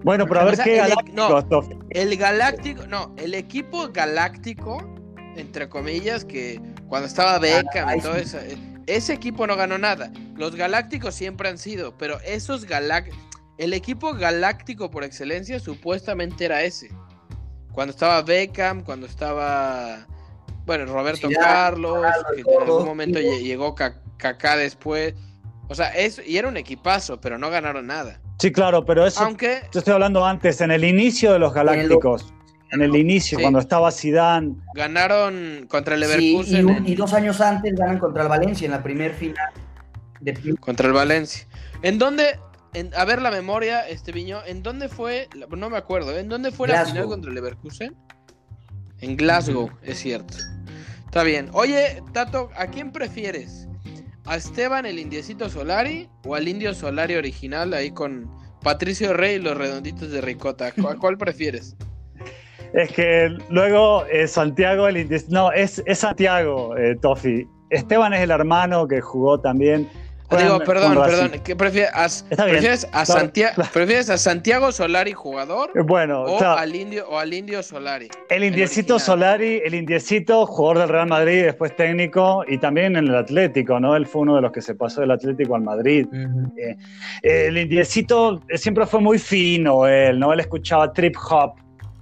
Bueno, 0.05 0.27
pero 0.27 0.41
a 0.41 0.45
ver 0.45 0.53
O 0.53 0.57
sea, 0.57 0.65
qué 0.67 0.77
el- 0.79 0.89
Galácticos, 0.91 1.49
Tofi. 1.49 1.79
El 1.91 2.17
Galáctico, 2.17 2.87
no, 2.87 3.13
el 3.17 3.35
equipo 3.35 3.89
Galáctico, 3.93 4.94
entre 5.37 5.69
comillas, 5.69 6.25
que 6.25 6.61
cuando 6.89 7.07
estaba 7.07 7.39
Beckham 7.39 7.99
y 7.99 8.01
todo 8.01 8.17
eso, 8.17 8.39
eh, 8.39 8.57
ese 8.87 9.13
equipo 9.13 9.47
no 9.47 9.57
ganó 9.57 9.79
nada. 9.79 10.13
Los 10.37 10.57
Galácticos 10.57 11.15
siempre 11.15 11.49
han 11.49 11.59
sido, 11.59 11.97
pero 11.97 12.19
esos 12.21 12.65
Galácticos, 12.65 13.19
el 13.59 13.73
equipo 13.73 14.15
Galáctico 14.15 14.91
por 14.91 15.05
excelencia 15.05 15.61
supuestamente 15.61 16.45
era 16.45 16.63
ese. 16.63 16.91
Cuando 17.73 17.93
estaba 17.93 18.23
Beckham, 18.23 18.83
cuando 18.83 19.07
estaba, 19.07 20.07
bueno, 20.67 20.87
Roberto 20.87 21.29
Zidane, 21.29 21.45
Carlos, 21.45 22.07
que 22.35 22.41
en 22.41 22.63
algún 22.63 22.85
momento 22.85 23.19
sí. 23.19 23.45
llegó 23.45 23.75
Kaká 23.75 24.57
después. 24.57 25.15
O 25.69 25.75
sea, 25.75 25.89
eso, 25.89 26.21
y 26.25 26.37
era 26.37 26.49
un 26.49 26.57
equipazo, 26.57 27.21
pero 27.21 27.39
no 27.39 27.51
ganaron 27.51 27.87
nada. 27.87 28.21
Sí, 28.39 28.53
claro, 28.53 28.85
pero 28.85 29.07
eso 29.07 29.25
Aunque 29.25 29.63
yo 29.73 29.79
estoy 29.79 29.95
hablando 29.95 30.25
antes, 30.25 30.61
en 30.61 30.71
el 30.71 30.85
inicio 30.85 31.33
de 31.33 31.39
los 31.39 31.55
Galácticos. 31.55 32.34
En 32.75 32.83
el 32.83 32.97
inicio, 32.97 33.39
Sí. 33.39 33.43
cuando 33.43 33.61
estaba 33.61 33.91
Zidane. 33.93 34.57
ganaron 34.75 35.67
contra 35.69 35.95
el 35.95 36.05
Sí, 36.05 36.09
Leverkusen 36.09 36.57
y, 36.61 36.65
un- 36.65 36.77
en- 36.79 36.89
y 36.89 36.95
dos 36.95 37.13
años 37.15 37.41
antes 37.41 37.73
ganan 37.75 37.99
contra 37.99 38.25
el 38.25 38.29
Valencia 38.29 38.65
en 38.67 38.73
la 38.73 38.83
primer 38.83 39.15
final. 39.15 39.49
De... 40.21 40.57
contra 40.59 40.87
el 40.89 40.93
Valencia. 40.95 41.47
¿En 41.83 41.99
dónde, 41.99 42.39
en- 42.73 42.91
a 42.97 43.05
ver 43.05 43.21
la 43.23 43.31
memoria, 43.31 43.87
este 43.87 44.11
Viño, 44.11 44.39
¿en 44.47 44.63
dónde 44.63 44.89
fue, 44.89 45.29
la- 45.35 45.47
no 45.47 45.71
me 45.71 45.77
acuerdo, 45.77 46.17
¿en 46.19 46.29
dónde 46.29 46.51
fue 46.51 46.67
la 46.69 46.85
final 46.87 47.07
contra 47.07 47.29
el 47.29 47.35
Leverkusen? 47.35 47.95
En 49.01 49.17
Glasgow, 49.17 49.71
es 49.83 49.99
cierto. 49.99 50.35
Está 51.05 51.23
bien. 51.23 51.51
Oye, 51.53 52.03
Tato, 52.13 52.51
¿a 52.57 52.67
quién 52.69 52.91
prefieres? 52.91 53.69
¿A 54.25 54.37
Esteban 54.37 54.87
el 54.87 54.99
Indiecito 54.99 55.51
Solari 55.51 56.09
o 56.25 56.35
al 56.35 56.49
Indio 56.49 56.73
Solari 56.75 57.15
original 57.15 57.75
ahí 57.75 57.91
con 57.91 58.31
Patricio 58.63 59.13
Rey 59.13 59.37
y 59.37 59.39
los 59.41 59.57
redonditos 59.57 60.11
de 60.11 60.21
Ricota? 60.23 60.73
¿Cuál, 60.73 60.99
cuál 60.99 61.19
prefieres? 61.19 61.77
Es 62.75 62.91
que 62.93 63.31
luego 63.51 64.05
eh, 64.11 64.27
Santiago, 64.27 64.89
el 64.89 65.09
no, 65.29 65.53
es, 65.53 65.83
es 65.87 65.99
Santiago, 66.01 66.77
eh, 66.77 66.97
Tofi. 67.01 67.47
Esteban 67.71 68.13
es 68.15 68.21
el 68.21 68.31
hermano 68.31 68.87
que 68.89 69.01
jugó 69.01 69.41
también. 69.41 69.89
Juegan 70.29 70.47
Digo, 70.47 70.57
con 70.59 70.67
perdón, 70.67 70.95
perdón. 70.95 71.33
¿Qué 71.45 71.55
prefieres? 71.55 71.91
¿A, 71.93 72.37
¿prefieres, 72.47 72.85
a 72.93 73.05
claro, 73.05 73.21
Santia- 73.21 73.55
claro. 73.55 73.71
¿Prefieres 73.75 74.09
a 74.11 74.17
Santiago 74.17 74.73
Solari 74.73 75.13
jugador 75.13 75.71
Eh, 75.75 75.83
Bueno, 75.83 76.23
o, 76.23 76.43
al 76.43 76.75
indio, 76.75 77.07
o 77.11 77.19
al 77.19 77.33
Indio 77.35 77.63
Solari? 77.63 78.09
el 78.31 78.43
indiecito. 78.45 78.99
Solari, 78.99 79.61
el 79.65 79.75
indiecito, 79.75 80.47
jugador 80.47 80.79
del 80.79 80.89
Real 80.89 81.09
Madrid, 81.09 81.45
después 81.45 81.77
técnico 81.77 82.43
y 82.49 82.57
también 82.59 82.97
en 82.97 83.07
el 83.07 83.15
Atlético, 83.15 83.79
¿no? 83.79 83.95
Él 83.97 84.07
fue 84.07 84.23
uno 84.23 84.37
de 84.37 84.43
los 84.43 84.51
que 84.51 84.63
se 84.63 84.75
pasó 84.75 85.03
del 85.03 85.11
Atlético 85.11 85.57
al 85.57 85.63
Madrid. 85.63 86.07
Eh, 86.57 86.77
el 87.23 87.59
indiecito 87.59 88.41
siempre 88.55 88.87
fue 88.87 89.01
muy 89.01 89.19
fino, 89.19 89.87
él, 89.87 90.19
¿no? 90.19 90.33
Él 90.33 90.41
escuchaba 90.41 90.91
trip 90.93 91.17
hop, 91.31 91.53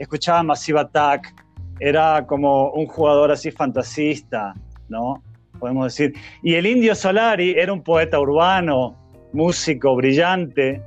escuchaba 0.03 0.42
Massive 0.42 0.80
Attack, 0.80 1.34
era 1.80 2.26
como 2.26 2.70
un 2.70 2.86
jugador 2.86 3.32
así 3.32 3.50
fantasista, 3.50 4.55
¿no? 4.88 5.22
Podemos 5.59 5.86
decir. 5.86 6.14
Y 6.42 6.55
el 6.55 6.66
indio 6.66 6.94
Solari 6.94 7.55
era 7.57 7.72
un 7.72 7.82
poeta 7.82 8.20
urbano, 8.20 8.96
músico, 9.32 9.94
brillante, 9.96 10.82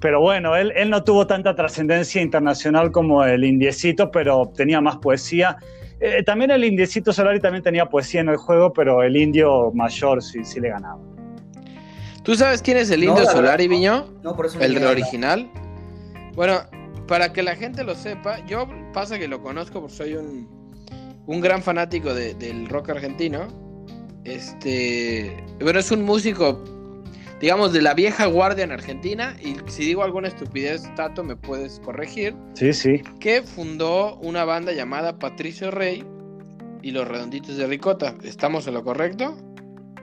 pero 0.00 0.20
bueno, 0.20 0.56
él, 0.56 0.72
él 0.76 0.90
no 0.90 1.02
tuvo 1.02 1.26
tanta 1.26 1.54
trascendencia 1.54 2.20
internacional 2.20 2.92
como 2.92 3.24
el 3.24 3.44
indiecito, 3.44 4.10
pero 4.10 4.52
tenía 4.54 4.80
más 4.80 4.96
poesía. 4.98 5.56
Eh, 6.00 6.22
también 6.22 6.50
el 6.50 6.64
indiecito 6.64 7.12
Solari 7.12 7.40
también 7.40 7.62
tenía 7.62 7.86
poesía 7.86 8.20
en 8.20 8.28
el 8.28 8.36
juego, 8.36 8.72
pero 8.72 9.02
el 9.02 9.16
indio 9.16 9.70
mayor 9.72 10.22
sí, 10.22 10.44
sí 10.44 10.60
le 10.60 10.68
ganaba. 10.68 11.00
¿Tú 12.22 12.34
sabes 12.34 12.60
quién 12.60 12.76
es 12.76 12.90
el 12.90 13.04
Indio 13.04 13.24
Solari, 13.24 13.68
no. 13.68 13.70
Viño? 13.70 14.06
No, 14.24 14.34
por 14.34 14.46
eso 14.46 14.60
El 14.60 14.84
original. 14.84 15.48
Bueno, 16.34 16.58
para 17.06 17.32
que 17.32 17.42
la 17.42 17.54
gente 17.56 17.84
lo 17.84 17.94
sepa, 17.94 18.44
yo 18.46 18.68
pasa 18.92 19.18
que 19.18 19.28
lo 19.28 19.42
conozco 19.42 19.80
porque 19.80 19.94
soy 19.94 20.14
un, 20.14 20.48
un 21.26 21.40
gran 21.40 21.62
fanático 21.62 22.12
de- 22.14 22.34
del 22.34 22.68
rock 22.68 22.90
argentino. 22.90 23.46
Este, 24.24 25.36
bueno, 25.60 25.78
es 25.78 25.90
un 25.92 26.02
músico, 26.04 26.62
digamos, 27.40 27.72
de 27.72 27.80
la 27.82 27.94
vieja 27.94 28.26
guardia 28.26 28.64
en 28.64 28.72
Argentina. 28.72 29.36
Y 29.40 29.56
si 29.70 29.84
digo 29.84 30.02
alguna 30.02 30.28
estupidez, 30.28 30.82
Tato, 30.96 31.22
me 31.22 31.36
puedes 31.36 31.78
corregir. 31.80 32.34
Sí, 32.54 32.72
sí. 32.72 33.02
Que 33.20 33.42
fundó 33.42 34.16
una 34.16 34.44
banda 34.44 34.72
llamada 34.72 35.18
Patricio 35.18 35.70
Rey 35.70 36.04
y 36.82 36.90
los 36.90 37.06
Redonditos 37.06 37.56
de 37.56 37.66
Ricota. 37.66 38.14
¿Estamos 38.24 38.66
en 38.66 38.74
lo 38.74 38.82
correcto? 38.82 39.36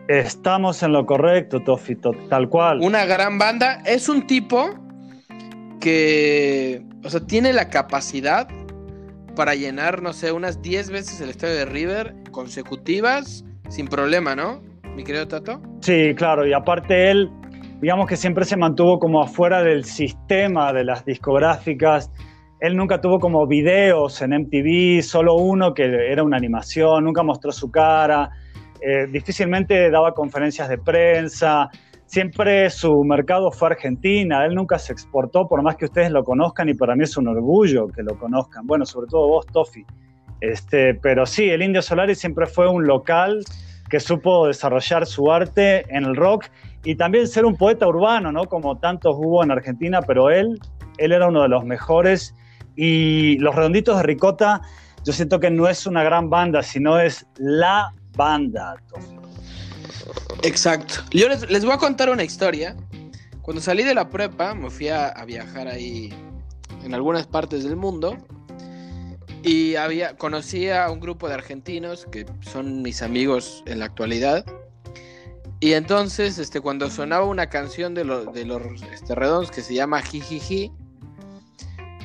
Estamos 0.08 0.84
en 0.84 0.92
lo 0.94 1.06
correcto, 1.06 1.62
Tofi, 1.62 1.96
to- 1.96 2.12
tal 2.30 2.50
cual. 2.50 2.80
Una 2.82 3.06
gran 3.06 3.38
banda. 3.38 3.82
Es 3.86 4.08
un 4.10 4.26
tipo 4.28 4.70
que, 5.80 6.82
o 7.04 7.10
sea, 7.10 7.20
tiene 7.20 7.54
la 7.54 7.70
capacidad 7.70 8.48
para 9.36 9.56
llenar, 9.56 10.02
no 10.02 10.14
sé, 10.14 10.32
unas 10.32 10.62
10 10.62 10.92
veces 10.92 11.20
el 11.22 11.30
estadio 11.30 11.56
de 11.56 11.66
River 11.66 12.16
consecutivas 12.32 13.44
sin 13.70 13.88
problema, 13.88 14.36
¿no? 14.36 14.62
Mi 14.96 15.04
querido 15.04 15.28
Tato. 15.28 15.62
Sí, 15.82 16.14
claro, 16.16 16.46
y 16.46 16.54
aparte 16.54 17.10
él, 17.10 17.32
digamos 17.82 18.08
que 18.08 18.16
siempre 18.16 18.46
se 18.46 18.56
mantuvo 18.56 19.00
como 19.00 19.22
afuera 19.22 19.64
del 19.64 19.86
sistema 19.86 20.72
de 20.72 20.84
las 20.84 21.04
discográficas. 21.04 22.12
Él 22.60 22.78
nunca 22.78 23.02
tuvo 23.02 23.20
como 23.20 23.46
videos 23.48 24.22
en 24.22 24.32
MTV, 24.32 25.02
solo 25.02 25.36
uno 25.36 25.74
que 25.74 25.84
era 25.84 26.24
una 26.24 26.38
animación, 26.38 27.04
nunca 27.04 27.24
mostró 27.24 27.52
su 27.52 27.72
cara, 27.72 28.30
eh, 28.82 29.08
difícilmente 29.12 29.90
daba 29.90 30.14
conferencias 30.14 30.70
de 30.70 30.78
prensa, 30.78 31.70
siempre 32.14 32.70
su 32.70 33.04
mercado 33.04 33.50
fue 33.50 33.70
Argentina, 33.70 34.46
él 34.46 34.54
nunca 34.54 34.78
se 34.78 34.94
exportó, 34.94 35.48
por 35.48 35.64
más 35.64 35.78
que 35.78 35.86
ustedes 35.86 36.12
lo 36.12 36.24
conozcan, 36.24 36.70
y 36.70 36.76
para 36.76 36.96
mí 36.96 37.06
es 37.06 37.18
un 37.18 37.28
orgullo 37.28 37.88
que 37.88 38.04
lo 38.04 38.20
conozcan, 38.20 38.68
bueno, 38.68 38.86
sobre 38.86 39.08
todo 39.08 39.28
vos, 39.30 39.48
Tofi. 39.48 39.84
Este, 40.40 40.94
pero 40.94 41.26
sí, 41.26 41.50
el 41.50 41.64
Indio 41.64 41.82
Solari 41.82 42.14
siempre 42.14 42.46
fue 42.46 42.70
un 42.70 42.86
local 42.86 43.40
que 43.90 44.00
supo 44.00 44.46
desarrollar 44.46 45.08
su 45.08 45.32
arte 45.32 45.86
en 45.90 46.04
el 46.04 46.16
rock 46.16 46.46
y 46.84 46.96
también 46.96 47.28
ser 47.28 47.46
un 47.46 47.56
poeta 47.56 47.88
urbano, 47.88 48.32
¿no? 48.32 48.44
Como 48.44 48.78
tantos 48.78 49.16
hubo 49.18 49.44
en 49.44 49.50
Argentina, 49.50 50.02
pero 50.06 50.30
él, 50.30 50.60
él 51.00 51.14
era 51.14 51.28
uno 51.28 51.42
de 51.42 51.50
los 51.50 51.66
mejores. 51.66 52.36
Y 52.76 53.40
Los 53.40 53.56
Redonditos 53.56 53.98
de 53.98 54.04
Ricota, 54.04 54.62
yo 55.04 55.14
siento 55.14 55.40
que 55.40 55.50
no 55.50 55.68
es 55.68 55.88
una 55.88 56.04
gran 56.04 56.30
banda, 56.30 56.62
sino 56.62 57.00
es 57.00 57.26
la 57.38 57.90
banda. 58.16 58.76
Tofi. 58.88 59.13
Exacto. 60.44 60.96
Yo 61.12 61.28
les, 61.30 61.50
les 61.50 61.64
voy 61.64 61.74
a 61.74 61.78
contar 61.78 62.10
una 62.10 62.24
historia. 62.24 62.76
Cuando 63.42 63.62
salí 63.62 63.84
de 63.84 63.94
la 63.94 64.10
prepa, 64.10 64.54
me 64.56 64.70
fui 64.70 64.88
a, 64.90 65.08
a 65.10 65.26
viajar 65.26 65.68
ahí 65.68 66.14
en 66.84 66.94
algunas 66.94 67.28
partes 67.28 67.64
del 67.64 67.76
mundo. 67.76 68.18
Y 69.44 69.76
había, 69.76 70.16
conocí 70.16 70.70
a 70.70 70.90
un 70.90 71.00
grupo 71.02 71.28
de 71.28 71.34
argentinos 71.34 72.06
que 72.12 72.26
son 72.42 72.82
mis 72.82 73.02
amigos 73.02 73.62
en 73.66 73.80
la 73.80 73.86
actualidad. 73.86 74.46
Y 75.60 75.74
entonces, 75.74 76.38
este, 76.40 76.62
cuando 76.62 76.90
sonaba 76.90 77.26
una 77.26 77.48
canción 77.50 77.94
de, 77.94 78.06
lo- 78.06 78.26
de 78.26 78.46
los 78.46 78.62
este, 78.94 79.16
redondos 79.16 79.52
que 79.52 79.62
se 79.62 79.74
llama 79.74 80.02
Jijiji, 80.02 80.72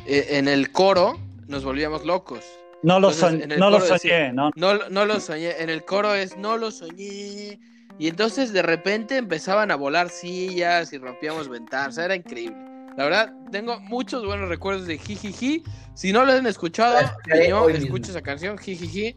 eh, 0.07 0.27
en 0.39 0.49
el 0.49 0.73
coro 0.73 1.19
nos 1.47 1.65
volvíamos 1.65 2.05
locos. 2.05 2.41
No 2.83 3.01
lo, 3.01 3.11
Entonces, 3.11 3.41
soñ- 3.41 3.45
en 3.45 3.53
el 3.53 3.59
no 3.61 3.71
lo 3.71 3.79
decía- 3.81 3.99
soñé, 3.99 4.33
¿no? 4.33 4.51
No, 4.57 4.89
no 4.91 5.05
lo 5.07 5.21
soñé. 5.21 5.61
En 5.61 5.71
el 5.71 5.85
coro 5.85 6.15
es 6.15 6.37
no 6.37 6.57
lo 6.57 6.71
soñé. 6.71 7.59
Y 7.99 8.09
entonces 8.09 8.53
de 8.53 8.63
repente 8.63 9.17
empezaban 9.17 9.71
a 9.71 9.77
volar 9.77 10.09
sillas 10.09 10.93
y 10.93 10.99
rompíamos 10.99 11.49
ventanas. 11.49 11.89
O 11.89 11.93
sea, 11.93 12.05
era 12.05 12.15
increíble. 12.15 12.57
La 12.97 13.05
verdad, 13.05 13.33
tengo 13.51 13.79
muchos 13.81 14.25
buenos 14.25 14.49
recuerdos 14.49 14.87
de 14.87 14.99
Jijiji. 14.99 15.63
Si 15.95 16.13
no 16.13 16.25
lo 16.25 16.33
han 16.33 16.47
escuchado, 16.47 16.99
mismo. 17.27 17.69
escucha 17.69 18.11
esa 18.11 18.23
canción, 18.23 18.59
Jijiji. 18.59 19.17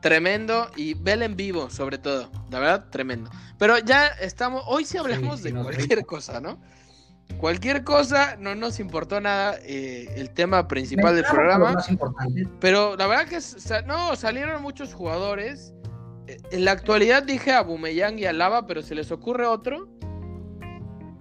Tremendo. 0.00 0.70
Y 0.76 0.94
vela 0.94 1.24
en 1.24 1.36
vivo, 1.36 1.70
sobre 1.70 1.98
todo. 1.98 2.30
La 2.50 2.60
verdad, 2.60 2.86
tremendo. 2.90 3.30
Pero 3.58 3.78
ya 3.78 4.06
estamos. 4.06 4.62
Hoy 4.66 4.84
sí 4.84 4.98
hablamos 4.98 5.40
sí, 5.40 5.50
de 5.50 5.62
cualquier 5.62 6.04
cosa, 6.06 6.40
¿no? 6.40 6.58
cualquier 7.38 7.84
cosa, 7.84 8.36
no 8.38 8.54
nos 8.54 8.80
importó 8.80 9.20
nada 9.20 9.56
eh, 9.62 10.12
el 10.16 10.30
tema 10.30 10.68
principal 10.68 11.14
del 11.14 11.24
programa. 11.24 11.76
Pero 12.60 12.96
la 12.96 13.06
verdad 13.06 13.26
que 13.26 13.38
no, 13.86 14.14
salieron 14.16 14.62
muchos 14.62 14.94
jugadores. 14.94 15.72
En 16.50 16.64
la 16.64 16.72
actualidad 16.72 17.22
dije 17.22 17.52
a 17.52 17.62
Bumeyang 17.62 18.18
y 18.18 18.26
a 18.26 18.32
Lava, 18.32 18.66
pero 18.66 18.82
se 18.82 18.94
les 18.94 19.10
ocurre 19.10 19.46
otro 19.46 19.88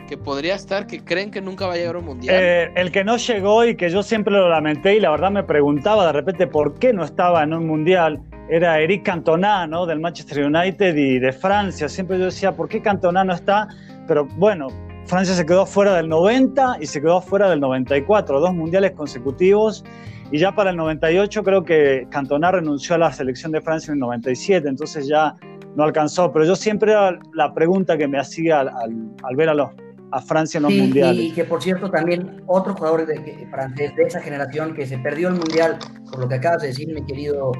que 0.08 0.18
podría 0.18 0.56
estar, 0.56 0.88
que 0.88 1.04
creen 1.04 1.30
que 1.30 1.40
nunca 1.40 1.68
va 1.68 1.74
a 1.74 1.78
llegar 1.78 1.96
a 1.96 2.00
un 2.00 2.06
mundial. 2.06 2.36
Eh, 2.38 2.72
el 2.76 2.92
que 2.92 3.04
no 3.04 3.18
llegó 3.18 3.64
y 3.64 3.76
que 3.76 3.92
yo 3.92 4.02
siempre 4.02 4.34
lo 4.34 4.50
lamenté 4.50 4.96
y 4.96 5.00
la 5.00 5.12
verdad 5.12 5.30
me 5.30 5.44
preguntaba 5.44 6.08
de 6.08 6.14
repente 6.14 6.48
por 6.48 6.80
qué 6.80 6.94
no 6.94 7.04
estaba 7.04 7.44
en 7.44 7.54
un 7.54 7.68
mundial, 7.68 8.20
era 8.50 8.80
Eric 8.80 9.04
Cantona, 9.04 9.68
¿no? 9.68 9.86
Del 9.86 10.00
Manchester 10.00 10.46
United 10.46 10.96
y 10.96 11.20
de 11.20 11.32
Francia. 11.32 11.88
Siempre 11.88 12.18
yo 12.18 12.26
decía, 12.26 12.54
¿por 12.54 12.68
qué 12.68 12.82
Cantona 12.82 13.24
no 13.24 13.34
está? 13.34 13.68
Pero 14.08 14.26
bueno, 14.26 14.70
Francia 15.10 15.34
se 15.34 15.44
quedó 15.44 15.66
fuera 15.66 15.96
del 15.96 16.08
90 16.08 16.78
y 16.80 16.86
se 16.86 17.02
quedó 17.02 17.20
fuera 17.20 17.50
del 17.50 17.60
94, 17.60 18.40
dos 18.40 18.54
mundiales 18.54 18.92
consecutivos. 18.92 19.84
Y 20.32 20.38
ya 20.38 20.54
para 20.54 20.70
el 20.70 20.78
98 20.78 21.44
creo 21.44 21.66
que 21.66 22.08
Cantona 22.12 22.52
renunció 22.52 22.94
a 22.94 23.00
la 23.00 23.12
selección 23.12 23.52
de 23.52 23.60
Francia 23.60 23.92
en 23.92 23.96
el 23.96 24.02
97, 24.02 24.70
entonces 24.70 25.08
ya 25.08 25.36
no 25.76 25.84
alcanzó. 25.84 26.32
Pero 26.32 26.46
yo 26.46 26.56
siempre 26.56 26.92
era 26.92 27.18
la 27.34 27.52
pregunta 27.56 27.98
que 27.98 28.08
me 28.08 28.20
hacía 28.20 28.60
al 28.60 29.36
ver 29.36 29.50
a 29.50 29.56
los 29.56 29.72
a 30.12 30.22
Francia 30.22 30.60
en 30.60 30.64
los 30.64 30.74
mundiales. 30.74 31.24
Y 31.24 31.34
que 31.34 31.44
por 31.44 31.62
cierto 31.62 31.90
también 31.90 32.44
otro 32.48 32.76
jugador 32.76 33.06
de, 33.06 33.48
francés 33.52 33.96
de 33.96 34.04
esa 34.04 34.22
generación 34.22 34.74
que 34.74 34.86
se 34.86 34.98
perdió 35.00 35.30
el 35.30 35.36
mundial, 35.36 35.78
por 36.12 36.20
lo 36.20 36.30
que 36.30 36.36
acabas 36.36 36.62
de 36.62 36.68
decir, 36.68 36.88
mi 36.94 37.04
querido, 37.06 37.52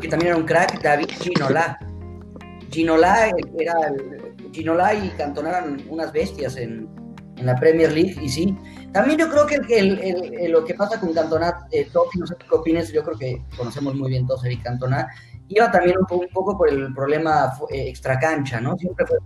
que 0.00 0.08
también 0.08 0.28
era 0.28 0.36
un 0.36 0.46
crack, 0.46 0.80
David 0.80 1.08
Ginola. 1.20 1.78
Ginola 2.70 3.30
era 3.58 3.74
Ginola 4.52 4.94
y 4.94 5.08
Cantona 5.10 5.50
eran 5.50 5.82
unas 5.88 6.12
bestias 6.12 6.56
en, 6.56 6.88
en, 7.36 7.46
la 7.46 7.56
Premier 7.56 7.92
League 7.92 8.16
y 8.20 8.28
sí. 8.28 8.56
También 8.92 9.18
yo 9.18 9.28
creo 9.30 9.46
que 9.46 9.56
el, 9.78 9.98
el, 9.98 10.50
lo 10.50 10.64
que 10.64 10.74
pasa 10.74 10.98
con 10.98 11.12
Cantona, 11.12 11.66
eh, 11.70 11.88
no 12.14 12.26
sé 12.26 12.34
qué 12.36 12.54
opinas, 12.54 12.92
yo 12.92 13.02
creo 13.02 13.18
que 13.18 13.42
conocemos 13.56 13.94
muy 13.94 14.10
bien 14.10 14.26
todos 14.26 14.44
Eric 14.44 14.62
Cantona, 14.62 15.08
iba 15.48 15.70
también 15.70 15.96
un, 15.98 16.18
un 16.18 16.28
poco 16.28 16.56
por 16.56 16.68
el 16.68 16.92
problema 16.94 17.52
eh, 17.70 17.88
extracancha, 17.88 18.60
¿no? 18.60 18.76
Siempre 18.76 19.06
fue 19.06 19.18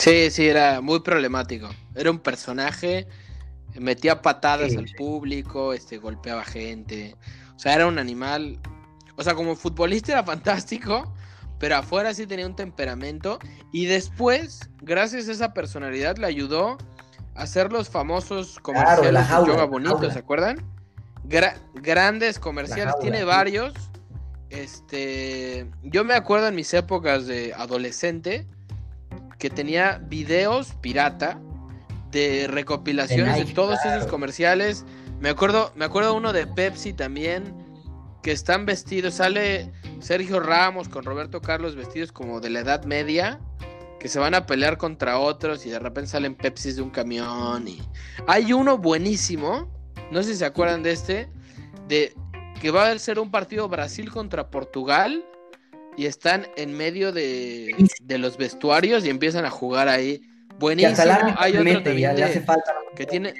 Sí, 0.00 0.30
sí, 0.30 0.48
era 0.48 0.80
muy 0.80 1.00
problemático. 1.00 1.68
Era 1.94 2.10
un 2.10 2.20
personaje, 2.20 3.06
metía 3.78 4.22
patadas 4.22 4.74
al 4.74 4.86
público, 4.96 5.74
este, 5.74 5.98
golpeaba 5.98 6.42
gente. 6.42 7.16
O 7.54 7.58
sea, 7.58 7.74
era 7.74 7.86
un 7.86 7.98
animal. 7.98 8.58
O 9.16 9.22
sea, 9.22 9.34
como 9.34 9.54
futbolista 9.56 10.12
era 10.12 10.24
fantástico, 10.24 11.12
pero 11.60 11.76
afuera 11.76 12.12
sí 12.14 12.26
tenía 12.26 12.46
un 12.46 12.56
temperamento. 12.56 13.38
Y 13.70 13.84
después, 13.84 14.70
gracias 14.80 15.28
a 15.28 15.32
esa 15.32 15.54
personalidad, 15.54 16.16
le 16.16 16.26
ayudó 16.26 16.78
a 17.36 17.42
hacer 17.42 17.70
los 17.70 17.90
famosos 17.90 18.58
comerciales 18.58 19.28
de 19.28 19.46
yoga 19.46 19.64
bonito, 19.66 20.10
¿se 20.10 20.18
acuerdan? 20.18 20.58
grandes 21.74 22.40
comerciales, 22.40 22.94
tiene 23.00 23.22
varios. 23.22 23.74
Este, 24.48 25.70
yo 25.82 26.02
me 26.02 26.14
acuerdo 26.14 26.48
en 26.48 26.56
mis 26.56 26.74
épocas 26.74 27.28
de 27.28 27.54
adolescente 27.54 28.48
que 29.38 29.48
tenía 29.48 29.98
videos 30.08 30.74
pirata 30.80 31.38
de 32.10 32.48
recopilaciones 32.48 33.46
de, 33.46 33.54
todos 33.54 33.78
esos 33.84 34.08
comerciales. 34.08 34.84
Me 35.20 35.28
acuerdo, 35.28 35.72
me 35.76 35.84
acuerdo 35.84 36.14
uno 36.14 36.32
de 36.32 36.48
Pepsi 36.48 36.92
también, 36.94 37.54
que 38.24 38.32
están 38.32 38.66
vestidos, 38.66 39.14
sale 39.14 39.70
Sergio 40.00 40.40
Ramos 40.40 40.88
con 40.88 41.04
Roberto 41.04 41.40
Carlos 41.40 41.76
vestidos 41.76 42.12
como 42.12 42.40
de 42.40 42.50
la 42.50 42.60
Edad 42.60 42.84
Media, 42.84 43.40
que 43.98 44.08
se 44.08 44.18
van 44.18 44.34
a 44.34 44.46
pelear 44.46 44.78
contra 44.78 45.18
otros 45.18 45.66
y 45.66 45.70
de 45.70 45.78
repente 45.78 46.10
salen 46.10 46.34
Pepsi 46.34 46.72
de 46.72 46.82
un 46.82 46.90
camión. 46.90 47.68
Y... 47.68 47.80
Hay 48.26 48.52
uno 48.52 48.78
buenísimo, 48.78 49.70
no 50.10 50.22
sé 50.22 50.32
si 50.32 50.38
se 50.38 50.44
acuerdan 50.44 50.82
de 50.82 50.92
este, 50.92 51.28
de 51.88 52.14
que 52.60 52.70
va 52.70 52.90
a 52.90 52.98
ser 52.98 53.18
un 53.18 53.30
partido 53.30 53.68
Brasil 53.68 54.10
contra 54.10 54.50
Portugal 54.50 55.24
y 55.96 56.06
están 56.06 56.46
en 56.56 56.76
medio 56.76 57.12
de, 57.12 57.74
los 58.06 58.36
vestuarios 58.36 59.04
y 59.04 59.10
empiezan 59.10 59.44
a 59.44 59.50
jugar 59.50 59.88
ahí. 59.88 60.22
Buenísimo. 60.58 60.94
Hay 61.36 61.56
otro 61.56 61.82
también 61.82 62.14
que 62.94 63.06
tiene. 63.06 63.34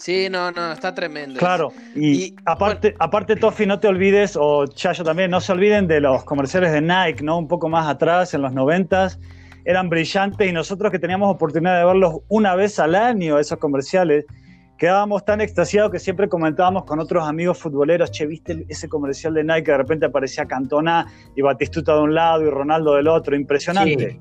Sí, 0.00 0.28
no, 0.30 0.50
no, 0.50 0.72
está 0.72 0.94
tremendo. 0.94 1.38
Claro, 1.38 1.74
y, 1.94 2.34
aparte, 2.46 2.94
aparte, 2.98 3.36
Tofi, 3.36 3.66
no 3.66 3.80
te 3.80 3.86
olvides, 3.86 4.34
o 4.34 4.66
Chayo 4.66 5.04
también, 5.04 5.30
no 5.30 5.42
se 5.42 5.52
olviden 5.52 5.86
de 5.88 6.00
los 6.00 6.24
comerciales 6.24 6.72
de 6.72 6.80
Nike, 6.80 7.22
¿no? 7.22 7.36
Un 7.36 7.46
poco 7.46 7.68
más 7.68 7.86
atrás, 7.86 8.32
en 8.32 8.40
los 8.40 8.54
noventas, 8.54 9.20
eran 9.66 9.90
brillantes 9.90 10.48
y 10.48 10.52
nosotros 10.52 10.90
que 10.90 10.98
teníamos 10.98 11.30
oportunidad 11.30 11.78
de 11.78 11.84
verlos 11.84 12.14
una 12.28 12.54
vez 12.54 12.78
al 12.78 12.94
año, 12.94 13.38
esos 13.38 13.58
comerciales, 13.58 14.24
quedábamos 14.78 15.22
tan 15.26 15.42
extasiados 15.42 15.92
que 15.92 15.98
siempre 15.98 16.30
comentábamos 16.30 16.86
con 16.86 16.98
otros 16.98 17.28
amigos 17.28 17.58
futboleros, 17.58 18.10
che, 18.10 18.24
¿viste 18.24 18.64
ese 18.70 18.88
comercial 18.88 19.34
de 19.34 19.44
Nike 19.44 19.64
que 19.64 19.72
de 19.72 19.76
repente 19.76 20.06
aparecía 20.06 20.46
Cantona 20.46 21.08
y 21.36 21.42
Batistuta 21.42 21.94
de 21.96 22.00
un 22.00 22.14
lado 22.14 22.42
y 22.42 22.48
Ronaldo 22.48 22.94
del 22.94 23.06
otro? 23.06 23.36
Impresionante. 23.36 24.18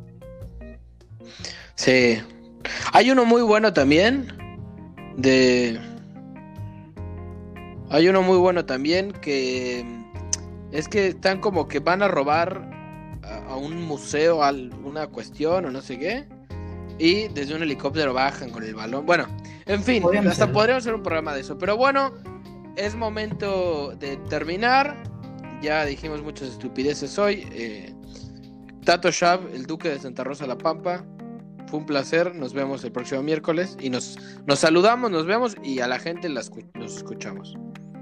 Sí. 1.76 2.20
Hay 2.92 3.12
uno 3.12 3.24
muy 3.24 3.44
bueno 3.44 3.72
también 3.72 4.28
de... 5.22 5.80
Hay 7.92 8.08
uno 8.08 8.22
muy 8.22 8.38
bueno 8.38 8.66
también 8.66 9.12
que 9.14 9.84
es 10.72 10.88
que 10.88 11.08
están 11.08 11.42
como 11.42 11.68
que 11.68 11.80
van 11.80 12.04
a 12.04 12.08
robar 12.08 12.70
a, 13.24 13.54
a 13.54 13.56
un 13.56 13.82
museo 13.84 14.44
alguna 14.44 15.08
cuestión 15.08 15.66
o 15.66 15.72
no 15.72 15.82
sé 15.82 15.98
qué 15.98 16.28
y 17.00 17.30
desde 17.30 17.56
un 17.56 17.64
helicóptero 17.64 18.14
bajan 18.14 18.52
con 18.52 18.64
el 18.64 18.76
balón. 18.76 19.06
Bueno, 19.06 19.26
en 19.66 19.82
fin, 19.82 20.04
hasta 20.28 20.52
podríamos 20.52 20.84
hacer 20.84 20.94
un 20.94 21.02
programa 21.02 21.34
de 21.34 21.42
eso. 21.42 21.58
Pero 21.58 21.78
bueno, 21.78 22.14
es 22.76 22.94
momento 22.94 23.96
de 23.96 24.18
terminar. 24.30 25.02
Ya 25.62 25.86
dijimos 25.86 26.22
muchas 26.22 26.50
estupideces 26.50 27.18
hoy. 27.18 27.48
Eh, 27.54 27.94
Tato 28.84 29.10
Shab, 29.12 29.48
el 29.54 29.66
duque 29.66 29.90
de 29.90 30.00
Santa 30.00 30.24
Rosa 30.24 30.46
La 30.46 30.58
Pampa. 30.58 31.06
Fue 31.70 31.80
un 31.80 31.86
placer. 31.86 32.36
Nos 32.36 32.54
vemos 32.54 32.84
el 32.84 32.92
próximo 32.92 33.22
miércoles. 33.22 33.78
Y 33.80 33.90
nos, 33.90 34.18
nos 34.46 34.60
saludamos, 34.60 35.12
nos 35.12 35.26
vemos 35.26 35.56
y 35.64 35.80
a 35.80 35.88
la 35.88 36.00
gente 36.00 36.30
las, 36.30 36.52
nos 36.74 36.98
escuchamos. 36.98 37.56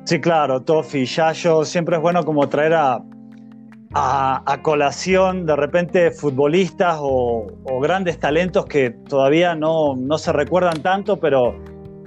Sí, 0.05 0.19
claro, 0.19 0.61
Tofi, 0.61 1.05
Yayo. 1.05 1.65
Siempre 1.65 1.97
es 1.97 2.01
bueno 2.01 2.23
como 2.23 2.47
traer 2.47 2.73
a 2.73 3.03
a, 3.93 4.59
colación 4.61 5.45
de 5.45 5.55
repente 5.55 6.11
futbolistas 6.11 6.97
o, 6.99 7.47
grandes 7.81 8.19
talentos 8.19 8.65
que 8.65 8.91
todavía 8.91 9.55
no, 9.55 9.95
se 10.17 10.33
recuerdan 10.33 10.81
tanto, 10.81 11.19
pero 11.19 11.55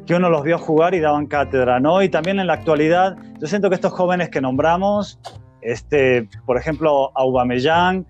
que 0.07 0.15
uno 0.15 0.29
los 0.29 0.43
vio 0.43 0.59
jugar 0.59 0.95
y 0.95 1.01
daban 1.01 1.27
cátedra, 1.27 1.79
¿no? 1.81 2.03
Y 2.03 2.09
también 2.09 2.41
en 2.41 2.47
la 2.47 2.55
actualidad, 2.55 3.17
yo 3.41 3.47
siento 3.47 3.69
que 3.69 3.77
estos 3.77 3.93
jóvenes 3.93 4.29
que 4.31 4.41
nombramos, 4.41 5.21
este, 5.63 6.29
por 6.47 6.57
ejemplo, 6.57 7.13
Aubameyang, 7.15 8.05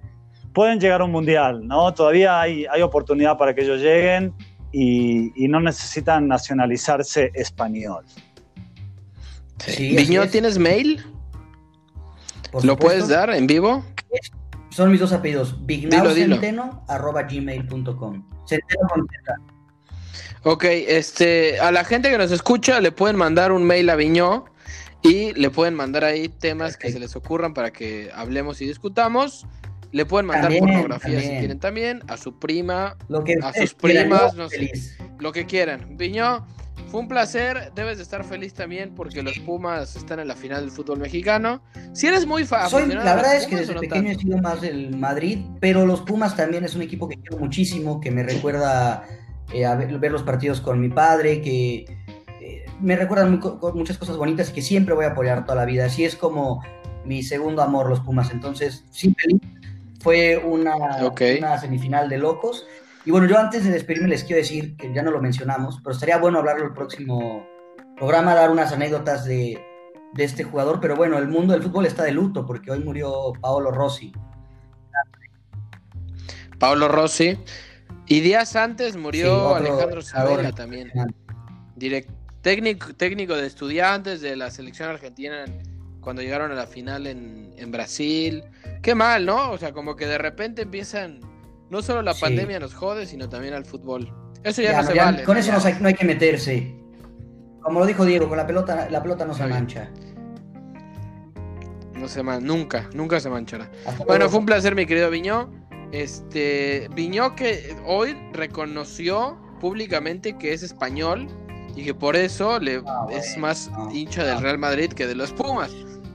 pueden 0.52 0.80
llegar 0.80 1.00
a 1.00 1.04
un 1.04 1.12
mundial, 1.12 1.66
¿no? 1.66 1.92
Todavía 1.94 2.40
hay, 2.40 2.66
hay 2.66 2.82
oportunidad 2.82 3.36
para 3.38 3.54
que 3.54 3.62
ellos 3.62 3.80
lleguen 3.80 4.34
y, 4.72 5.48
no 5.48 5.60
necesitan 5.60 6.28
nacionalizarse 6.28 7.32
español. 7.34 8.04
Sí, 9.58 9.96
¿tienes 10.30 10.58
mail? 10.58 11.04
¿Lo 12.62 12.76
puedes 12.76 13.08
dar 13.08 13.30
en 13.30 13.46
vivo? 13.46 13.84
Son 14.70 14.90
mis 14.90 15.00
dos 15.00 15.12
apellidos, 15.12 15.56
gmail.com 17.28 18.24
Ok, 20.42 20.64
este, 20.64 21.60
a 21.60 21.70
la 21.70 21.84
gente 21.84 22.10
que 22.10 22.16
nos 22.16 22.30
escucha 22.30 22.80
le 22.80 22.92
pueden 22.92 23.16
mandar 23.16 23.52
un 23.52 23.64
mail 23.64 23.90
a 23.90 23.96
Viñó 23.96 24.46
y 25.02 25.32
le 25.34 25.50
pueden 25.50 25.74
mandar 25.74 26.04
ahí 26.04 26.28
temas 26.28 26.76
que 26.76 26.90
se 26.90 26.98
les 26.98 27.14
ocurran 27.16 27.52
para 27.52 27.72
que 27.72 28.10
hablemos 28.14 28.60
y 28.62 28.66
discutamos. 28.66 29.46
Le 29.92 30.06
pueden 30.06 30.26
mandar 30.26 30.52
pornografía 30.58 31.20
si 31.20 31.28
quieren 31.28 31.58
también, 31.58 32.00
a 32.08 32.16
su 32.16 32.38
prima, 32.38 32.96
a 33.42 33.52
sus 33.52 33.74
primas, 33.74 34.34
no 34.34 34.48
sé, 34.48 34.72
lo 35.18 35.32
que 35.32 35.46
quieran. 35.46 35.96
Viñó, 35.96 36.46
fue 36.90 37.00
un 37.00 37.08
placer, 37.08 37.72
debes 37.74 37.98
de 37.98 38.02
estar 38.02 38.24
feliz 38.24 38.54
también 38.54 38.94
porque 38.94 39.22
los 39.22 39.38
Pumas 39.40 39.96
están 39.96 40.20
en 40.20 40.28
la 40.28 40.36
final 40.36 40.62
del 40.62 40.70
fútbol 40.70 40.98
mexicano. 40.98 41.62
Si 41.92 42.06
eres 42.06 42.26
muy 42.26 42.44
fan, 42.44 42.68
la 42.88 43.16
verdad 43.16 43.36
es 43.36 43.46
que 43.46 43.56
desde 43.56 43.74
pequeño 43.74 44.10
he 44.10 44.14
sido 44.16 44.38
más 44.38 44.60
del 44.60 44.96
Madrid, 44.96 45.38
pero 45.60 45.86
los 45.86 46.00
Pumas 46.00 46.36
también 46.36 46.64
es 46.64 46.74
un 46.74 46.82
equipo 46.82 47.08
que 47.08 47.16
quiero 47.16 47.38
muchísimo, 47.38 48.00
que 48.00 48.10
me 48.10 48.22
recuerda 48.22 49.04
eh, 49.52 49.64
a 49.66 49.74
ver, 49.74 49.90
los 50.12 50.22
partidos 50.22 50.60
con 50.60 50.80
mi 50.80 50.88
padre, 50.88 51.40
que 51.40 51.84
eh, 52.40 52.66
me 52.80 52.96
recuerdan 52.96 53.40
muchas 53.74 53.98
cosas 53.98 54.16
bonitas 54.16 54.50
y 54.50 54.52
que 54.52 54.62
siempre 54.62 54.94
voy 54.94 55.04
a 55.04 55.08
apoyar 55.08 55.44
toda 55.44 55.56
la 55.56 55.64
vida. 55.64 55.86
Así 55.86 56.04
es 56.04 56.14
como 56.14 56.62
mi 57.04 57.22
segundo 57.22 57.62
amor, 57.62 57.88
los 57.88 58.00
Pumas. 58.00 58.30
Entonces, 58.30 58.84
sí, 58.90 59.14
fue 60.00 60.36
una, 60.38 60.74
una 60.76 61.58
semifinal 61.58 62.08
de 62.08 62.18
locos 62.18 62.66
y 63.04 63.10
bueno, 63.10 63.26
yo 63.26 63.38
antes 63.38 63.64
de 63.64 63.70
despedirme 63.70 64.08
les 64.08 64.24
quiero 64.24 64.42
decir, 64.42 64.76
que 64.76 64.92
ya 64.92 65.02
no 65.02 65.10
lo 65.10 65.20
mencionamos, 65.22 65.80
pero 65.82 65.94
estaría 65.94 66.18
bueno 66.18 66.38
hablarlo 66.38 66.66
el 66.66 66.74
próximo 66.74 67.46
programa, 67.96 68.34
dar 68.34 68.50
unas 68.50 68.72
anécdotas 68.72 69.24
de, 69.24 69.58
este 70.18 70.44
jugador, 70.44 70.80
pero 70.80 70.96
bueno, 70.96 71.16
el 71.18 71.28
mundo 71.28 71.54
del 71.54 71.62
fútbol 71.62 71.86
está 71.86 72.02
de 72.02 72.12
luto 72.12 72.44
porque 72.44 72.70
hoy 72.70 72.80
murió 72.80 73.32
Paolo 73.40 73.70
Rossi. 73.70 74.12
Paolo 76.58 76.88
Rossi. 76.88 77.38
Y 78.06 78.20
días 78.20 78.56
antes 78.56 78.96
murió 78.96 79.54
Alejandro 79.54 80.02
Sabela 80.02 80.52
también. 80.52 80.92
técnico, 82.42 82.92
técnico 82.94 83.34
de 83.34 83.46
estudiantes 83.46 84.20
de 84.20 84.36
la 84.36 84.50
selección 84.50 84.90
argentina 84.90 85.44
cuando 86.00 86.22
llegaron 86.22 86.50
a 86.50 86.54
la 86.54 86.66
final 86.66 87.06
en, 87.06 87.52
en, 87.56 87.70
Brasil. 87.70 88.44
Qué 88.82 88.94
mal, 88.94 89.26
¿no? 89.26 89.50
O 89.50 89.58
sea, 89.58 89.72
como 89.72 89.96
que 89.96 90.06
de 90.06 90.18
repente 90.18 90.62
empiezan. 90.62 91.20
No 91.68 91.82
solo 91.82 92.02
la 92.02 92.14
pandemia 92.14 92.58
nos 92.58 92.74
jode, 92.74 93.06
sino 93.06 93.28
también 93.28 93.54
al 93.54 93.64
fútbol. 93.64 94.12
Eso 94.42 94.62
ya, 94.62 94.82
no, 94.82 94.88
se 94.88 94.94
vale. 94.94 95.22
Con 95.22 95.36
eso 95.36 95.52
no 95.52 95.58
hay, 95.62 95.76
no 95.80 95.88
hay, 95.88 95.94
que 95.94 96.04
meterse. 96.04 96.74
Como 97.60 97.80
lo 97.80 97.86
dijo 97.86 98.04
Diego, 98.04 98.28
con 98.28 98.38
la 98.38 98.46
pelota, 98.46 98.88
la 98.90 99.02
pelota 99.02 99.24
no 99.24 99.34
se 99.34 99.46
mancha. 99.46 99.90
No 101.94 102.08
se 102.08 102.22
man, 102.22 102.44
nunca, 102.44 102.88
nunca 102.94 103.20
se 103.20 103.28
manchará. 103.28 103.70
bueno, 104.06 104.28
fue 104.30 104.40
un 104.40 104.46
placer, 104.46 104.74
mi 104.74 104.86
querido 104.86 105.10
Viñó. 105.10 105.52
Este, 105.92 106.88
Viñó 106.94 107.36
que 107.36 107.76
hoy 107.84 108.16
reconoció 108.32 109.38
públicamente 109.60 110.38
que 110.38 110.54
es 110.54 110.62
español 110.62 111.28
y 111.76 111.84
que 111.84 111.94
por 111.94 112.16
eso 112.16 112.58
le 112.58 112.82
ah, 112.86 113.06
es 113.10 113.36
más 113.36 113.70
hincha 113.92 114.24
del 114.24 114.40
Real 114.40 114.58
Madrid 114.58 114.92
que 114.92 115.06
de 115.06 115.14
los 115.14 115.32
Pumas. 115.32 115.70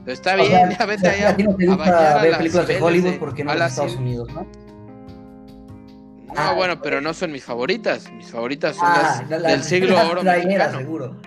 Pero 0.06 0.14
está 0.14 0.36
bien, 0.36 0.70
ya 0.78 0.86
vete 0.86 1.08
allá. 1.08 1.36
no 1.36 1.56
te 1.56 1.66
gusta 1.66 2.22
ver 2.22 2.38
películas 2.38 2.68
de 2.68 2.80
Hollywood 2.80 3.18
porque 3.18 3.42
no 3.42 3.56
de 3.56 3.66
Estados 3.66 3.96
Unidos, 3.96 4.28
¿no? 4.32 4.42
No, 4.42 6.42
ah, 6.42 6.52
bueno, 6.52 6.80
pero 6.80 7.00
no 7.00 7.12
son 7.12 7.32
mis 7.32 7.42
favoritas. 7.42 8.10
Mis 8.12 8.30
favoritas 8.30 8.76
son 8.76 8.86
ah, 8.88 9.24
las 9.28 9.42
del 9.42 9.64
siglo 9.64 9.96
oro 10.08 10.22
mexicano. 10.22 10.78
seguro. 10.78 11.20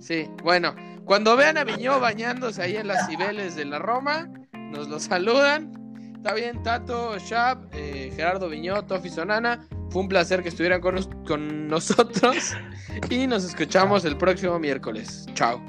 Sí, 0.00 0.28
bueno, 0.42 0.74
cuando 1.04 1.36
vean 1.36 1.58
a 1.58 1.64
Viñó 1.64 2.00
bañándose 2.00 2.60
ahí 2.60 2.76
en 2.76 2.88
las 2.88 3.06
cibeles 3.06 3.54
de 3.54 3.66
la 3.66 3.78
Roma, 3.78 4.28
nos 4.52 4.88
lo 4.88 4.98
saludan. 4.98 5.72
Está 6.16 6.34
bien, 6.34 6.62
Tato, 6.62 7.18
Shab, 7.18 7.68
eh, 7.72 8.12
Gerardo 8.16 8.48
Viñó, 8.48 8.82
Tofi 8.84 9.10
Sonana. 9.10 9.68
Fue 9.90 10.02
un 10.02 10.08
placer 10.08 10.42
que 10.42 10.48
estuvieran 10.48 10.80
con, 10.80 11.00
con 11.24 11.68
nosotros 11.68 12.56
y 13.10 13.28
nos 13.28 13.44
escuchamos 13.44 14.04
el 14.04 14.16
próximo 14.16 14.58
miércoles. 14.58 15.26
Chao. 15.34 15.62